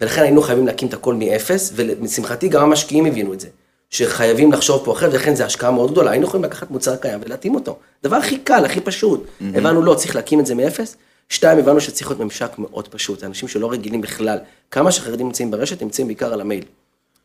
ולכן 0.01 0.21
היינו 0.21 0.41
חייבים 0.41 0.67
להקים 0.67 0.87
את 0.87 0.93
הכל 0.93 1.13
מאפס, 1.13 1.71
ולשמחתי 1.75 2.47
גם 2.47 2.63
המשקיעים 2.63 3.05
הבינו 3.05 3.33
את 3.33 3.39
זה. 3.39 3.47
שחייבים 3.89 4.51
לחשוב 4.51 4.85
פה 4.85 4.93
אחרת, 4.93 5.13
ולכן 5.13 5.35
זו 5.35 5.43
השקעה 5.43 5.71
מאוד 5.71 5.91
גדולה. 5.91 6.11
היינו 6.11 6.27
יכולים 6.27 6.43
לקחת 6.43 6.71
מוצר 6.71 6.95
קיים 6.95 7.19
ולהתאים 7.25 7.55
אותו. 7.55 7.77
דבר 8.03 8.15
הכי 8.15 8.37
קל, 8.37 8.65
הכי 8.65 8.81
פשוט. 8.81 9.25
הבנו, 9.55 9.81
לא, 9.81 9.93
צריך 9.93 10.15
להקים 10.15 10.39
את 10.39 10.45
זה 10.45 10.55
מאפס. 10.55 10.95
שתיים, 11.29 11.59
הבנו 11.59 11.81
שצריך 11.81 12.09
להיות 12.09 12.19
ממשק 12.19 12.51
מאוד 12.57 12.87
פשוט. 12.87 13.23
אנשים 13.23 13.49
שלא 13.49 13.71
רגילים 13.71 14.01
בכלל. 14.01 14.37
כמה 14.71 14.91
שחרדים 14.91 15.25
נמצאים 15.25 15.51
ברשת, 15.51 15.81
נמצאים 15.81 16.07
בעיקר 16.07 16.33
על 16.33 16.41
המייל. 16.41 16.63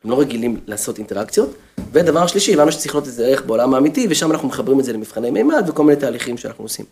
הם 0.03 0.11
לא 0.11 0.19
רגילים 0.19 0.59
לעשות 0.67 0.97
אינטראקציות. 0.97 1.53
ודבר 1.91 2.27
שלישי, 2.27 2.53
הבנו 2.53 2.71
שצריך 2.71 2.95
להיות 2.95 3.07
איזה 3.07 3.25
ערך 3.27 3.45
בעולם 3.45 3.73
האמיתי, 3.73 4.07
ושם 4.09 4.31
אנחנו 4.31 4.47
מחברים 4.47 4.79
את 4.79 4.85
זה 4.85 4.93
למבחני 4.93 5.31
מימד 5.31 5.65
וכל 5.67 5.83
מיני 5.83 5.99
תהליכים 5.99 6.37
שאנחנו 6.37 6.65
עושים. 6.65 6.85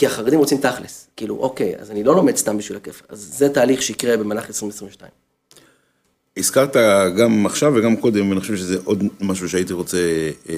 כי 0.00 0.06
החרדים 0.06 0.38
רוצים 0.38 0.58
תכלס. 0.58 1.06
כאילו, 1.16 1.36
אוקיי, 1.36 1.74
אז 1.78 1.90
אני 1.90 2.04
לא 2.04 2.14
לומד 2.16 2.36
סתם 2.36 2.58
בשביל 2.58 2.76
הכיף. 2.76 3.02
אז 3.08 3.34
זה 3.38 3.48
תהליך 3.48 3.82
שיקרה 3.82 4.16
במהלך 4.16 4.46
2022. 4.48 5.10
הזכרת 6.36 6.76
גם 7.18 7.46
עכשיו 7.46 7.72
וגם 7.76 7.96
קודם, 7.96 8.28
ואני 8.28 8.40
חושב 8.40 8.56
שזה 8.56 8.78
עוד 8.84 9.04
משהו 9.20 9.48
שהייתי 9.48 9.72
רוצה 9.72 9.98
אה, 10.48 10.54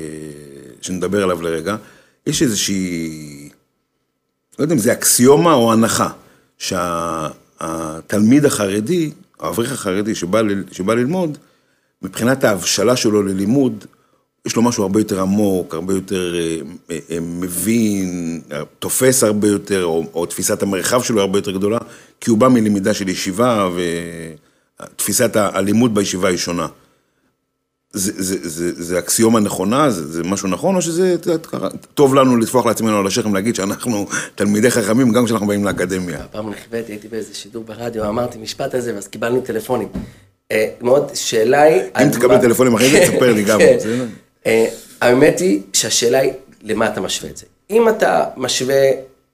שנדבר 0.81 1.23
עליו 1.23 1.43
לרגע. 1.43 1.77
יש 2.27 2.43
איזושהי, 2.43 3.49
לא 4.59 4.65
יודע 4.65 4.75
אם 4.75 4.79
זה 4.79 4.93
אקסיומה 4.93 5.55
או 5.55 5.73
הנחה, 5.73 6.11
שהתלמיד 6.59 8.45
החרדי, 8.45 9.11
האברך 9.41 9.73
החרדי 9.73 10.15
שבא, 10.15 10.41
ל, 10.41 10.65
שבא 10.73 10.95
ללמוד, 10.95 11.39
מבחינת 12.03 12.45
ההבשלה 12.45 12.97
שלו 12.97 13.23
ללימוד, 13.23 13.85
יש 14.47 14.57
לו 14.57 14.63
משהו 14.63 14.83
הרבה 14.83 15.01
יותר 15.01 15.21
עמוק, 15.21 15.75
הרבה 15.75 15.95
יותר 15.95 16.35
אה, 16.35 16.57
אה, 16.91 16.99
אה, 17.11 17.19
מבין, 17.21 18.41
תופס 18.79 19.25
הרבה 19.25 19.49
יותר, 19.49 19.85
או, 19.85 20.05
או 20.15 20.27
תפיסת 20.27 20.63
המרחב 20.63 21.03
שלו 21.03 21.21
הרבה 21.21 21.39
יותר 21.39 21.51
גדולה, 21.51 21.79
כי 22.21 22.31
הוא 22.31 22.39
בא 22.39 22.49
מלמידה 22.49 22.95
של 22.95 23.09
ישיבה, 23.09 23.69
ותפיסת 24.81 25.37
הלימוד 25.37 25.95
בישיבה 25.95 26.29
היא 26.29 26.37
שונה. 26.37 26.67
זה, 27.93 28.13
זה, 28.23 28.49
זה, 28.49 28.83
זה 28.83 28.99
אקסיומה 28.99 29.41
נכונה? 29.41 29.91
זה, 29.91 30.13
זה 30.13 30.23
משהו 30.23 30.49
נכון, 30.49 30.77
או 30.77 30.83
שזה 30.83 31.17
טוב 31.95 32.15
לנו 32.15 32.37
לטפוח 32.37 32.67
לעצמנו 32.67 32.99
על 32.99 33.07
השכם 33.07 33.35
להגיד 33.35 33.55
שאנחנו 33.55 34.07
תלמידי 34.35 34.71
חכמים 34.71 35.13
גם 35.13 35.25
כשאנחנו 35.25 35.47
באים 35.47 35.65
לאקדמיה? 35.65 36.19
פעם 36.31 36.51
נכבדתי, 36.51 36.93
הייתי 36.93 37.09
באיזה 37.09 37.35
שידור 37.35 37.65
ברדיו, 37.65 38.09
אמרתי 38.09 38.39
משפט 38.39 38.75
הזה, 38.75 38.95
ואז 38.95 39.09
קיבלנו 39.09 39.41
טלפונים. 39.41 39.89
מאוד, 40.81 41.11
שאלה 41.15 41.63
היא... 41.63 41.83
אם 42.03 42.11
תקבל 42.11 42.39
טלפונים 42.39 42.75
אחרי 42.75 42.91
זה, 42.91 43.01
תספר 43.13 43.33
לי 43.33 43.43
גם. 43.43 43.59
אה, 44.47 44.69
האמת 45.01 45.39
היא 45.39 45.63
שהשאלה 45.73 46.19
היא, 46.19 46.33
למה 46.63 46.89
אתה 46.93 47.01
משווה 47.01 47.31
את 47.31 47.37
זה? 47.37 47.47
אם 47.71 47.89
אתה 47.89 48.25
משווה 48.37 48.83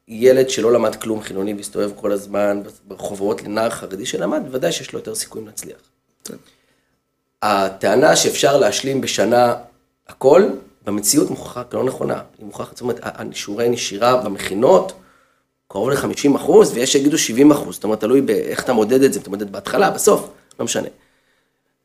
ילד 0.09 0.51
שלא 0.51 0.73
למד 0.73 0.97
כלום 0.97 1.23
חילוני 1.23 1.55
והסתובב 1.55 1.91
כל 1.97 2.13
הזמן 2.13 2.63
ברחובות 2.85 3.43
לנער 3.43 3.71
חרדי 3.71 4.07
שלמד, 4.07 4.43
בוודאי 4.45 4.73
שיש 4.73 4.93
לו 4.93 4.99
יותר 4.99 5.15
סיכויים 5.15 5.47
להצליח. 5.47 5.79
הטענה 7.43 8.17
שאפשר 8.17 8.57
להשלים 8.57 9.01
בשנה 9.01 9.55
הכל, 10.09 10.49
במציאות 10.85 11.31
מוכרחה 11.31 11.63
לא 11.73 11.85
נכונה. 11.85 12.23
היא 12.39 12.47
מוכרחה, 12.47 12.71
זאת 12.73 12.81
אומרת, 12.81 13.01
שיעורי 13.33 13.69
נשירה 13.69 14.17
במכינות, 14.17 14.93
קרוב 15.69 15.91
ל-50 15.91 16.37
אחוז, 16.37 16.73
ויש 16.73 16.93
שיגידו 16.93 17.19
70 17.19 17.51
אחוז, 17.51 17.75
זאת 17.75 17.85
אומרת, 17.85 18.01
תלוי 18.01 18.21
באיך 18.21 18.65
אתה 18.65 18.73
מודד 18.73 19.03
את 19.03 19.13
זה, 19.13 19.19
אם 19.19 19.23
אתה 19.23 19.31
מודד 19.31 19.53
בהתחלה, 19.53 19.91
בסוף, 19.91 20.29
לא 20.61 20.65
משנה. 20.65 20.89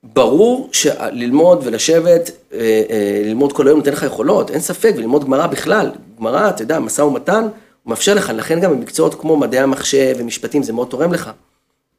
ברור 0.04 0.70
שללמוד 0.72 1.62
ולשבת, 1.64 2.32
אה, 2.54 2.60
אה, 2.90 3.22
ללמוד 3.26 3.54
כל 3.54 3.68
היום 3.68 3.80
נותן 3.80 3.92
לך 3.92 4.04
יכולות, 4.04 4.52
אין 4.52 4.60
ספק, 4.60 4.94
וללמוד 4.98 5.24
גמרא 5.26 5.48
בכלל, 5.48 5.92
גמרא, 6.20 6.50
אתה 6.50 6.64
יודע, 6.64 6.80
משא 6.80 7.02
ומתן, 7.02 7.44
הוא 7.44 7.90
מאפשר 7.90 8.14
לך, 8.14 8.30
לכן 8.30 8.60
גם 8.60 8.72
במקצועות 8.72 9.16
כמו 9.16 9.38
מדעי 9.38 9.60
המחשב 9.60 10.16
ומשפטים, 10.18 10.64
זה 10.64 10.74
מאוד 10.74 10.88
תורם 10.88 11.14
לך. 11.14 11.32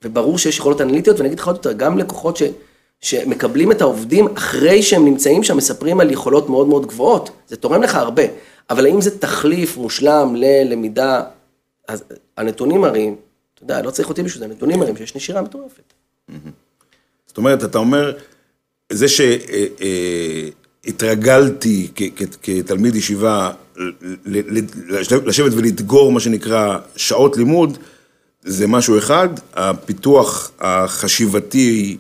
וברור 0.05 0.39
שיש 0.39 0.59
יכולות 0.59 0.81
אנליטיות, 0.81 1.17
ואני 1.17 1.29
אגיד 1.29 1.39
לך 1.39 1.47
עוד 1.47 1.57
יותר, 1.57 1.73
גם 1.73 1.99
לקוחות 1.99 2.37
ש, 2.37 2.43
שמקבלים 3.01 3.73
את 3.73 3.81
העובדים 3.81 4.29
אחרי 4.37 4.83
שהם 4.83 5.05
נמצאים 5.05 5.43
שם, 5.43 5.57
מספרים 5.57 6.01
על 6.01 6.11
יכולות 6.11 6.49
מאוד 6.49 6.69
מאוד 6.69 6.87
גבוהות, 6.87 7.31
זה 7.49 7.57
תורם 7.57 7.83
לך 7.83 7.95
הרבה. 7.95 8.23
אבל 8.71 8.87
האם 8.87 9.01
זה 9.01 9.19
תחליף 9.19 9.77
מושלם 9.77 10.35
ללמידה, 10.37 11.23
אז 11.89 12.05
הנתונים 12.37 12.81
מראים, 12.81 13.17
אתה 13.55 13.63
יודע, 13.63 13.83
לא 13.83 13.91
צריך 13.91 14.09
אותי 14.09 14.23
בשביל 14.23 14.39
זה, 14.39 14.45
הנתונים 14.45 14.81
מראים 14.81 14.97
שיש 14.97 15.17
נשירה 15.17 15.43
מטורפת. 15.43 15.93
Mm-hmm. 16.31 16.64
זאת 17.35 17.39
אומרת, 17.39 17.65
אתה 17.65 17.79
אומר, 17.79 18.13
זה 18.93 19.07
שהתרגלתי 20.85 21.89
כתלמיד 22.43 22.95
ישיבה 22.95 23.51
לשבת 25.27 25.53
ולדגור 25.53 26.13
מה 26.13 26.21
שנקרא 26.21 26.79
שעות 26.97 27.37
לימוד, 27.37 27.79
זה 28.43 28.67
משהו 28.67 28.99
אחד, 28.99 29.29
הפיתוח 29.55 30.51
החשיבתי 30.61 31.97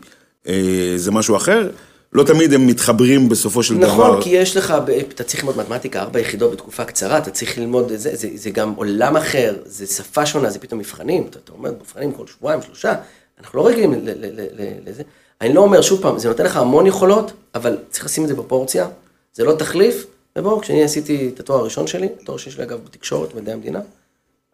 אה, 0.48 0.92
זה 0.96 1.10
משהו 1.10 1.36
אחר. 1.36 1.70
לא 2.12 2.24
תמיד 2.24 2.52
הם 2.52 2.66
מתחברים 2.66 3.28
בסופו 3.28 3.62
של 3.62 3.74
נכון, 3.74 3.94
דבר. 3.94 4.08
נכון, 4.08 4.22
כי 4.22 4.30
יש 4.30 4.56
לך, 4.56 4.74
אתה 5.08 5.24
צריך 5.24 5.40
ללמוד 5.44 5.58
מתמטיקה, 5.58 6.00
ארבע 6.00 6.20
יחידות 6.20 6.52
בתקופה 6.52 6.84
קצרה, 6.84 7.18
אתה 7.18 7.30
צריך 7.30 7.58
ללמוד, 7.58 7.88
זה, 7.88 8.16
זה, 8.16 8.28
זה 8.34 8.50
גם 8.50 8.72
עולם 8.76 9.16
אחר, 9.16 9.56
זה 9.66 9.86
שפה 9.86 10.26
שונה, 10.26 10.50
זה 10.50 10.58
פתאום 10.58 10.80
מבחנים, 10.80 11.26
אתה, 11.30 11.38
אתה 11.44 11.52
אומר 11.52 11.70
מבחנים 11.70 12.12
כל 12.12 12.26
שבועיים, 12.26 12.62
שלושה, 12.62 12.94
אנחנו 13.40 13.58
לא 13.58 13.66
רגילים 13.66 13.94
לזה. 14.86 15.02
אני 15.40 15.54
לא 15.54 15.60
אומר, 15.60 15.82
שוב 15.82 16.02
פעם, 16.02 16.18
זה 16.18 16.28
נותן 16.28 16.44
לך 16.44 16.56
המון 16.56 16.86
יכולות, 16.86 17.32
אבל 17.54 17.78
צריך 17.90 18.04
לשים 18.04 18.22
את 18.22 18.28
זה 18.28 18.34
בפורציה, 18.34 18.88
זה 19.34 19.44
לא 19.44 19.52
תחליף, 19.52 20.06
ובואו, 20.38 20.60
כשאני 20.60 20.84
עשיתי 20.84 21.30
את 21.34 21.40
התואר 21.40 21.58
הראשון 21.58 21.86
שלי, 21.86 22.08
התואר 22.22 22.38
שלי 22.38 22.52
שלי 22.52 22.62
אגב 22.64 22.84
בתקשורת, 22.84 23.34
מדעי 23.34 23.54
המדינה, 23.54 23.80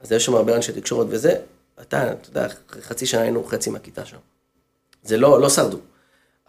אז 0.01 0.13
יש 0.13 0.25
שם 0.25 0.35
הרבה 0.35 0.57
אנשי 0.57 0.73
תקשורת 0.73 1.07
וזה, 1.11 1.35
אתה, 1.81 2.13
אתה 2.13 2.29
יודע, 2.31 2.47
חצי 2.81 3.07
שנה 3.07 3.21
היינו 3.21 3.45
חצי 3.45 3.71
מהכיתה 3.71 4.05
שם. 4.05 4.17
זה 5.03 5.17
לא, 5.17 5.41
לא 5.41 5.49
שרדו. 5.49 5.79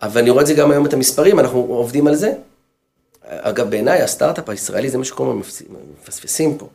אבל 0.01 0.21
אני 0.21 0.29
רואה 0.29 0.41
את 0.41 0.47
זה 0.47 0.53
גם 0.53 0.71
היום 0.71 0.85
את 0.85 0.93
המספרים, 0.93 1.39
אנחנו 1.39 1.59
עובדים 1.59 2.07
על 2.07 2.15
זה. 2.15 2.33
אגב, 3.27 3.69
בעיניי 3.69 4.01
הסטארט-אפ 4.01 4.49
הישראלי 4.49 4.89
זה 4.89 4.97
מה 4.97 5.03
שכל 5.03 5.23
הזמן 5.23 5.41
מפספסים 6.01 6.57
פה. 6.57 6.69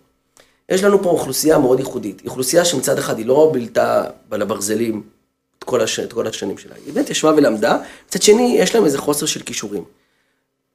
יש 0.69 0.85
לנו 0.85 1.03
פה 1.03 1.09
אוכלוסייה 1.09 1.59
מאוד 1.59 1.79
ייחודית. 1.79 2.23
אוכלוסייה 2.27 2.65
שמצד 2.65 2.99
אחד 2.99 3.19
היא 3.19 3.27
לא 3.27 3.51
בלתה 3.53 4.05
על 4.31 4.43
הברזלים 4.43 5.03
כל, 5.67 5.81
הש... 5.81 6.01
את 6.01 6.13
כל 6.13 6.27
השנים 6.27 6.59
שלה. 6.59 6.75
היא 6.87 6.95
באמת 6.95 7.11
ישבה 7.11 7.33
ולמדה, 7.37 7.79
מצד 8.09 8.23
שני, 8.23 8.57
יש 8.59 8.75
להם 8.75 8.85
איזה 8.85 8.99
חוסר 8.99 9.27
של 9.27 9.43
כישורים. 9.43 9.85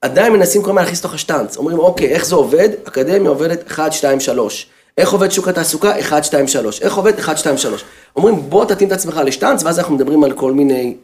עדיין 0.02 0.34
מנסים 0.34 0.62
כל 0.62 0.70
הזמן 0.70 0.82
להכניס 0.82 1.00
לתוך 1.00 1.14
השטאנץ, 1.14 1.58
אומרים, 1.58 1.80
אוקיי, 1.80 2.08
איך 2.08 2.26
זה 2.26 2.36
עובד? 2.36 2.70
אקדמיה 2.84 3.30
עובדת 3.30 3.72
1, 3.72 3.94
2, 3.94 4.20
3. 4.20 4.68
איך 4.98 5.12
עובד 5.12 5.32
שוק 5.32 5.48
התעסוקה? 5.48 6.00
1, 6.00 6.24
2, 6.24 6.48
3. 6.48 6.82
איך 6.82 6.96
עובד? 6.96 7.20
1, 7.20 7.38
2, 7.38 7.58
3. 7.58 7.84
אומרים, 8.16 8.50
בוא 8.50 8.66
תתאים 8.66 8.88
את 8.88 8.94
עצמך 8.94 9.22
לשטאנץ, 9.26 9.64
ואז 9.64 9.80
אנחנו 9.80 9.96
מדברים 9.96 10.24
על 10.24 10.32
כל 10.32 10.52
מיני 10.52 10.96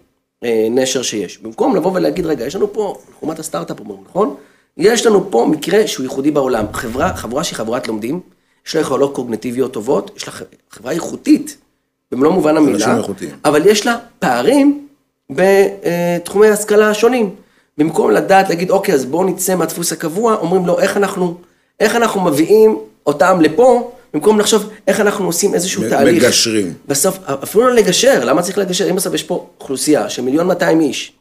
אה, 0.44 0.68
נשר 0.72 1.02
שיש. 1.02 1.38
במקום 1.38 1.76
לבוא 1.76 1.92
ולהגיד, 1.94 2.26
רגע, 2.26 2.46
יש 2.46 2.56
לנו 2.56 2.74
פה, 2.74 2.98
חומת 3.20 3.40
הסטארט-אפ 3.40 3.80
אומרים, 3.80 4.04
נכון? 4.10 4.36
יש 4.78 5.06
לנו 5.06 5.32
פה 5.32 5.48
מקרה 5.50 5.88
שהוא 5.88 6.04
ייחודי 6.04 6.32
בעולם. 6.32 6.66
חברה, 6.74 7.16
חברה 7.16 7.44
שהיא 7.44 7.58
חברת 7.58 7.88
לומדים, 7.88 8.20
יש 8.68 8.76
לה 8.76 8.82
יכולות 8.82 9.16
קוגנטיביות 9.16 9.74
טובות, 9.74 10.12
יש 10.16 10.28
לה 10.28 10.34
חברה 10.70 10.92
איכותית. 10.92 11.58
במלוא 12.12 12.32
מובן 12.32 12.58
המילה, 12.58 12.78
אבל 13.46 13.66
יש 13.66 13.86
לה 13.86 13.96
פערים 14.20 14.88
בתחומי 15.30 16.48
השכלה 16.48 16.94
שונים. 16.94 17.36
במקום 17.78 18.12
לדעת, 18.12 18.50
להגיד, 18.50 18.70
אוקיי, 18.70 18.94
אז 18.96 19.06
בואו 19.06 19.24
נצא 19.24 19.56
מהדפוס 19.56 19.92
הקבוע, 19.92 20.36
אומרים 20.36 20.66
לו, 20.66 20.80
איך 20.80 20.98
אנחנו, 20.98 21.38
איך 21.80 21.96
אנחנו 21.96 22.22
מביאים 22.22 22.78
אותם 23.06 23.42
לפה, 23.42 23.92
במקום 24.14 24.40
לחשוב 24.40 24.70
איך 24.88 25.00
אנחנו 25.00 25.26
עושים 25.26 25.54
איזשהו 25.54 25.84
מ- 25.84 25.90
תהליך. 25.90 26.24
מגשרים. 26.24 26.74
בסוף, 26.88 27.18
אפילו 27.44 27.68
לא 27.70 27.74
לגשר, 27.76 28.26
למה 28.26 28.42
צריך 28.42 28.58
לגשר? 28.58 28.90
אם 28.90 28.96
בסוף 28.96 29.14
יש 29.14 29.24
פה 29.24 29.48
אוכלוסייה 29.62 30.10
של 30.10 30.22
מיליון 30.22 30.48
200 30.48 30.82
איש, 30.82 31.12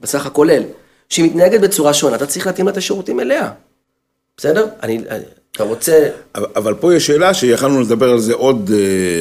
בסך 0.00 0.26
הכולל, 0.26 0.62
שהיא 1.08 1.24
מתנהגת 1.24 1.60
בצורה 1.60 1.94
שונה, 1.94 2.16
אתה 2.16 2.26
צריך 2.26 2.46
להתאים 2.46 2.66
לה 2.66 2.72
את 2.72 2.76
השירותים 2.76 3.20
אליה. 3.20 3.50
בסדר? 4.36 4.66
אני, 4.82 5.00
אתה 5.56 5.64
רוצה... 5.64 6.08
אבל, 6.34 6.74
פה 6.74 6.94
יש 6.94 7.06
שאלה 7.06 7.34
שיכלנו 7.34 7.80
לדבר 7.80 8.10
על 8.10 8.20
זה 8.20 8.34
עוד 8.34 8.70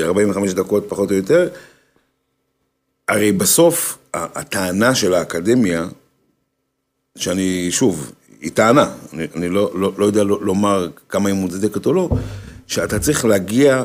45 0.03 0.49
אה, 0.49 0.55
דקות, 0.55 0.85
פחות 0.87 1.11
או 1.11 1.15
יותר. 1.15 1.49
הרי 3.07 3.31
בסוף, 3.31 3.97
הטענה 4.13 4.95
של 4.95 5.13
האקדמיה, 5.13 5.87
שאני, 7.17 7.67
שוב, 7.71 8.11
היא 8.41 8.51
טענה, 8.51 8.91
אני, 9.13 9.27
אני 9.35 9.49
לא, 9.49 9.71
לא, 9.75 9.91
לא 9.97 10.05
יודע 10.05 10.23
לומר 10.23 10.87
כמה 11.09 11.29
היא 11.29 11.35
מוצדקת 11.35 11.85
או 11.85 11.93
לא, 11.93 12.09
שאתה 12.67 12.99
צריך 12.99 13.25
להגיע 13.25 13.83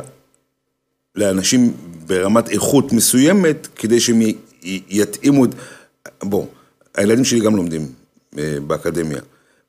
לאנשים 1.15 1.73
ברמת 2.07 2.49
איכות 2.49 2.93
מסוימת, 2.93 3.69
כדי 3.77 4.01
שהם 4.01 4.21
יתאימו 4.89 5.45
את... 5.45 5.51
בוא, 6.23 6.47
הילדים 6.95 7.25
שלי 7.25 7.41
גם 7.41 7.57
לומדים 7.57 7.87
אה, 8.39 8.57
באקדמיה. 8.67 9.21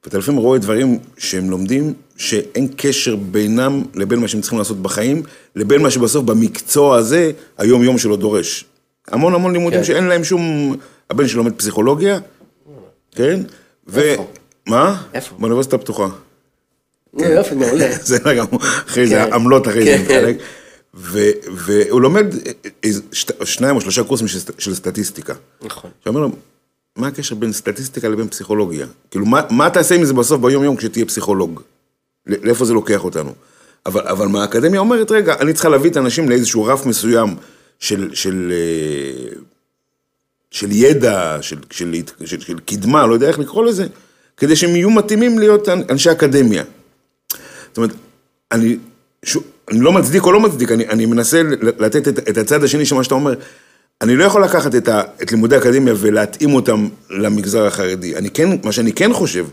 ואתה 0.06 0.18
לפעמים 0.18 0.41
רואה 0.41 0.60
דברים 0.60 0.99
שהם 1.18 1.49
לומדים, 1.49 1.93
שאין 2.18 2.68
קשר 2.78 3.16
בינם 3.16 3.84
לבין 3.95 4.20
מה 4.20 4.28
שהם 4.28 4.41
צריכים 4.41 4.60
לעשות 4.60 4.82
בחיים, 4.82 5.24
לבין 5.56 5.82
מה 5.82 5.91
שבסוף 5.91 6.26
במקצוע 6.26 6.97
הזה, 6.97 7.32
היום-יום 7.58 7.97
שלו 7.97 8.16
דורש. 8.16 8.66
המון 9.08 9.34
המון 9.34 9.54
לימודים 9.54 9.80
כן. 9.80 9.86
שאין 9.86 10.04
להם 10.04 10.24
שום... 10.24 10.76
הבן 11.10 11.28
שלי 11.28 11.38
לומד 11.38 11.54
פסיכולוגיה, 11.54 12.20
כן? 13.12 13.39
איפה? 13.95 14.28
מה? 14.68 15.02
איפה? 15.14 15.36
באוניברסיטה 15.39 15.76
הפתוחה. 15.76 16.08
יופי, 17.18 17.56
מעולה. 17.56 17.91
זה 18.02 18.18
גם, 18.38 18.45
אחרי 18.62 19.08
זה, 19.08 19.16
כן. 19.16 19.34
עמלות 19.34 19.68
אחרי 19.68 19.86
זה 19.86 19.97
כן. 19.97 20.02
מתחלק. 20.02 20.38
והוא 21.54 22.02
לומד 22.02 22.26
שניים 23.43 23.76
או 23.76 23.82
שלושה 23.82 24.04
קורסים 24.04 24.28
של 24.58 24.76
סטטיסטיקה. 24.76 25.34
נכון. 25.62 25.91
שאומר 26.04 26.20
לו, 26.20 26.30
מה 26.96 27.08
הקשר 27.08 27.36
בין 27.36 27.52
סטטיסטיקה 27.52 28.10
לבין 28.10 28.28
פסיכולוגיה? 28.28 28.88
כאילו, 29.12 29.26
מה, 29.26 29.42
מה 29.50 29.70
תעשה 29.70 29.96
עם 29.96 30.06
זה 30.06 30.14
בסוף 30.14 30.42
ביום-יום 30.42 30.76
כשתהיה 30.76 31.06
פסיכולוג? 31.06 31.62
לאיפה 32.26 32.66
זה 32.66 32.74
לוקח 32.74 33.04
אותנו? 33.04 33.34
אבל, 33.86 34.08
אבל 34.08 34.28
מה 34.28 34.42
האקדמיה 34.42 34.80
אומרת, 34.80 35.12
רגע, 35.12 35.36
אני 35.39 35.54
צריכה 35.54 35.70
להביא 35.70 35.89
את 35.89 35.98
האנשים 35.98 36.30
לאיזשהו 36.30 36.64
רף 36.64 36.86
מסוים 36.86 37.36
של, 37.80 38.10
של, 38.14 38.54
אה, 38.56 39.36
של 40.52 40.72
ידע, 40.72 41.38
של, 41.42 41.58
של, 41.70 41.96
של, 42.20 42.26
של, 42.26 42.39
של 42.39 42.60
קדמה, 42.60 43.08
לא 43.08 43.14
יודע 43.14 43.28
איך 43.28 43.39
לקרוא 43.39 43.66
לזה, 43.66 43.88
כדי 44.38 44.56
שהם 44.56 44.76
יהיו 44.76 44.89
מתאימים 44.89 45.39
להיות 45.39 45.70
אנשי 45.70 46.12
אקדמיה. 46.12 46.64
זאת 47.68 47.78
אומרת, 47.78 47.92
אני, 48.52 48.78
שוב, 49.26 49.44
אני 49.72 49.80
לא 49.80 49.92
מצדיק 49.92 50.24
או 50.24 50.32
לא 50.32 50.39
מצדיק, 50.39 50.72
אני, 50.72 50.88
אני 50.88 51.06
מנסה 51.06 51.42
לתת 51.62 52.08
את, 52.08 52.30
את 52.30 52.38
הצד 52.38 52.64
השני 52.64 52.86
של 52.86 52.96
מה 52.96 53.04
שאתה 53.04 53.16
אומר. 53.16 53.34
אני 54.02 54.16
לא 54.16 54.24
יכול 54.24 54.43
לקחת 54.43 54.76
את, 54.76 54.88
ה, 54.88 55.02
את 55.24 55.32
לימודי 55.32 55.56
האקדמיה 55.56 55.93
ולהתאים 55.97 56.54
אותם 56.54 56.88
למגזר 57.10 57.66
החרדי. 57.66 58.16
אני 58.16 58.30
כן, 58.30 58.49
מה 58.64 58.72
שאני 58.72 58.93
כן 58.93 59.14
חושב, 59.14 59.45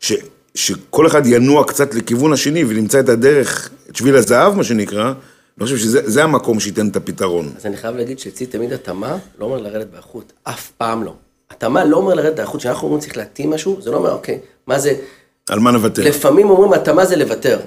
ש, 0.00 0.12
שכל 0.54 1.06
אחד 1.06 1.26
ינוע 1.26 1.64
קצת 1.64 1.94
לכיוון 1.94 2.32
השני 2.32 2.64
ונמצא 2.64 3.00
את 3.00 3.08
הדרך, 3.08 3.70
את 3.90 3.96
שביל 3.96 4.16
הזהב, 4.16 4.54
מה 4.54 4.64
שנקרא, 4.64 5.12
אני 5.58 5.64
חושב 5.64 5.76
שזה 5.76 6.24
המקום 6.24 6.60
שייתן 6.60 6.88
את 6.88 6.96
הפתרון. 6.96 7.52
אז 7.56 7.66
אני 7.66 7.76
חייב 7.76 7.96
להגיד 7.96 8.18
שאצלי 8.18 8.46
תמיד 8.46 8.72
התאמה 8.72 9.16
לא 9.38 9.44
אומר 9.44 9.58
לרדת 9.58 9.86
באיכות, 9.92 10.32
אף 10.44 10.70
פעם 10.78 11.04
לא. 11.04 11.14
התאמה 11.50 11.84
לא 11.84 11.96
אומר 11.96 12.14
לרדת 12.14 12.36
באיכות, 12.36 12.60
כשאנחנו 12.60 12.86
אומרים 12.86 13.00
צריך 13.00 13.16
להתאים 13.16 13.50
משהו, 13.50 13.78
זה 13.82 13.90
לא 13.90 13.96
אומר, 13.96 14.12
אוקיי, 14.12 14.38
מה 14.66 14.78
זה... 14.78 14.94
על 15.48 15.58
מה 15.58 15.70
נוותר? 15.70 16.02
לפעמים 16.08 16.50
אומרים 16.50 16.72
התאמה 16.72 17.04
זה 17.04 17.16
לוותר. 17.16 17.60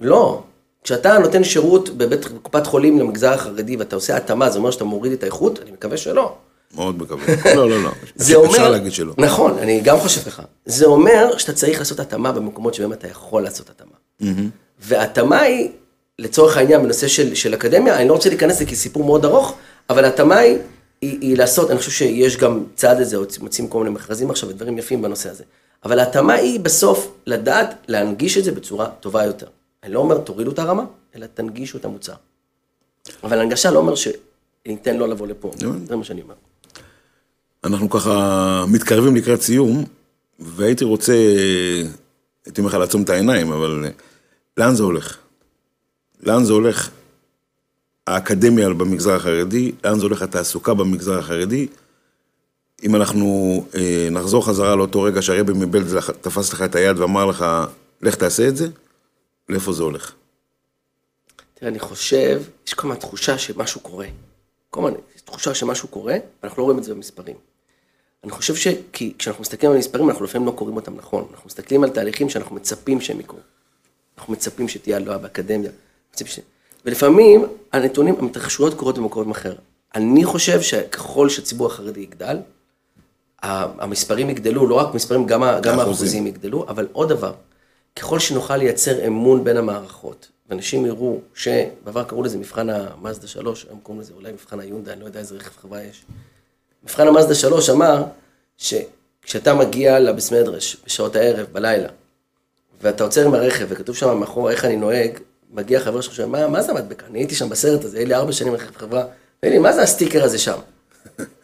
לא. 0.00 0.42
כשאתה 0.84 1.18
נותן 1.18 1.44
שירות 1.44 1.88
בבית, 1.88 2.32
בקופת 2.32 2.66
חולים 2.66 2.98
למגזר 2.98 3.32
החרדי 3.32 3.76
ואתה 3.76 3.96
עושה 3.96 4.16
התאמה, 4.16 4.50
זה 4.50 4.58
אומר 4.58 4.70
שאתה 4.70 4.84
מוריד 4.84 5.12
את 5.12 5.22
האיכות? 5.22 5.58
אני 5.62 5.70
מקווה 5.70 5.96
שלא. 5.96 6.34
מאוד 6.74 6.98
מקווה. 6.98 7.24
לא, 7.56 7.70
לא, 7.70 7.82
לא. 7.82 7.90
זה 8.16 8.34
אומר... 8.34 8.50
אפשר 8.50 8.70
להגיד 8.70 8.92
שלא. 8.92 9.14
נכון, 9.18 9.58
אני 9.58 9.80
גם 9.80 9.98
חושב 9.98 10.20
ככה. 10.20 10.42
זה 10.66 10.86
אומר 10.86 11.38
שאתה 11.38 11.52
צריך 11.52 11.78
לעשות 11.78 12.00
התאמה 12.00 12.32
במקומות 12.32 12.74
שבהם 12.74 12.92
אתה 12.92 13.08
יכול 13.08 13.42
לעשות 13.42 13.70
התאמה. 13.70 14.34
והתאמה 14.80 15.40
היא, 15.40 15.70
לצורך 16.18 16.56
העניין, 16.56 16.82
בנושא 16.82 17.08
של, 17.08 17.34
של 17.34 17.54
אקדמיה, 17.54 17.96
אני 17.96 18.08
לא 18.08 18.14
רוצה 18.14 18.28
להיכנס 18.28 18.56
לזה 18.56 18.66
כי 18.66 18.76
סיפור 18.76 19.04
מאוד 19.04 19.24
ארוך, 19.24 19.54
אבל 19.90 20.04
התאמה 20.04 20.38
היא, 20.38 20.58
היא, 21.00 21.18
היא 21.20 21.36
לעשות, 21.36 21.70
אני 21.70 21.78
חושב 21.78 21.90
שיש 21.90 22.36
גם 22.36 22.64
צעד 22.74 23.00
לזה, 23.00 23.16
מוצאים 23.40 23.68
כל 23.68 23.78
מיני 23.78 23.90
מכרזים 23.90 24.30
עכשיו 24.30 24.48
ודברים 24.48 24.78
יפים 24.78 25.02
בנושא 25.02 25.30
הזה. 25.30 25.44
אבל 25.84 25.98
ההתאמה 25.98 26.32
היא 26.32 26.60
בסוף 26.60 27.12
לדעת 27.26 27.74
להנגיש 27.88 28.38
את 28.38 28.44
זה 28.44 28.52
בצורה 28.52 28.86
טובה 29.00 29.24
יותר. 29.24 29.46
אני 29.82 29.92
לא 29.92 29.98
אומר 29.98 30.18
תורידו 30.18 30.50
את 30.50 30.58
הרמה, 30.58 30.84
אלא 31.14 31.26
תנגישו 31.26 31.78
את 31.78 31.84
המוצר. 31.84 32.14
אבל 33.24 33.40
הנגשה 33.40 33.70
לא 33.70 33.78
אומר 33.78 33.94
שניתן 33.94 34.96
לו 34.96 35.06
לבוא 35.06 35.26
לפה, 35.26 35.52
זה 35.86 35.96
מה 35.96 36.04
שאני 36.04 36.22
אומר. 36.22 36.34
אנחנו 37.64 37.90
ככה 37.90 38.64
מתקרבים 38.68 39.16
לקראת 39.16 39.42
סיום, 39.42 39.84
והייתי 40.38 40.84
רוצה, 40.84 41.14
הייתי 42.44 42.60
אומר 42.60 42.70
לך 42.70 42.74
לעצום 42.74 43.02
את 43.02 43.10
העיניים, 43.10 43.52
אבל 43.52 43.84
לאן 44.56 44.74
זה 44.74 44.82
הולך? 44.82 45.18
לאן 46.22 46.44
זה 46.44 46.52
הולך 46.52 46.90
האקדמיה 48.06 48.68
במגזר 48.68 49.14
החרדי, 49.14 49.72
לאן 49.84 49.98
זה 49.98 50.02
הולך 50.02 50.22
התעסוקה 50.22 50.74
במגזר 50.74 51.18
החרדי. 51.18 51.66
אם 52.82 52.96
אנחנו 52.96 53.64
אה, 53.74 54.08
נחזור 54.10 54.46
חזרה 54.46 54.76
לאותו 54.76 55.02
רגע 55.02 55.22
שהרבי 55.22 55.52
מבלד 55.52 56.00
תפס 56.20 56.52
לך 56.52 56.62
את 56.62 56.74
היד 56.74 56.98
ואמר 56.98 57.26
לך, 57.26 57.44
לך 58.02 58.14
תעשה 58.14 58.48
את 58.48 58.56
זה, 58.56 58.68
לאיפה 59.52 59.72
זה 59.72 59.82
הולך? 59.82 60.14
תראה, 61.54 61.70
אני 61.70 61.78
חושב, 61.78 62.42
יש 62.66 62.74
כל 62.74 62.86
הזמן 62.86 63.00
תחושה 63.00 63.38
שמשהו 63.38 63.80
קורה. 63.80 64.06
כל 64.70 64.86
הזמן, 64.86 65.00
יש 65.16 65.20
תחושה 65.20 65.54
שמשהו 65.54 65.88
קורה, 65.88 66.16
ואנחנו 66.42 66.60
לא 66.60 66.64
רואים 66.64 66.78
את 66.78 66.84
זה 66.84 66.94
במספרים. 66.94 67.36
אני 68.24 68.32
חושב 68.32 68.54
שכי 68.54 69.12
כשאנחנו 69.18 69.42
מסתכלים 69.42 69.72
על 69.72 69.78
מספרים, 69.78 70.10
אנחנו 70.10 70.24
לפעמים 70.24 70.46
לא 70.46 70.52
קוראים 70.52 70.76
אותם 70.76 70.96
נכון. 70.96 71.26
אנחנו 71.30 71.46
מסתכלים 71.46 71.84
על 71.84 71.90
תהליכים 71.90 72.28
שאנחנו 72.28 72.56
מצפים 72.56 73.00
שהם 73.00 73.20
יקרו. 73.20 73.38
אנחנו 74.18 74.32
מצפים 74.32 74.68
שתהיה 74.68 74.96
הלוואה 74.96 75.18
באקדמיה. 75.18 75.70
ש... 76.24 76.40
ולפעמים 76.84 77.44
הנתונים, 77.72 78.14
ההתרחשויות 78.22 78.74
קורות 78.74 78.98
במקום 78.98 79.30
אחר. 79.30 79.54
אני 79.94 80.24
חושב 80.24 80.62
שככל 80.62 81.28
שהציבור 81.28 81.66
החרדי 81.66 82.00
יגדל, 82.00 82.38
המספרים 83.42 84.30
יגדלו, 84.30 84.66
לא 84.66 84.74
רק 84.74 84.94
מספרים, 84.94 85.26
גם 85.26 85.42
האחוזים 85.42 86.26
יגדלו, 86.26 86.68
אבל 86.68 86.88
עוד 86.92 87.08
דבר, 87.08 87.32
ככל 87.96 88.18
שנוכל 88.18 88.56
לייצר 88.56 89.06
אמון 89.06 89.44
בין 89.44 89.56
המערכות, 89.56 90.28
ואנשים 90.48 90.86
יראו 90.86 91.20
שבעבר 91.34 92.04
קראו 92.04 92.22
לזה 92.22 92.38
מבחן 92.38 92.70
המאזדה 92.70 93.26
3, 93.26 93.66
היום 93.68 93.80
קוראים 93.82 94.00
לזה 94.00 94.12
אולי 94.14 94.32
מבחן 94.32 94.60
היונדה, 94.60 94.92
אני 94.92 95.00
לא 95.00 95.06
יודע 95.06 95.20
איזה 95.20 95.34
רכב 95.34 95.50
חברה 95.62 95.82
יש. 95.82 96.04
מבחן 96.84 97.08
המאזדה 97.08 97.34
3 97.34 97.70
אמר 97.70 98.04
שכשאתה 98.58 99.54
מגיע 99.54 99.98
לבס 99.98 100.32
מדרש 100.32 100.76
בשעות 100.86 101.16
הערב, 101.16 101.46
בלילה, 101.52 101.88
ואתה 102.82 103.04
עוצר 103.04 103.26
עם 103.26 103.34
הרכב 103.34 103.66
וכתוב 103.68 103.96
שם 103.96 104.18
מאחור 104.18 104.50
איך 104.50 104.64
אני 104.64 104.76
נוהג, 104.76 105.18
מגיע 105.50 105.80
חבר 105.80 106.00
שלך 106.00 106.14
שאומר, 106.14 106.40
מה, 106.40 106.48
מה 106.48 106.62
זה 106.62 106.72
המדבקה? 106.72 107.06
אני 107.06 107.18
הייתי 107.18 107.34
שם 107.34 107.48
בסרט 107.48 107.84
הזה, 107.84 107.96
היה 107.96 108.06
לי 108.06 108.14
ארבע 108.14 108.32
שנים 108.32 108.54
רכב 108.54 108.76
חברה, 108.76 109.04
ואין 109.42 109.52
לי, 109.52 109.58
מה 109.58 109.72
זה 109.72 109.82
הסטיקר 109.82 110.24
הזה 110.24 110.38
שם? 110.38 110.58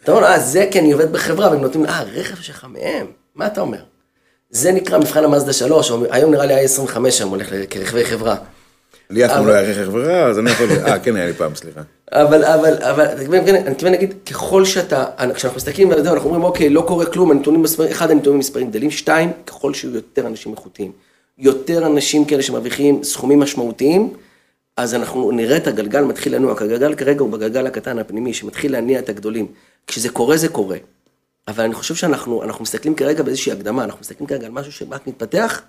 אתה 0.03 0.13
אומר, 0.13 0.27
אה, 0.27 0.41
זה 0.41 0.69
כי 0.71 0.79
אני 0.79 0.93
עובד 0.93 1.13
בחברה, 1.13 1.51
והם 1.51 1.61
נותנים, 1.61 1.87
אה, 1.87 2.03
רכב 2.03 2.43
שלך 2.43 2.65
מהם, 2.65 3.07
מה 3.35 3.47
אתה 3.47 3.61
אומר? 3.61 3.83
זה 4.51 4.73
נקרא 4.73 4.99
מבחן 4.99 5.25
המאזדה 5.25 5.53
3, 5.53 5.93
היום 6.11 6.31
נראה 6.31 6.47
לי 6.47 6.55
ה-25 6.55 7.11
שם 7.11 7.29
הולך 7.29 7.55
כרכבי 7.71 8.05
חברה. 8.05 8.37
לי 9.11 9.25
אף 9.25 9.31
פעם 9.31 9.47
לא 9.47 9.53
היה 9.53 9.71
רכב 9.71 9.85
חברה, 9.85 10.25
אז 10.25 10.39
אני 10.39 10.51
יכול... 10.51 10.69
אה, 10.71 10.99
כן 10.99 11.17
היה 11.17 11.27
לי 11.27 11.33
פעם, 11.33 11.55
סליחה. 11.55 11.81
אבל, 12.13 12.45
אבל, 12.45 12.75
אבל, 12.83 13.07
אני 13.07 13.71
מתכוון 13.71 13.93
להגיד, 13.93 14.15
ככל 14.31 14.65
שאתה, 14.65 15.05
כשאנחנו 15.35 15.57
מסתכלים 15.57 15.91
על 15.93 16.03
זה, 16.03 16.11
אנחנו 16.11 16.25
אומרים, 16.25 16.45
אוקיי, 16.45 16.71
לא 16.71 16.81
קורה 16.81 17.07
כלום, 17.07 17.31
הנתונים 17.31 17.63
מספרים, 17.63 17.91
אחד, 17.91 18.11
הנתונים 18.11 18.39
מספרים 18.39 18.71
גדלים, 18.71 18.91
שתיים, 18.91 19.33
ככל 19.47 19.75
שיהיו 19.75 19.95
יותר 19.95 20.27
אנשים 20.27 20.53
איכותיים, 20.53 20.93
יותר 21.39 21.87
אנשים 21.87 22.25
כאלה 22.25 22.43
שמרוויחים 22.43 23.05
סכומים 23.05 23.41
משמעותיים, 23.41 24.13
אז 24.77 24.95
אנחנו 24.95 25.31
נראה 25.31 25.57
את 25.57 25.67
הגלגל 25.67 26.05
מתחיל 26.05 26.35
לנוע, 26.35 26.53
הגלגל 26.53 26.95
כרגע 26.95 27.21
הוא 27.21 27.31
בגלגל 27.31 27.67
הקטן 27.67 27.99
הפנימי, 27.99 28.35
שמתחיל 28.35 28.73
להניע 28.73 28.99
את 28.99 29.09
הגדולים. 29.09 29.47
כשזה 29.87 30.09
קורה, 30.09 30.37
זה 30.37 30.49
קורה. 30.49 30.77
אבל 31.49 31.65
אני 31.65 31.75
חושב 31.75 31.95
שאנחנו 31.95 32.43
מסתכלים 32.61 32.95
כרגע 32.95 33.23
באיזושהי 33.23 33.53
הקדמה, 33.53 33.85
אנחנו 33.85 34.01
מסתכלים 34.01 34.27
כרגע 34.27 34.47
על 34.47 34.53
משהו 34.53 34.73
שרק 34.73 35.07
מתפתח, 35.07 35.63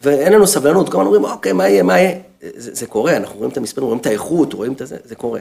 ואין 0.00 0.32
לנו 0.32 0.46
סבלנות, 0.46 0.88
כל 0.88 0.92
הזמן 0.92 1.06
אומרים, 1.06 1.24
אוקיי, 1.24 1.52
מה 1.52 1.68
יהיה, 1.68 1.82
מה 1.82 1.98
יהיה? 1.98 2.18
זה, 2.40 2.74
זה 2.74 2.86
קורה, 2.86 3.16
אנחנו 3.16 3.36
רואים 3.36 3.52
את 3.52 3.56
המספרים, 3.56 3.86
רואים 3.86 4.00
את 4.00 4.06
האיכות, 4.06 4.52
רואים 4.52 4.72
את 4.72 4.78
זה, 4.84 4.96
זה 5.04 5.14
קורה. 5.14 5.40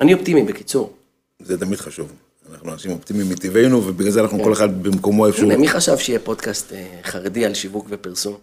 אני 0.00 0.14
אופטימי, 0.14 0.42
בקיצור. 0.42 0.92
זה 1.40 1.58
תמיד 1.58 1.78
חשוב. 1.78 2.12
אנחנו 2.52 2.72
אנשים 2.72 2.90
אופטימיים 2.90 3.30
מטבענו, 3.30 3.86
ובגלל 3.86 4.10
זה 4.10 4.20
אנחנו 4.20 4.38
כן. 4.38 4.44
כל 4.44 4.52
אחד 4.52 4.82
במקומו 4.82 5.26
איפשהו. 5.26 5.58
מי 5.58 5.68
חשב 5.68 5.98
שיהיה 5.98 6.18
פודקאסט 6.18 6.72
אה, 6.72 6.86
חרדי 7.04 7.44
על 7.44 7.54
שיווק 7.54 7.86
ופרסום? 7.90 8.36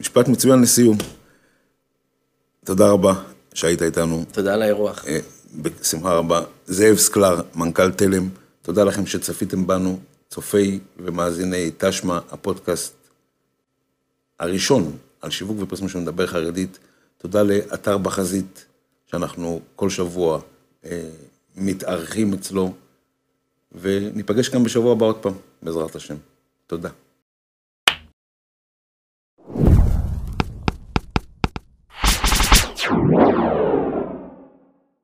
משפט 0.00 0.28
מצוין 0.28 0.62
לסיום. 0.62 0.96
תודה 2.64 2.88
רבה 2.88 3.14
שהיית 3.54 3.82
איתנו. 3.82 4.24
תודה 4.32 4.54
על 4.54 4.62
האירוח. 4.62 5.04
אה, 5.08 5.18
בשמחה 5.54 6.12
רבה. 6.12 6.42
זאב 6.66 6.96
סקלר, 6.96 7.40
מנכ"ל 7.54 7.90
תלם, 7.90 8.28
תודה 8.62 8.84
לכם 8.84 9.06
שצפיתם 9.06 9.66
בנו, 9.66 10.00
צופי 10.28 10.80
ומאזיני 10.96 11.70
תשמע, 11.78 12.18
הפודקאסט 12.30 12.94
הראשון 14.38 14.96
על 15.20 15.30
שיווק 15.30 15.56
ופרסום 15.60 15.88
שמדבר 15.88 16.26
חרדית. 16.26 16.78
תודה 17.18 17.42
לאתר 17.42 17.98
בחזית, 17.98 18.66
שאנחנו 19.06 19.60
כל 19.76 19.90
שבוע 19.90 20.40
אה, 20.84 21.10
מתארחים 21.56 22.32
אצלו, 22.32 22.72
וניפגש 23.72 24.48
כאן 24.48 24.64
בשבוע 24.64 24.92
הבא 24.92 25.06
עוד 25.06 25.16
פעם, 25.16 25.34
בעזרת 25.62 25.96
השם. 25.96 26.16
תודה. 26.66 26.90